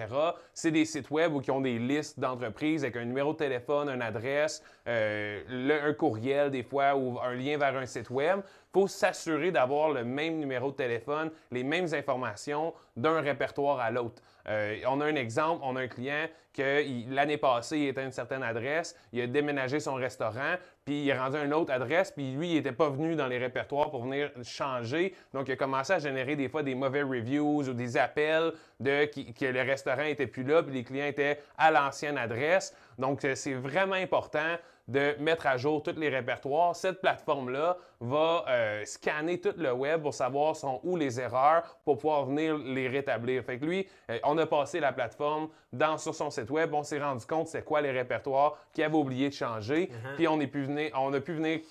C'est 0.54 0.72
des 0.72 0.86
sites 0.86 1.10
web 1.12 1.34
où 1.34 1.42
ils 1.42 1.52
ont 1.52 1.62
des 1.62 1.80
listes 1.80 2.20
d'entreprises 2.20 2.84
avec 2.84 2.98
un 2.98 3.06
numéro 3.06 3.34
de 3.34 3.38
téléphone, 3.38 3.90
une 3.90 4.02
adresse, 4.02 4.64
euh, 4.88 5.80
un 5.84 5.94
courriel 5.94 6.50
des 6.52 6.64
fois 6.64 6.96
ou 6.96 7.20
un 7.20 7.36
lien 7.36 7.58
vers 7.58 7.76
un 7.76 7.86
site 7.86 8.10
web. 8.10 8.40
Il 8.44 8.80
faut 8.80 8.88
s'assurer 8.88 9.52
d'avoir 9.52 9.92
le 9.92 10.04
même 10.04 10.38
numéro 10.38 10.72
de 10.72 10.76
téléphone, 10.76 11.32
les 11.52 11.64
mêmes 11.64 11.88
informations 11.94 12.74
d'un 12.98 13.22
répertoire 13.22 13.80
à 13.80 13.92
l'autre. 13.92 14.22
Euh, 14.50 14.78
on 14.88 15.00
a 15.00 15.06
un 15.06 15.16
exemple, 15.16 15.62
on 15.64 15.76
a 15.76 15.82
un 15.82 15.88
client 15.88 16.28
que 16.54 16.84
l'année 17.14 17.38
passée, 17.38 17.80
il 17.80 17.88
était 17.88 18.02
à 18.02 18.04
une 18.04 18.12
certaine 18.12 18.44
adresse, 18.44 18.96
il 19.12 19.22
a 19.22 19.28
déménagé 19.28 19.80
son 19.80 19.96
restaurant, 19.96 20.56
puis 20.86 21.04
il 21.04 21.10
est 21.10 21.18
rendu 21.18 21.38
à 21.38 21.44
une 21.44 21.54
autre 21.54 21.72
adresse, 21.72 22.12
puis 22.12 22.34
lui, 22.34 22.50
il 22.50 22.54
n'était 22.56 22.74
pas 22.74 22.90
venu 22.90 23.16
dans 23.16 23.28
les 23.28 23.38
répertoires 23.38 23.90
pour 23.90 24.04
venir 24.04 24.32
changer. 24.44 25.16
Donc, 25.34 25.48
il 25.48 25.54
a 25.54 25.56
commencé 25.56 25.94
à 25.94 26.00
générer 26.00 26.23
des 26.26 26.50
fois 26.50 26.64
des 26.64 26.76
mauvais 26.76 27.04
reviews 27.04 27.70
ou 27.70 27.74
des 27.74 27.98
appels 27.98 28.54
de 28.80 29.06
que 29.06 29.46
le 29.46 29.62
restaurant 29.62 30.04
n'était 30.04 30.28
plus 30.28 30.44
là, 30.44 30.64
puis 30.64 30.74
les 30.74 30.84
clients 30.84 31.06
étaient 31.06 31.40
à 31.58 31.72
l'ancienne 31.72 32.18
adresse. 32.18 32.76
Donc, 32.98 33.24
euh, 33.26 33.36
c'est 33.36 33.54
vraiment 33.54 33.96
important 33.96 34.58
de 34.88 35.16
mettre 35.20 35.48
à 35.48 35.58
jour 35.58 35.82
tous 35.82 35.98
les 35.98 36.10
répertoires. 36.10 36.76
Cette 36.76 37.00
plateforme-là 37.00 37.78
va 38.02 38.46
euh, 38.50 38.86
scanner 38.86 39.40
tout 39.40 39.54
le 39.58 39.72
web 39.72 40.02
pour 40.02 40.14
savoir 40.14 40.56
sont 40.56 40.82
où 40.84 40.98
les 40.98 41.20
erreurs 41.20 41.78
pour 41.86 41.98
pouvoir 41.98 42.26
venir 42.26 42.58
les 42.58 42.90
rétablir. 42.90 43.44
Fait 43.44 43.58
que 43.58 43.66
lui, 43.66 43.88
euh, 44.10 44.20
on 44.24 44.38
a 44.38 44.46
passé 44.46 44.80
la 44.80 44.92
plateforme 44.92 45.48
dans, 45.72 45.98
sur 45.98 46.14
son 46.14 46.30
site 46.30 46.50
web, 46.50 46.74
on 46.74 46.84
s'est 46.84 47.02
rendu 47.02 47.26
compte 47.26 47.48
c'est 47.48 47.64
quoi 47.64 47.82
les 47.82 47.92
répertoires 47.92 48.58
qu'il 48.74 48.84
avait 48.84 48.96
oublié 48.96 49.30
de 49.30 49.34
changer, 49.34 49.86
uh-huh. 49.86 50.16
puis 50.16 50.28
on, 50.28 50.40
est 50.40 50.48
pu 50.48 50.64
venir, 50.64 50.92
on 50.96 51.14
a 51.14 51.22
pu 51.22 51.34
venir 51.34 51.62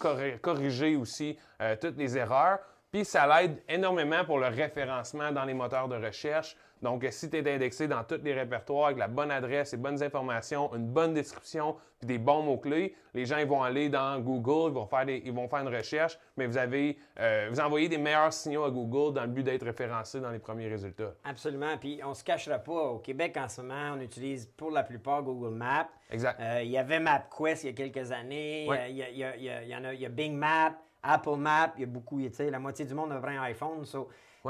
corriger 0.41 0.97
aussi 0.97 1.39
euh, 1.61 1.77
toutes 1.81 1.99
les 1.99 2.17
erreurs. 2.17 2.59
Puis 2.93 3.07
ça 3.07 3.27
l'aide 3.27 3.63
énormément 3.71 4.23
pour 4.27 4.39
le 4.39 4.49
référencement 4.49 5.33
dans 5.33 5.47
les 5.47 5.55
moteurs 5.55 5.89
de 5.89 5.97
recherche. 5.97 6.59
Donc, 6.83 7.07
si 7.11 7.31
tu 7.31 7.39
es 7.39 7.55
indexé 7.55 7.89
dans 7.89 8.05
tous 8.05 8.21
les 8.23 8.35
répertoires 8.35 8.87
avec 8.87 8.99
la 8.99 9.09
bonne 9.09 9.31
adresse, 9.31 9.73
les 9.73 9.79
bonnes 9.79 10.03
informations, 10.03 10.75
une 10.75 10.89
bonne 10.89 11.15
description, 11.15 11.77
puis 11.99 12.07
des 12.07 12.19
bons 12.19 12.43
mots-clés, 12.43 12.95
les 13.15 13.25
gens 13.25 13.39
ils 13.39 13.47
vont 13.47 13.63
aller 13.63 13.89
dans 13.89 14.19
Google, 14.19 14.73
ils 14.73 14.75
vont 14.75 14.87
faire, 14.87 15.09
ils 15.09 15.33
vont 15.33 15.49
faire 15.49 15.61
une 15.61 15.75
recherche, 15.75 16.19
mais 16.37 16.47
vous 16.47 16.59
avez, 16.59 16.99
euh, 17.19 17.49
vous 17.51 17.61
envoyez 17.61 17.89
des 17.89 17.97
meilleurs 17.97 18.33
signaux 18.33 18.65
à 18.65 18.71
Google 18.71 19.15
dans 19.15 19.23
le 19.23 19.29
but 19.29 19.45
d'être 19.45 19.65
référencé 19.65 20.21
dans 20.21 20.31
les 20.31 20.41
premiers 20.41 20.69
résultats. 20.69 21.15
Absolument. 21.25 21.79
Puis 21.79 22.01
on 22.05 22.13
se 22.13 22.25
cachera 22.25 22.59
pas. 22.59 22.73
Au 22.73 22.99
Québec, 22.99 23.39
en 23.39 23.49
ce 23.49 23.63
moment, 23.63 23.95
on 23.97 24.01
utilise 24.01 24.45
pour 24.45 24.71
la 24.71 24.83
plupart 24.83 25.23
Google 25.23 25.55
Maps. 25.55 25.89
Exact. 26.11 26.39
Euh, 26.41 26.61
il 26.63 26.71
y 26.71 26.77
avait 26.77 27.01
MapQuest 27.01 27.65
il 27.65 27.69
y 27.69 27.71
a 27.71 27.73
quelques 27.73 28.13
années. 28.13 28.67
il, 28.91 28.97
y 28.97 29.25
a, 29.25 29.37
y 29.63 29.75
en 29.75 29.85
a, 29.85 29.95
il 29.95 30.01
y 30.01 30.05
a 30.05 30.11
Bing 30.11 30.35
Maps, 30.37 30.75
Apple 31.03 31.37
Maps. 31.37 31.73
Il 31.77 31.81
y 31.81 31.85
a 31.85 31.87
beaucoup, 31.87 32.21
tu 32.21 32.33
sais, 32.33 32.51
la 32.51 32.59
moitié 32.59 32.85
du 32.85 32.95
monde 32.95 33.13
a 33.13 33.17
un 33.17 33.43
iPhone. 33.43 33.85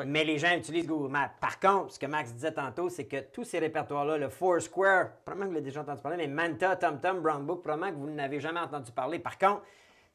Mais 0.06 0.24
les 0.24 0.38
gens 0.38 0.56
utilisent 0.56 0.86
Google 0.86 1.10
Maps. 1.10 1.30
Par 1.40 1.60
contre, 1.60 1.92
ce 1.92 1.98
que 1.98 2.06
Max 2.06 2.32
disait 2.32 2.52
tantôt, 2.52 2.88
c'est 2.88 3.04
que 3.04 3.20
tous 3.32 3.44
ces 3.44 3.58
répertoires-là, 3.58 4.16
le 4.16 4.30
Foursquare, 4.30 5.10
probablement 5.24 5.44
que 5.44 5.48
vous 5.48 5.54
l'avez 5.54 5.64
déjà 5.64 5.82
entendu 5.82 6.00
parler, 6.00 6.16
mais 6.16 6.28
Manta, 6.28 6.76
TomTom, 6.76 7.20
Brownbook, 7.20 7.62
probablement 7.62 7.92
que 7.92 7.96
vous 7.96 8.10
n'avez 8.10 8.40
jamais 8.40 8.60
entendu 8.60 8.90
parler. 8.92 9.18
Par 9.18 9.36
contre, 9.36 9.62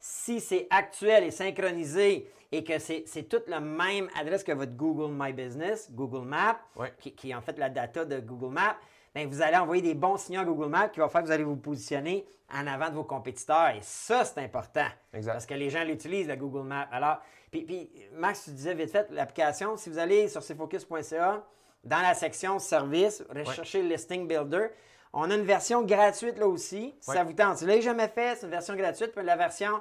si 0.00 0.40
c'est 0.40 0.66
actuel 0.70 1.24
et 1.24 1.30
synchronisé 1.30 2.28
et 2.50 2.64
que 2.64 2.78
c'est 2.78 3.28
toute 3.28 3.48
la 3.48 3.60
même 3.60 4.08
adresse 4.18 4.42
que 4.42 4.52
votre 4.52 4.72
Google 4.72 5.12
My 5.12 5.32
Business, 5.32 5.90
Google 5.92 6.26
Maps, 6.26 6.58
qui, 6.98 7.30
est 7.30 7.34
en 7.34 7.42
fait 7.42 7.58
la 7.58 7.68
data 7.68 8.04
de 8.04 8.20
Google 8.20 8.54
Maps, 8.54 8.76
bien, 9.18 9.28
vous 9.28 9.42
allez 9.42 9.56
envoyer 9.56 9.82
des 9.82 9.94
bons 9.94 10.16
signaux 10.16 10.40
à 10.40 10.44
Google 10.44 10.68
Maps 10.68 10.88
qui 10.88 11.00
va 11.00 11.08
faire 11.08 11.22
que 11.22 11.26
vous 11.26 11.32
allez 11.32 11.44
vous 11.44 11.56
positionner 11.56 12.26
en 12.52 12.66
avant 12.66 12.88
de 12.88 12.94
vos 12.94 13.04
compétiteurs. 13.04 13.70
Et 13.70 13.80
ça, 13.82 14.24
c'est 14.24 14.40
important. 14.40 14.86
Parce 15.12 15.46
que 15.46 15.54
les 15.54 15.70
gens 15.70 15.84
l'utilisent, 15.84 16.28
la 16.28 16.36
Google 16.36 16.66
Maps. 16.66 16.88
Alors, 16.92 17.18
puis, 17.50 17.90
Max, 18.12 18.44
tu 18.44 18.50
disais 18.50 18.74
vite 18.74 18.90
fait, 18.90 19.08
l'application, 19.10 19.76
si 19.76 19.90
vous 19.90 19.98
allez 19.98 20.28
sur 20.28 20.42
cfocus.ca, 20.42 21.44
dans 21.84 22.00
la 22.00 22.14
section 22.14 22.58
service, 22.58 23.24
recherchez 23.30 23.82
le 23.82 23.88
Listing 23.88 24.26
Builder. 24.26 24.68
On 25.12 25.30
a 25.30 25.34
une 25.34 25.44
version 25.44 25.82
gratuite 25.82 26.38
là 26.38 26.46
aussi, 26.46 26.94
si 27.00 27.10
ça 27.10 27.24
vous 27.24 27.32
tente. 27.32 27.56
Si 27.56 27.64
vous 27.64 27.68
ne 27.68 27.72
l'avez 27.72 27.82
jamais 27.82 28.08
fait, 28.08 28.36
c'est 28.36 28.46
une 28.46 28.50
version 28.50 28.74
gratuite. 28.76 29.12
Puis 29.12 29.24
la 29.24 29.36
version 29.36 29.80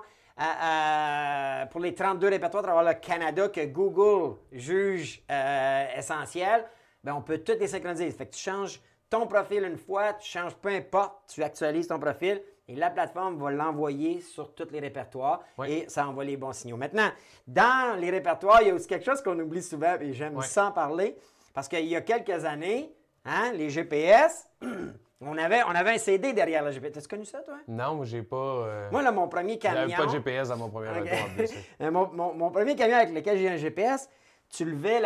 pour 1.71 1.82
les 1.82 1.93
32 1.93 2.30
répertoires 2.30 2.63
à 2.63 2.67
travers 2.67 2.93
le 2.93 3.00
Canada 3.00 3.50
que 3.50 3.65
Google 3.65 4.38
juge 4.52 5.23
euh, 5.32 5.86
essentiel, 5.97 6.63
ben 7.04 7.15
on 7.15 7.21
peut 7.21 7.39
toutes 7.39 7.60
les 7.60 7.67
synchroniser. 7.67 8.10
Fait 8.12 8.28
que 8.28 8.36
tu 8.36 8.39
changes 8.39 8.80
ton 9.10 9.28
profil 9.28 9.63
une 9.63 9.78
fois, 9.78 10.13
tu 10.13 10.30
changes 10.30 10.56
peu 10.56 10.70
importe, 10.70 11.15
tu 11.28 11.43
actualises 11.43 11.88
ton 11.88 12.00
profil, 12.00 12.41
et 12.70 12.76
la 12.76 12.89
plateforme 12.89 13.38
va 13.38 13.50
l'envoyer 13.50 14.20
sur 14.22 14.54
tous 14.54 14.67
les 14.72 14.80
répertoires 14.80 15.41
et 15.65 15.86
ça 15.88 16.06
envoie 16.08 16.26
les 16.26 16.36
bons 16.36 16.52
signaux. 16.52 16.76
Maintenant, 16.76 17.10
dans 17.48 17.98
les 17.98 18.10
répertoires, 18.10 18.62
il 18.62 18.67
y 18.67 18.72
a 18.72 18.74
aussi 18.74 18.88
quelque 18.88 19.06
chose 19.06 19.22
qu'on 19.22 19.39
oublie 19.39 19.63
souvent 19.63 19.96
et 20.02 20.12
j'aime 20.13 20.41
sans 20.41 20.72
parler 20.72 21.17
parce 21.54 21.67
qu'il 21.67 21.86
y 21.86 21.96
a 21.96 22.02
quelques 22.02 22.43
années, 22.43 22.93
hein, 23.24 23.54
les 23.54 23.70
GPS, 23.70 24.50
on 25.22 25.38
avait, 25.38 25.63
on 25.63 25.72
avait 25.72 25.91
un 25.91 25.98
CD 25.98 26.34
derrière 26.34 26.63
le 26.63 26.72
GPS. 26.72 26.91
T'as 26.91 27.02
connu 27.08 27.26
ça, 27.26 27.39
toi? 27.39 27.56
Non, 27.67 27.96
moi, 27.96 28.06
j'ai 28.06 28.22
pas. 28.22 28.36
Euh, 28.36 28.89
moi, 28.91 29.02
là, 29.02 29.12
mon 29.12 29.28
premier 29.28 29.58
camion. 29.58 29.88
J'avais 29.88 29.96
pas 29.96 30.06
de 30.06 30.12
GPS 30.12 30.50
dans 30.50 30.58
mon 30.58 30.70
premier 30.70 30.89
okay. 31.00 31.50
Mon, 31.89 32.34
mon, 32.34 32.52
premier 32.52 32.76
camion 32.76 32.98
avec 32.98 33.13
lequel 33.13 33.38
j'ai 33.38 33.50
un 33.50 33.56
GPS, 33.56 34.10
tu 34.50 34.65
levais 34.65 35.02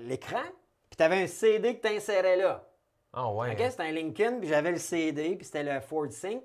l'écran, 0.00 0.42
puis 0.90 0.96
tu 0.96 1.02
avais 1.02 1.22
un 1.22 1.26
CD 1.26 1.76
que 1.76 1.88
tu 1.88 1.94
insérais 1.94 2.36
là. 2.36 2.67
Ah 3.20 3.28
ouais. 3.32 3.50
OK, 3.52 3.70
c'était 3.70 3.82
un 3.82 3.92
Lincoln, 3.92 4.38
puis 4.38 4.48
j'avais 4.48 4.70
le 4.70 4.78
CD, 4.78 5.34
puis 5.34 5.44
c'était 5.44 5.64
le 5.64 5.80
Ford 5.80 6.06
Sync. 6.10 6.44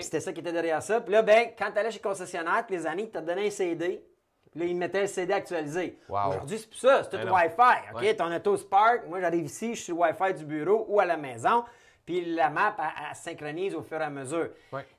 C'était 0.00 0.20
ça 0.20 0.32
qui 0.32 0.40
était 0.40 0.52
derrière 0.52 0.82
ça. 0.82 1.00
Puis 1.00 1.12
là, 1.12 1.22
ben, 1.22 1.48
quand 1.58 1.70
tu 1.72 1.78
allais 1.78 1.90
chez 1.90 2.00
le 2.02 2.08
concessionnaire, 2.08 2.66
les 2.68 2.86
années, 2.86 3.04
ils 3.04 3.10
te 3.10 3.18
donnaient 3.18 3.46
un 3.46 3.50
CD. 3.50 4.04
Puis 4.50 4.60
là, 4.60 4.66
ils 4.66 4.76
mettaient 4.76 5.00
le 5.00 5.06
CD 5.06 5.32
actualisé. 5.32 5.98
Aujourd'hui, 6.10 6.58
c'est 6.58 6.68
plus 6.68 6.78
ça, 6.78 7.02
c'est 7.02 7.10
tout 7.10 7.24
ben 7.24 7.32
Wi-Fi. 7.32 7.94
OK? 7.94 8.16
Ton 8.16 8.34
auto 8.34 8.56
Spark, 8.58 9.08
moi, 9.08 9.20
j'arrive 9.20 9.46
ici, 9.46 9.74
je 9.74 9.80
suis 9.80 9.92
le 9.94 9.98
Wi-Fi 10.00 10.34
du 10.34 10.44
bureau 10.44 10.84
ou 10.90 11.00
à 11.00 11.06
la 11.06 11.16
maison. 11.16 11.64
Puis 12.04 12.34
la 12.34 12.50
map, 12.50 12.76
elle, 12.78 13.16
synchronise 13.16 13.74
au 13.74 13.80
fur 13.80 13.98
et 13.98 14.04
à 14.04 14.10
mesure. 14.10 14.50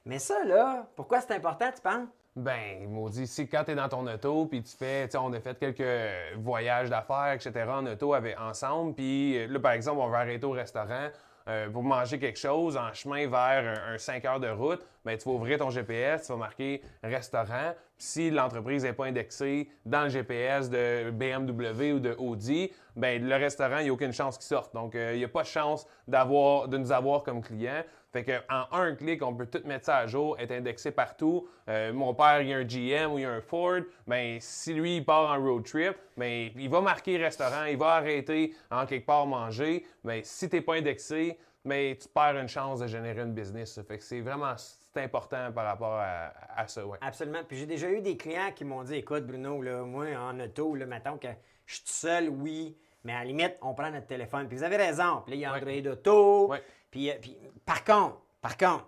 Mais 0.06 0.18
ça, 0.18 0.44
là, 0.44 0.88
pourquoi 0.96 1.22
c'est 1.22 1.34
important, 1.34 1.70
tu 1.72 1.82
penses? 1.82 2.08
Ben, 2.36 2.90
maudit, 2.90 3.28
si 3.28 3.48
quand 3.48 3.64
tu 3.64 3.72
es 3.72 3.76
dans 3.76 3.90
ton 3.90 4.08
auto, 4.08 4.48
puis 4.48 4.64
tu 4.64 4.76
fais, 4.76 5.08
tu 5.08 5.18
on 5.18 5.32
a 5.34 5.40
fait 5.40 5.60
quelques 5.60 6.38
voyages 6.38 6.90
d'affaires, 6.90 7.34
etc., 7.34 7.66
en 7.70 7.86
auto 7.86 8.16
avec, 8.16 8.40
ensemble, 8.40 8.96
puis 8.96 9.48
là, 9.48 9.60
par 9.60 9.74
exemple, 9.74 10.00
on 10.00 10.10
va 10.10 10.18
arrêter 10.20 10.46
au 10.46 10.52
restaurant, 10.52 11.10
euh, 11.48 11.70
pour 11.70 11.84
manger 11.84 12.18
quelque 12.18 12.40
chose 12.40 12.76
en 12.76 12.92
chemin 12.94 13.28
vers 13.28 13.80
un, 13.88 13.98
5 13.98 14.26
heures 14.26 14.40
de 14.40 14.50
route, 14.50 14.84
ben, 15.06 15.18
tu 15.18 15.26
vas 15.28 15.36
ouvrir 15.36 15.58
ton 15.58 15.70
GPS, 15.70 16.26
tu 16.26 16.32
vas 16.32 16.38
marquer 16.38 16.82
restaurant. 17.04 17.74
Si 17.98 18.30
l'entreprise 18.30 18.84
n'est 18.84 18.94
pas 18.94 19.06
indexée 19.06 19.70
dans 19.86 20.04
le 20.04 20.10
GPS 20.10 20.70
de 20.70 21.12
BMW 21.12 21.94
ou 21.94 22.00
de 22.00 22.16
Audi, 22.18 22.72
ben, 22.96 23.24
le 23.24 23.36
restaurant, 23.36 23.80
il 23.80 23.84
n'y 23.84 23.90
a 23.90 23.94
aucune 23.94 24.14
chance 24.14 24.38
qu'il 24.38 24.48
sorte. 24.48 24.74
Donc, 24.74 24.96
euh, 24.96 25.12
il 25.14 25.20
n'y 25.20 25.24
a 25.24 25.30
pas 25.30 25.44
de 25.44 25.48
chance 25.48 25.88
de 26.08 26.78
nous 26.78 26.92
avoir 26.92 27.24
comme 27.24 27.42
client. 27.42 27.84
Fait 28.14 28.24
qu'en 28.24 28.68
un 28.72 28.94
clic, 28.94 29.24
on 29.24 29.34
peut 29.34 29.48
tout 29.48 29.66
mettre 29.66 29.86
ça 29.86 29.98
à 29.98 30.08
jour, 30.08 30.38
être 30.40 30.52
indexé 30.52 30.92
partout. 30.92 31.48
Euh, 31.68 31.92
mon 31.92 32.14
père, 32.14 32.42
il 32.42 32.50
y 32.50 32.54
a 32.54 32.58
un 32.58 32.64
GM 32.64 33.12
ou 33.12 33.18
il 33.18 33.26
a 33.26 33.32
un 33.32 33.42
Ford. 33.42 33.82
Ben, 34.06 34.38
si 34.40 34.74
lui, 34.74 34.98
il 34.98 35.06
part 35.06 35.32
en 35.32 35.44
road 35.44 35.64
trip, 35.66 35.96
ben, 36.16 36.52
il 36.56 36.70
va 36.70 36.82
marquer 36.82 37.18
restaurant, 37.18 37.66
il 37.66 37.78
va 37.78 37.96
arrêter 37.96 38.54
en 38.70 38.86
quelque 38.86 39.08
part 39.08 39.26
manger. 39.26 39.84
Ben, 40.04 40.22
si 40.24 40.48
tu 40.48 40.58
n'es 40.58 40.62
pas 40.62 40.76
indexé, 40.76 41.40
ben, 41.66 41.96
tu 41.96 42.08
perds 42.08 42.38
une 42.38 42.48
chance 42.48 42.82
de 42.82 42.88
générer 42.88 43.22
une 43.22 43.34
business. 43.34 43.80
Fait 43.88 44.00
c'est 44.00 44.22
vraiment 44.22 44.56
important 45.02 45.52
par 45.52 45.66
rapport 45.66 46.00
à, 46.00 46.68
ça. 46.68 46.86
Ouais. 46.86 46.98
Absolument. 47.02 47.44
Puis 47.48 47.58
j'ai 47.58 47.66
déjà 47.66 47.90
eu 47.90 48.02
des 48.02 48.18
clients 48.18 48.52
qui 48.56 48.66
m'ont 48.66 48.84
dit 48.84 48.96
Écoute, 48.96 49.26
Bruno, 49.26 49.62
là, 49.62 49.84
moi, 49.84 50.08
en 50.18 50.40
auto, 50.40 50.76
là, 50.76 50.86
mettons 50.86 51.18
que 51.18 51.30
je 51.66 51.76
suis 51.76 51.84
tout 51.84 51.92
seul, 51.92 52.30
oui, 52.30 52.78
mais 53.04 53.14
à 53.14 53.20
la 53.20 53.26
limite, 53.26 53.58
on 53.62 53.74
prend 53.74 53.92
notre 53.92 54.08
téléphone. 54.08 54.48
Puis 54.48 54.58
vous 54.58 54.64
avez 54.64 54.78
raison. 54.78 55.22
Puis 55.26 55.32
là, 55.32 55.36
il 55.36 55.40
y 55.40 55.46
a 55.46 55.54
Android 55.54 55.92
Auto. 55.92 56.54
Puis, 56.90 57.10
euh, 57.10 57.16
puis, 57.20 57.38
par 57.66 57.84
contre, 57.84 58.22
par 58.42 58.58
contre, 58.58 58.88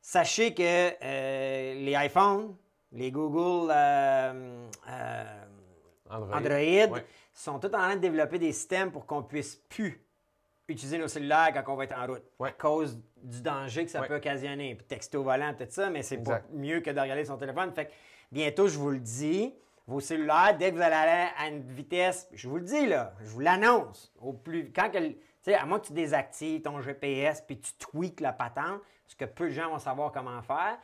sachez 0.00 0.54
que 0.54 0.62
euh, 0.62 1.74
les 1.74 1.94
iPhones, 2.06 2.54
les 2.92 3.10
Google 3.10 3.72
euh, 3.74 4.68
Android, 6.10 7.00
sont 7.32 7.58
tous 7.58 7.68
en 7.68 7.70
train 7.70 7.96
de 7.96 8.00
développer 8.00 8.38
des 8.38 8.52
systèmes 8.52 8.90
pour 8.90 9.06
qu'on 9.06 9.22
puisse 9.22 9.56
plus 9.56 10.07
utiliser 10.68 10.98
nos 10.98 11.08
cellulaires 11.08 11.50
quand 11.52 11.72
on 11.72 11.76
va 11.76 11.84
être 11.84 11.96
en 11.98 12.06
route 12.06 12.22
à 12.40 12.52
cause 12.52 13.00
du 13.22 13.40
danger 13.40 13.84
que 13.84 13.90
ça 13.90 14.02
peut 14.02 14.16
occasionner. 14.16 14.74
Puis 14.74 14.86
texto 14.86 15.22
volant, 15.22 15.54
tout 15.54 15.66
ça, 15.68 15.90
mais 15.90 16.02
c'est 16.02 16.18
pas 16.18 16.42
mieux 16.52 16.80
que 16.80 16.90
de 16.90 17.00
regarder 17.00 17.24
son 17.24 17.36
téléphone. 17.36 17.72
Fait 17.72 17.86
que 17.86 17.92
bientôt, 18.30 18.68
je 18.68 18.78
vous 18.78 18.90
le 18.90 19.00
dis, 19.00 19.54
vos 19.86 20.00
cellulaires, 20.00 20.56
dès 20.58 20.70
que 20.70 20.76
vous 20.76 20.82
allez 20.82 20.94
aller 20.94 21.30
à 21.38 21.48
une 21.48 21.62
vitesse, 21.62 22.28
je 22.32 22.48
vous 22.48 22.56
le 22.56 22.64
dis 22.64 22.86
là, 22.86 23.14
je 23.20 23.28
vous 23.28 23.40
l'annonce, 23.40 24.12
au 24.20 24.34
plus 24.34 24.70
quand 24.70 24.90
que, 24.90 24.98
à 25.50 25.64
moins 25.64 25.80
que 25.80 25.86
tu 25.86 25.94
désactives 25.94 26.60
ton 26.60 26.80
GPS 26.82 27.40
puis 27.40 27.58
tu 27.58 27.72
tweaks 27.78 28.20
la 28.20 28.34
patente, 28.34 28.82
ce 29.06 29.16
que 29.16 29.24
peu 29.24 29.46
de 29.46 29.54
gens 29.54 29.70
vont 29.70 29.78
savoir 29.78 30.12
comment 30.12 30.42
faire, 30.42 30.78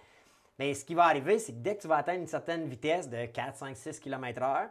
mais 0.58 0.72
ce 0.72 0.86
qui 0.86 0.94
va 0.94 1.04
arriver, 1.04 1.38
c'est 1.38 1.52
que 1.52 1.58
dès 1.58 1.76
que 1.76 1.82
tu 1.82 1.88
vas 1.88 1.96
atteindre 1.96 2.20
une 2.20 2.26
certaine 2.26 2.66
vitesse 2.66 3.10
de 3.10 3.26
4, 3.26 3.56
5, 3.56 3.76
6 3.76 4.00
km/h, 4.00 4.70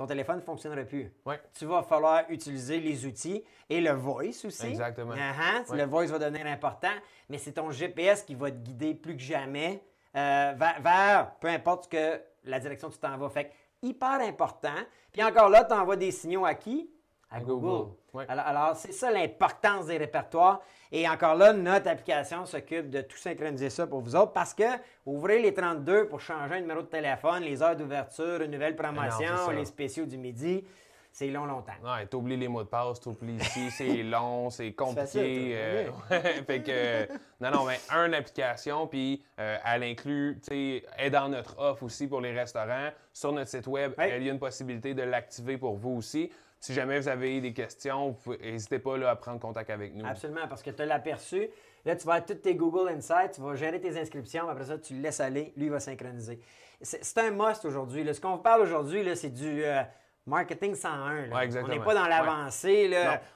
ton 0.00 0.06
téléphone 0.06 0.36
ne 0.36 0.40
fonctionnera 0.40 0.82
plus. 0.84 1.12
Tu 1.52 1.66
vas 1.66 1.82
falloir 1.82 2.24
utiliser 2.30 2.80
les 2.80 3.04
outils 3.04 3.44
et 3.68 3.82
le 3.82 3.90
voice 3.90 4.46
aussi. 4.46 4.68
Exactement. 4.68 5.12
Uh-huh. 5.12 5.76
Le 5.76 5.84
voice 5.84 6.06
va 6.06 6.18
devenir 6.18 6.46
important, 6.46 6.88
mais 7.28 7.36
c'est 7.36 7.52
ton 7.52 7.70
GPS 7.70 8.22
qui 8.22 8.34
va 8.34 8.50
te 8.50 8.56
guider 8.56 8.94
plus 8.94 9.14
que 9.14 9.22
jamais 9.22 9.84
euh, 10.16 10.54
vers, 10.56 11.32
peu 11.38 11.48
importe 11.48 11.92
que 11.92 12.18
la 12.44 12.58
direction 12.58 12.88
que 12.88 12.94
tu 12.94 13.00
t'en 13.00 13.18
vas. 13.18 13.28
Fait 13.28 13.52
hyper 13.82 14.22
important. 14.22 14.72
Puis 15.12 15.22
encore 15.22 15.50
là, 15.50 15.66
tu 15.66 15.74
envoies 15.74 15.96
des 15.96 16.12
signaux 16.12 16.46
à 16.46 16.54
qui? 16.54 16.90
À 17.30 17.40
Google. 17.40 17.92
Alors, 18.28 18.74
c'est 18.76 18.92
ça 18.92 19.10
l'importance 19.10 19.86
des 19.86 19.98
répertoires. 19.98 20.60
Et 20.90 21.08
encore 21.08 21.36
là, 21.36 21.52
notre 21.52 21.88
application 21.88 22.44
s'occupe 22.44 22.90
de 22.90 23.02
tout 23.02 23.16
synchroniser 23.16 23.70
ça 23.70 23.86
pour 23.86 24.00
vous 24.00 24.16
autres 24.16 24.32
parce 24.32 24.52
que 24.52 24.64
ouvrez 25.06 25.40
les 25.40 25.54
32 25.54 26.08
pour 26.08 26.20
changer 26.20 26.54
un 26.54 26.60
numéro 26.60 26.82
de 26.82 26.86
téléphone, 26.86 27.44
les 27.44 27.62
heures 27.62 27.76
d'ouverture, 27.76 28.42
une 28.42 28.50
nouvelle 28.50 28.74
promotion, 28.74 29.50
les 29.54 29.64
spéciaux 29.64 30.06
du 30.06 30.18
midi. 30.18 30.64
C'est 31.12 31.28
long, 31.28 31.44
longtemps. 31.44 31.72
Ouais, 31.82 32.06
t'oublies 32.06 32.36
les 32.36 32.46
mots 32.46 32.62
de 32.62 32.68
passe, 32.68 33.00
t'oublies 33.00 33.34
ici, 33.34 33.70
c'est 33.76 34.02
long, 34.02 34.48
c'est 34.48 34.72
compliqué. 34.72 35.52
Euh, 35.56 35.90
fait 36.46 36.62
que, 36.62 37.12
non, 37.40 37.50
non, 37.50 37.64
mais 37.64 37.80
une 37.90 38.14
application, 38.14 38.86
puis 38.86 39.22
euh, 39.38 39.58
elle 39.66 39.82
inclut, 39.82 40.38
tu 40.40 40.50
sais, 40.50 40.84
est 40.98 41.10
dans 41.10 41.28
notre 41.28 41.58
offre 41.58 41.82
aussi 41.82 42.06
pour 42.06 42.20
les 42.20 42.32
restaurants. 42.32 42.90
Sur 43.12 43.32
notre 43.32 43.50
site 43.50 43.66
web, 43.66 43.92
il 43.98 44.24
y 44.24 44.28
a 44.28 44.32
une 44.32 44.38
possibilité 44.38 44.94
de 44.94 45.02
l'activer 45.02 45.58
pour 45.58 45.76
vous 45.76 45.96
aussi. 45.96 46.30
Si 46.60 46.74
jamais 46.74 47.00
vous 47.00 47.08
avez 47.08 47.40
des 47.40 47.54
questions, 47.54 48.14
n'hésitez 48.42 48.78
pas 48.78 48.98
là, 48.98 49.10
à 49.10 49.16
prendre 49.16 49.40
contact 49.40 49.70
avec 49.70 49.94
nous. 49.94 50.06
Absolument, 50.06 50.46
parce 50.46 50.62
que 50.62 50.70
tu 50.70 50.84
l'as 50.84 50.96
aperçu. 50.96 51.48
Là, 51.86 51.96
tu 51.96 52.06
vas 52.06 52.14
avoir 52.14 52.26
tous 52.26 52.34
tes 52.34 52.54
Google 52.54 52.90
Insights, 52.90 53.32
tu 53.36 53.40
vas 53.40 53.54
gérer 53.54 53.80
tes 53.80 53.98
inscriptions, 53.98 54.46
après 54.46 54.66
ça, 54.66 54.78
tu 54.78 54.94
le 54.94 55.00
laisses 55.00 55.20
aller, 55.20 55.54
lui, 55.56 55.66
il 55.66 55.70
va 55.70 55.80
synchroniser. 55.80 56.38
C'est 56.82 57.18
un 57.18 57.30
must 57.30 57.64
aujourd'hui. 57.64 58.06
Ce 58.14 58.20
qu'on 58.20 58.36
vous 58.36 58.42
parle 58.42 58.60
aujourd'hui, 58.60 59.04
c'est 59.16 59.30
du 59.30 59.64
euh, 59.64 59.82
marketing 60.26 60.74
101. 60.74 61.30
on 61.30 61.68
n'est 61.68 61.80
pas 61.80 61.94
dans 61.94 62.06
l'avancée. 62.06 62.90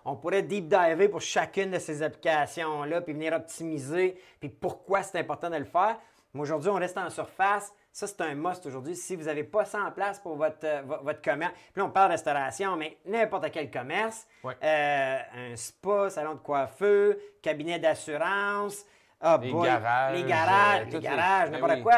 On 0.05 0.17
pourrait 0.17 0.43
deep 0.43 0.69
diver 0.69 1.09
pour 1.09 1.23
chacune 1.23 1.71
de 1.71 1.79
ces 1.79 2.03
applications-là, 2.03 3.01
puis 3.01 3.15
venir 3.15 3.33
optimiser, 3.33 4.21
puis 4.39 4.51
pourquoi 4.51 5.03
c'est 5.03 5.19
important 5.19 5.49
de 5.49 5.57
le 5.57 5.65
faire. 5.65 5.99
Mais 6.35 6.43
aujourd'hui, 6.43 6.69
on 6.69 6.75
reste 6.75 6.99
en 6.99 7.09
surface. 7.09 7.73
Ça, 7.95 8.09
c'est 8.09 8.21
un 8.23 8.35
must 8.35 8.67
aujourd'hui. 8.67 8.97
Si 8.97 9.15
vous 9.15 9.27
n'avez 9.27 9.45
pas 9.45 9.65
ça 9.65 9.81
en 9.85 9.93
place 9.93 10.19
pour 10.19 10.35
votre, 10.35 10.65
euh, 10.65 10.83
votre 11.03 11.23
commerce, 11.23 11.53
puis 11.53 11.81
là, 11.81 11.85
on 11.85 11.91
parle 11.91 12.11
restauration, 12.11 12.77
mais 12.77 12.99
n'importe 13.07 13.53
quel 13.53 13.71
commerce, 13.71 14.27
euh, 14.45 15.19
un 15.33 15.55
spa, 15.55 16.11
salon 16.11 16.35
de 16.35 16.41
coiffeur, 16.41 17.15
cabinet 17.41 17.79
d'assurance, 17.79 18.85
ah, 19.21 19.39
les, 19.41 19.53
garages, 19.53 20.17
les 20.17 20.25
garages. 20.25 20.87
les 20.91 20.99
garages, 20.99 21.51
n'importe 21.53 21.83
quoi. 21.85 21.95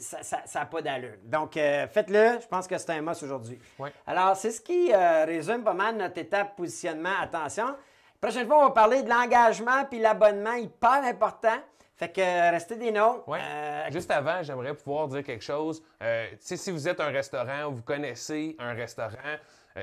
ça 0.00 0.60
n'a 0.60 0.64
pas 0.64 0.80
d'allure. 0.80 1.16
Donc, 1.24 1.58
euh, 1.58 1.86
faites-le. 1.88 2.40
Je 2.40 2.46
pense 2.46 2.66
que 2.66 2.78
c'est 2.78 2.92
un 2.92 3.02
must 3.02 3.22
aujourd'hui. 3.22 3.58
Alors, 4.06 4.34
c'est 4.34 4.50
ce 4.50 4.62
qui 4.62 4.94
résume 4.94 5.62
pas 5.62 5.74
mal 5.74 5.94
notre 5.94 6.16
étape 6.16 6.56
positionnement. 6.56 7.20
Attention. 7.20 7.76
prochaine 8.18 8.46
fois, 8.46 8.60
on 8.60 8.64
va 8.64 8.70
parler 8.70 9.02
de 9.02 9.10
l'engagement 9.10 9.84
puis 9.90 9.98
l'abonnement, 9.98 10.54
hyper 10.54 11.04
important. 11.04 11.58
Fait 12.02 12.08
que 12.08 12.20
euh, 12.20 12.50
restez 12.50 12.74
des 12.74 12.90
noms. 12.90 13.22
Euh, 13.28 13.90
Juste 13.92 14.10
avant, 14.10 14.42
j'aimerais 14.42 14.74
pouvoir 14.74 15.06
dire 15.06 15.22
quelque 15.22 15.44
chose. 15.44 15.80
Euh, 16.02 16.26
si 16.40 16.72
vous 16.72 16.88
êtes 16.88 16.98
un 16.98 17.10
restaurant 17.10 17.66
ou 17.66 17.76
vous 17.76 17.82
connaissez 17.82 18.56
un 18.58 18.72
restaurant, 18.72 19.36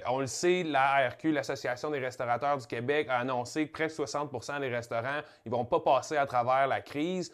on 0.05 0.19
le 0.19 0.27
sait, 0.27 0.63
la 0.63 0.81
ARQ, 0.95 1.31
l'Association 1.31 1.89
des 1.89 1.99
restaurateurs 1.99 2.57
du 2.57 2.67
Québec, 2.67 3.07
a 3.09 3.19
annoncé 3.19 3.67
que 3.67 3.71
près 3.71 3.87
de 3.87 3.93
60% 3.93 4.59
des 4.59 4.67
restaurants 4.67 5.21
ne 5.45 5.49
vont 5.49 5.63
pas 5.63 5.79
passer 5.79 6.17
à 6.17 6.25
travers 6.25 6.67
la 6.67 6.81
crise 6.81 7.31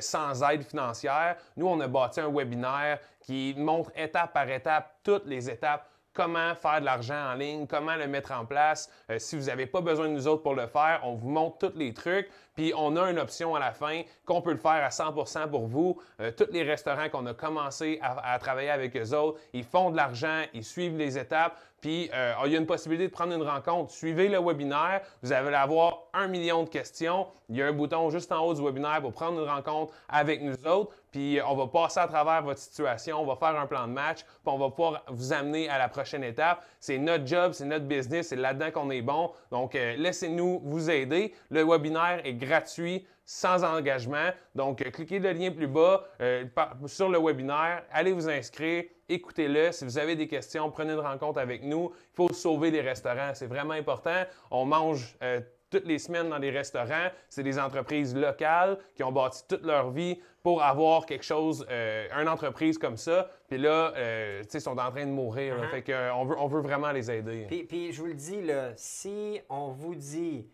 sans 0.00 0.42
aide 0.48 0.62
financière. 0.62 1.36
Nous, 1.56 1.66
on 1.66 1.80
a 1.80 1.88
bâti 1.88 2.20
un 2.20 2.30
webinaire 2.30 3.00
qui 3.20 3.54
montre 3.56 3.90
étape 3.96 4.34
par 4.34 4.48
étape 4.50 4.98
toutes 5.02 5.26
les 5.26 5.48
étapes 5.50 5.88
comment 6.16 6.54
faire 6.54 6.80
de 6.80 6.86
l'argent 6.86 7.32
en 7.32 7.34
ligne, 7.34 7.66
comment 7.66 7.94
le 7.94 8.06
mettre 8.06 8.32
en 8.32 8.46
place. 8.46 8.90
si 9.18 9.36
vous 9.36 9.44
n'avez 9.44 9.66
pas 9.66 9.82
besoin 9.82 10.08
de 10.08 10.14
nous 10.14 10.26
autres 10.26 10.42
pour 10.42 10.54
le 10.54 10.66
faire, 10.66 11.00
on 11.04 11.14
vous 11.14 11.28
montre 11.28 11.68
tous 11.68 11.78
les 11.78 11.92
trucs. 11.92 12.28
Puis 12.56 12.72
on 12.74 12.96
a 12.96 13.10
une 13.10 13.18
option 13.18 13.54
à 13.54 13.60
la 13.60 13.72
fin 13.72 14.02
qu'on 14.24 14.40
peut 14.40 14.52
le 14.52 14.58
faire 14.58 14.82
à 14.82 14.88
100% 14.88 15.50
pour 15.50 15.66
vous. 15.66 16.00
Euh, 16.20 16.32
tous 16.32 16.50
les 16.50 16.62
restaurants 16.62 17.10
qu'on 17.10 17.26
a 17.26 17.34
commencé 17.34 18.00
à, 18.02 18.38
travailler 18.38 18.70
avec 18.70 18.96
eux 18.96 19.14
autres, 19.14 19.38
ils 19.52 19.64
font 19.64 19.90
de 19.90 19.96
l'argent, 19.96 20.42
ils 20.54 20.64
suivent 20.64 20.96
les 20.96 21.18
étapes. 21.18 21.60
Puis 21.82 22.10
euh, 22.14 22.32
il 22.46 22.52
y 22.52 22.56
a 22.56 22.58
une 22.58 22.66
possibilité 22.66 23.08
de 23.08 23.12
prendre 23.12 23.34
une 23.34 23.42
rencontre. 23.42 23.92
Suivez 23.92 24.28
le 24.28 24.38
webinaire, 24.38 25.02
vous 25.22 25.32
allez 25.32 25.54
avoir 25.54 26.04
un 26.14 26.26
million 26.26 26.64
de 26.64 26.70
questions. 26.70 27.26
Il 27.50 27.56
y 27.56 27.62
a 27.62 27.66
un 27.66 27.72
bouton 27.72 28.08
juste 28.08 28.32
en 28.32 28.40
haut 28.40 28.54
du 28.54 28.62
webinaire 28.62 29.02
pour 29.02 29.12
prendre 29.12 29.38
une 29.40 29.48
rencontre 29.48 29.92
avec 30.08 30.40
nous 30.40 30.56
autres. 30.66 30.92
Puis 31.16 31.38
euh, 31.38 31.46
on 31.46 31.56
va 31.56 31.66
passer 31.66 31.98
à 31.98 32.06
travers 32.06 32.42
votre 32.42 32.60
situation, 32.60 33.22
on 33.22 33.24
va 33.24 33.36
faire 33.36 33.58
un 33.58 33.66
plan 33.66 33.86
de 33.86 33.92
match, 33.92 34.18
puis 34.22 34.34
on 34.44 34.58
va 34.58 34.68
pouvoir 34.68 35.02
vous 35.08 35.32
amener 35.32 35.66
à 35.66 35.78
la 35.78 35.88
prochaine 35.88 36.22
étape. 36.22 36.62
C'est 36.78 36.98
notre 36.98 37.26
job, 37.26 37.52
c'est 37.54 37.64
notre 37.64 37.86
business, 37.86 38.28
c'est 38.28 38.36
là-dedans 38.36 38.70
qu'on 38.70 38.90
est 38.90 39.00
bon. 39.00 39.32
Donc 39.50 39.72
laissez-nous 39.72 40.60
vous 40.62 40.90
aider. 40.90 41.32
Le 41.48 41.64
webinaire 41.64 42.20
est 42.24 42.34
gratuit, 42.34 43.06
sans 43.26 43.64
engagement. 43.64 44.30
Donc, 44.54 44.80
euh, 44.80 44.90
cliquez 44.90 45.18
le 45.18 45.32
lien 45.32 45.50
plus 45.50 45.66
bas 45.66 46.04
euh, 46.22 46.44
sur 46.86 47.08
le 47.08 47.18
webinaire, 47.18 47.82
allez 47.92 48.12
vous 48.12 48.28
inscrire, 48.28 48.84
écoutez-le. 49.08 49.72
Si 49.72 49.84
vous 49.84 49.98
avez 49.98 50.14
des 50.14 50.28
questions, 50.28 50.70
prenez 50.70 50.92
une 50.92 51.00
rencontre 51.00 51.40
avec 51.40 51.64
nous. 51.64 51.92
Il 52.12 52.14
faut 52.14 52.32
sauver 52.32 52.70
les 52.70 52.80
restaurants, 52.80 53.32
c'est 53.34 53.48
vraiment 53.48 53.74
important. 53.74 54.22
On 54.50 54.64
mange 54.64 55.16
euh, 55.22 55.40
toutes 55.70 55.86
les 55.86 55.98
semaines 55.98 56.28
dans 56.28 56.38
les 56.38 56.50
restaurants. 56.50 57.08
C'est 57.28 57.42
des 57.42 57.58
entreprises 57.58 58.14
locales 58.14 58.78
qui 58.94 59.02
ont 59.02 59.12
bâti 59.12 59.42
toute 59.48 59.64
leur 59.64 59.90
vie 59.90 60.20
pour 60.42 60.62
avoir 60.62 61.06
quelque 61.06 61.24
chose, 61.24 61.66
une 61.68 62.28
entreprise 62.28 62.78
comme 62.78 62.96
ça. 62.96 63.30
Puis 63.48 63.58
là, 63.58 63.92
tu 63.92 64.48
sais, 64.48 64.58
ils 64.58 64.60
sont 64.60 64.78
en 64.78 64.90
train 64.90 65.06
de 65.06 65.10
mourir. 65.10 65.56
Uh-huh. 65.56 65.70
Fait 65.70 65.82
qu'on 65.82 66.24
veut, 66.24 66.36
on 66.38 66.46
veut 66.46 66.60
vraiment 66.60 66.92
les 66.92 67.10
aider. 67.10 67.46
Puis, 67.48 67.64
puis 67.64 67.92
je 67.92 68.00
vous 68.00 68.06
le 68.06 68.14
dis, 68.14 68.42
là, 68.42 68.72
si 68.76 69.40
on 69.48 69.68
vous 69.68 69.94
dit 69.94 70.48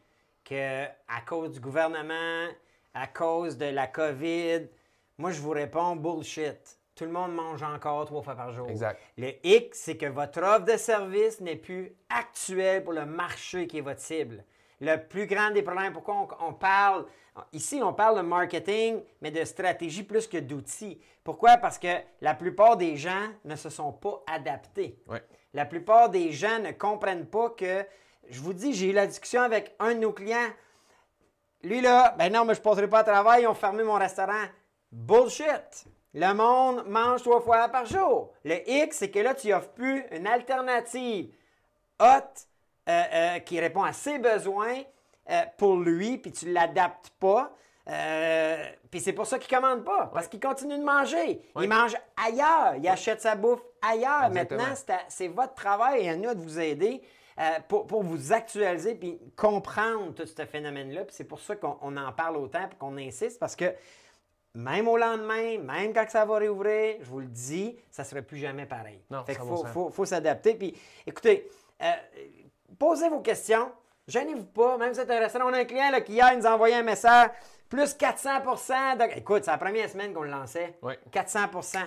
que 0.45 0.85
à 0.85 1.21
cause 1.27 1.53
du 1.53 1.61
gouvernement, 1.61 2.49
à 2.95 3.07
cause 3.07 3.57
de 3.57 3.67
la 3.67 3.87
COVID, 3.87 4.69
moi 5.19 5.31
je 5.31 5.41
vous 5.41 5.51
réponds 5.51 5.95
bullshit. 5.97 6.79
Tout 6.95 7.05
le 7.05 7.11
monde 7.11 7.35
mange 7.35 7.63
encore 7.63 8.05
trois 8.05 8.23
fois 8.23 8.35
par 8.35 8.53
jour. 8.53 8.69
Exact. 8.69 9.01
Le 9.17 9.33
X, 9.43 9.79
c'est 9.79 9.97
que 9.97 10.07
votre 10.07 10.43
offre 10.43 10.65
de 10.65 10.77
service 10.77 11.41
n'est 11.41 11.57
plus 11.57 11.97
actuelle 12.11 12.85
pour 12.85 12.93
le 12.93 13.07
marché 13.07 13.67
qui 13.67 13.79
est 13.79 13.83
votre 13.83 14.01
cible. 14.01 14.45
Le 14.83 14.97
plus 14.97 15.27
grand 15.27 15.53
des 15.53 15.63
problèmes, 15.63 15.93
pourquoi 15.93 16.27
on, 16.41 16.55
parle, 16.55 17.07
ici 17.53 17.81
on 17.85 17.93
parle 17.93 18.17
de 18.17 18.23
marketing, 18.23 19.01
mais 19.21 19.31
de 19.31 19.45
stratégie 19.45 20.03
plus 20.03 20.27
que 20.27 20.39
d'outils. 20.39 21.01
Pourquoi? 21.23 21.57
Parce 21.57 21.79
que 21.79 21.87
la 22.21 22.35
plupart 22.35 22.77
des 22.77 22.97
gens 22.97 23.29
ne 23.45 23.55
se 23.55 23.71
sont 23.71 23.93
pas 23.93 24.25
adaptés. 24.27 24.99
La 25.55 25.67
plupart 25.67 26.09
des 26.09 26.33
gens 26.33 26.59
ne 26.59 26.73
comprennent 26.73 27.27
pas 27.27 27.51
que 27.51 27.87
je 28.29 28.41
vous 28.41 28.53
dis, 28.53 28.73
j'ai 28.73 28.91
eu 28.91 28.93
la 28.93 29.07
discussion 29.07 29.43
avec 29.43 29.77
un 29.79 29.95
de 29.95 30.01
nos 30.01 30.13
clients. 30.13 30.51
lui 31.63 31.81
là, 31.81 32.17
ben 32.19 32.33
non, 32.33 32.45
mais 32.45 32.55
je 32.55 32.59
ne 32.59 32.65
passerai 32.65 32.89
pas 32.89 33.01
à 33.01 33.05
travail, 33.05 33.43
ils 33.43 33.47
ont 33.47 33.55
fermé 33.55 33.85
mon 33.85 33.95
restaurant. 33.95 34.47
Bullshit! 34.91 35.87
Le 36.13 36.35
monde 36.35 36.89
mange 36.89 37.23
trois 37.23 37.41
fois 37.41 37.69
par 37.69 37.87
jour. 37.87 38.33
Le 38.45 38.69
X, 38.69 38.97
c'est 38.97 39.13
que 39.13 39.21
là, 39.21 39.33
tu 39.33 39.55
offres 39.55 39.71
plus 39.71 40.05
une 40.11 40.27
alternative 40.27 41.33
haute 42.01 42.49
euh, 42.89 43.03
euh, 43.13 43.39
qui 43.39 43.61
répond 43.61 43.85
à 43.85 43.93
ses 43.93 44.19
besoins 44.19 44.83
euh, 45.31 45.43
pour 45.57 45.77
lui, 45.77 46.19
puis 46.19 46.33
tu 46.33 46.47
ne 46.47 46.53
l'adaptes 46.53 47.11
pas. 47.21 47.55
puis 48.91 49.01
c'est 49.01 49.13
pour 49.13 49.25
ça 49.25 49.39
qu'il 49.39 49.57
ne 49.57 49.61
commande 49.61 49.85
pas, 49.85 50.11
parce 50.13 50.27
qu'il 50.27 50.41
continue 50.41 50.77
de 50.77 50.83
manger. 50.83 51.41
Il 51.61 51.69
mange 51.69 51.97
ailleurs, 52.17 52.75
il 52.77 52.89
achète 52.89 53.21
sa 53.21 53.37
bouffe 53.37 53.63
ailleurs. 53.81 54.31
Maintenant, 54.31 54.75
c'est 55.09 55.29
votre 55.29 55.55
travail 55.55 56.07
et 56.07 56.11
à 56.11 56.17
nous 56.17 56.35
de 56.35 56.41
vous 56.41 56.59
aider. 56.59 57.01
pour, 57.69 58.03
vous 58.03 58.33
actualiser 58.33 58.97
puis 58.97 59.17
comprendre 59.37 60.13
tout 60.13 60.27
ce 60.27 60.45
phénomène-là. 60.45 61.05
Puis 61.05 61.15
c'est 61.17 61.25
pour 61.25 61.39
ça 61.39 61.55
qu'on 61.55 61.97
en 61.97 62.13
parle 62.13 62.37
autant 62.37 62.65
et 62.65 62.77
qu'on 62.81 62.97
insiste 62.97 63.39
parce 63.39 63.55
que 63.55 63.73
même 64.55 64.89
au 64.89 64.97
lendemain, 64.97 65.59
même 65.59 65.93
quand 65.95 66.05
ça 66.09 66.25
va 66.25 66.39
réouvrir, 66.39 66.97
je 67.01 67.07
vous 67.07 67.21
le 67.21 67.27
dis, 67.27 67.77
ça 67.91 68.03
ne 68.03 68.09
serait 68.09 68.23
plus 68.23 68.39
jamais 68.39 68.67
pareil. 68.67 69.01
Non, 69.09 69.25
fait 69.25 69.35
faut, 69.35 69.91
faut, 69.91 70.05
s'adapter. 70.05 70.55
Puis 70.55 70.75
écoutez, 71.07 71.49
posez 72.79 73.09
vos 73.09 73.21
questions. 73.21 73.71
Gênez-vous 74.09 74.45
pas, 74.45 74.77
même 74.79 74.95
si 74.95 75.01
c'est 75.01 75.11
un 75.11 75.19
restaurant. 75.19 75.51
On 75.51 75.53
a 75.53 75.59
un 75.59 75.65
client 75.65 75.91
là, 75.91 76.01
qui 76.01 76.13
hier 76.13 76.37
nous 76.37 76.47
a 76.47 76.55
envoyé 76.55 76.75
un 76.75 76.83
message, 76.83 77.31
plus 77.69 77.95
400% 77.95 79.17
Écoute, 79.17 79.45
c'est 79.45 79.51
la 79.51 79.59
première 79.59 79.89
semaine 79.89 80.13
qu'on 80.13 80.23
le 80.23 80.31
lançait. 80.31 80.79
400% 81.13 81.79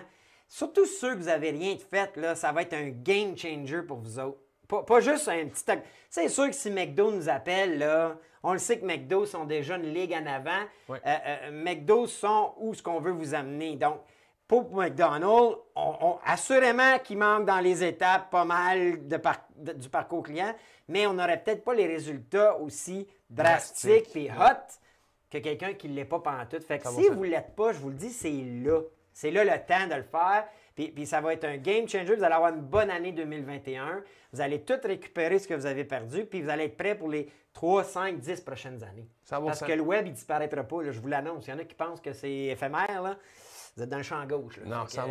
Surtout 0.47 0.85
ceux 0.85 1.13
que 1.13 1.19
vous 1.19 1.25
n'avez 1.25 1.49
rien 1.49 1.75
de 1.75 1.81
fait, 1.81 2.15
là, 2.17 2.35
ça 2.35 2.51
va 2.51 2.61
être 2.61 2.73
un 2.73 2.89
game 2.89 3.37
changer 3.37 3.81
pour 3.81 3.97
vous 3.97 4.19
autres. 4.19 4.39
Pas, 4.67 4.99
juste 4.99 5.27
un 5.27 5.45
petit. 5.47 5.63
C'est 6.09 6.27
sûr 6.27 6.47
que 6.47 6.55
si 6.55 6.71
McDo 6.71 7.11
nous 7.11 7.29
appelle, 7.29 7.77
là, 7.77 8.17
on 8.41 8.53
le 8.53 8.59
sait 8.59 8.79
que 8.79 8.85
McDo 8.85 9.25
sont 9.25 9.45
déjà 9.45 9.75
une 9.75 9.93
ligue 9.93 10.13
en 10.13 10.25
avant. 10.25 10.63
Euh, 10.89 10.97
euh, 11.05 11.51
McDo 11.51 12.07
sont 12.07 12.53
où 12.57 12.73
ce 12.73 12.81
qu'on 12.81 12.99
veut 12.99 13.11
vous 13.11 13.33
amener. 13.33 13.75
Donc, 13.75 13.99
pour 14.47 14.71
McDonald's, 14.75 15.57
assurément 16.23 16.99
qu'il 16.99 17.17
manque 17.17 17.45
dans 17.45 17.59
les 17.59 17.83
étapes 17.83 18.29
pas 18.29 18.45
mal 18.45 18.99
du 19.57 19.89
parcours 19.89 20.23
client, 20.23 20.53
mais 20.87 21.07
on 21.07 21.13
n'aurait 21.13 21.41
peut-être 21.41 21.63
pas 21.63 21.73
les 21.73 21.87
résultats 21.87 22.57
aussi 22.57 23.07
drastiques 23.29 24.15
et 24.15 24.29
hot 24.29 24.79
que 25.31 25.39
quelqu'un 25.39 25.73
qui 25.73 25.89
ne 25.89 25.95
l'est 25.95 26.05
pas 26.05 26.19
pendant 26.19 26.45
tout. 26.45 26.59
Fait 26.61 26.79
que 26.79 26.87
si 26.89 27.09
vous 27.09 27.25
ne 27.25 27.31
l'êtes 27.31 27.55
pas, 27.55 27.73
je 27.73 27.79
vous 27.79 27.89
le 27.89 27.95
dis, 27.95 28.11
c'est 28.11 28.29
là. 28.31 28.81
C'est 29.11 29.31
là 29.31 29.43
le 29.43 29.65
temps 29.65 29.87
de 29.87 29.95
le 29.95 30.03
faire. 30.03 30.45
Puis, 30.75 30.89
puis, 30.89 31.05
ça 31.05 31.21
va 31.21 31.33
être 31.33 31.45
un 31.45 31.55
game 31.55 31.87
changer. 31.87 32.15
Vous 32.15 32.23
allez 32.23 32.35
avoir 32.35 32.53
une 32.53 32.61
bonne 32.61 32.89
année 32.89 33.13
2021. 33.13 34.03
Vous 34.33 34.41
allez 34.41 34.61
tout 34.61 34.77
récupérer 34.83 35.39
ce 35.39 35.47
que 35.47 35.53
vous 35.53 35.65
avez 35.65 35.85
perdu. 35.85 36.25
Puis 36.25 36.41
vous 36.41 36.49
allez 36.49 36.65
être 36.65 36.75
prêt 36.75 36.95
pour 36.95 37.07
les 37.07 37.29
3, 37.53 37.85
5, 37.85 38.19
10 38.19 38.41
prochaines 38.41 38.83
années. 38.83 39.07
Parce 39.29 39.61
que 39.61 39.71
le 39.71 39.81
web, 39.81 40.05
il 40.05 40.09
ne 40.09 40.15
disparaîtra 40.15 40.63
pas. 40.63 40.83
je 40.83 40.99
vous 40.99 41.07
l'annonce. 41.07 41.47
Il 41.47 41.51
y 41.51 41.53
en 41.53 41.59
a 41.59 41.63
qui 41.63 41.75
pensent 41.75 42.01
que 42.01 42.11
c'est 42.11 42.29
éphémère. 42.29 43.01
Là. 43.01 43.17
Vous 43.75 43.83
êtes 43.83 43.89
dans 43.89 43.97
le 43.97 44.03
champ 44.03 44.25
gauche. 44.25 44.57
Là. 44.57 44.77
Non, 44.77 44.87
100 44.87 45.01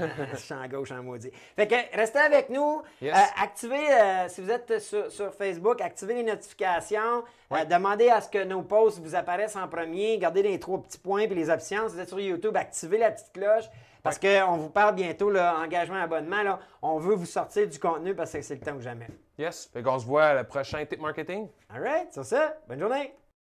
euh, 0.00 0.36
champ 0.38 0.66
gauche 0.66 0.90
en 0.90 1.04
maudit. 1.04 1.30
Fait 1.54 1.68
que 1.68 1.96
restez 1.96 2.18
avec 2.18 2.50
nous. 2.50 2.82
Euh, 3.04 3.12
activez, 3.40 3.92
euh, 3.92 4.28
si 4.28 4.40
vous 4.40 4.50
êtes 4.50 4.80
sur, 4.80 5.32
Facebook, 5.32 5.80
activez 5.80 6.14
les 6.14 6.24
notifications. 6.24 7.22
demandez 7.70 8.08
à 8.08 8.20
ce 8.20 8.28
que 8.28 8.42
nos 8.42 8.62
posts 8.62 8.98
vous 8.98 9.14
apparaissent 9.14 9.54
en 9.54 9.68
premier. 9.68 10.18
Gardez 10.18 10.42
les 10.42 10.58
trois 10.58 10.82
petits 10.82 10.98
points 10.98 11.26
puis 11.26 11.36
les 11.36 11.48
options. 11.48 11.88
Si 11.88 11.94
vous 11.94 12.00
êtes 12.00 12.08
sur 12.08 12.18
YouTube, 12.18 12.56
activez 12.56 12.98
la 12.98 13.12
petite 13.12 13.32
cloche. 13.32 13.66
Parce 14.02 14.18
qu'on 14.18 14.56
vous 14.56 14.70
parle 14.70 14.96
bientôt, 14.96 15.30
là, 15.30 15.56
engagement, 15.56 16.02
abonnement. 16.02 16.42
Là, 16.42 16.58
on 16.82 16.98
veut 16.98 17.14
vous 17.14 17.26
sortir 17.26 17.68
du 17.68 17.78
contenu 17.78 18.16
parce 18.16 18.32
que 18.32 18.42
c'est 18.42 18.54
le 18.54 18.60
temps 18.60 18.74
ou 18.74 18.80
jamais. 18.80 19.06
Yes. 19.38 19.70
Fait 19.72 19.82
qu'on 19.82 19.98
se 19.98 20.06
voit 20.06 20.24
à 20.24 20.34
le 20.34 20.44
prochain 20.44 20.84
Tip 20.84 21.00
Marketing. 21.00 21.48
All 21.72 21.82
right. 21.82 22.12
Sur 22.12 22.24
ça, 22.24 22.56
bonne 22.66 22.80
journée. 22.80 23.14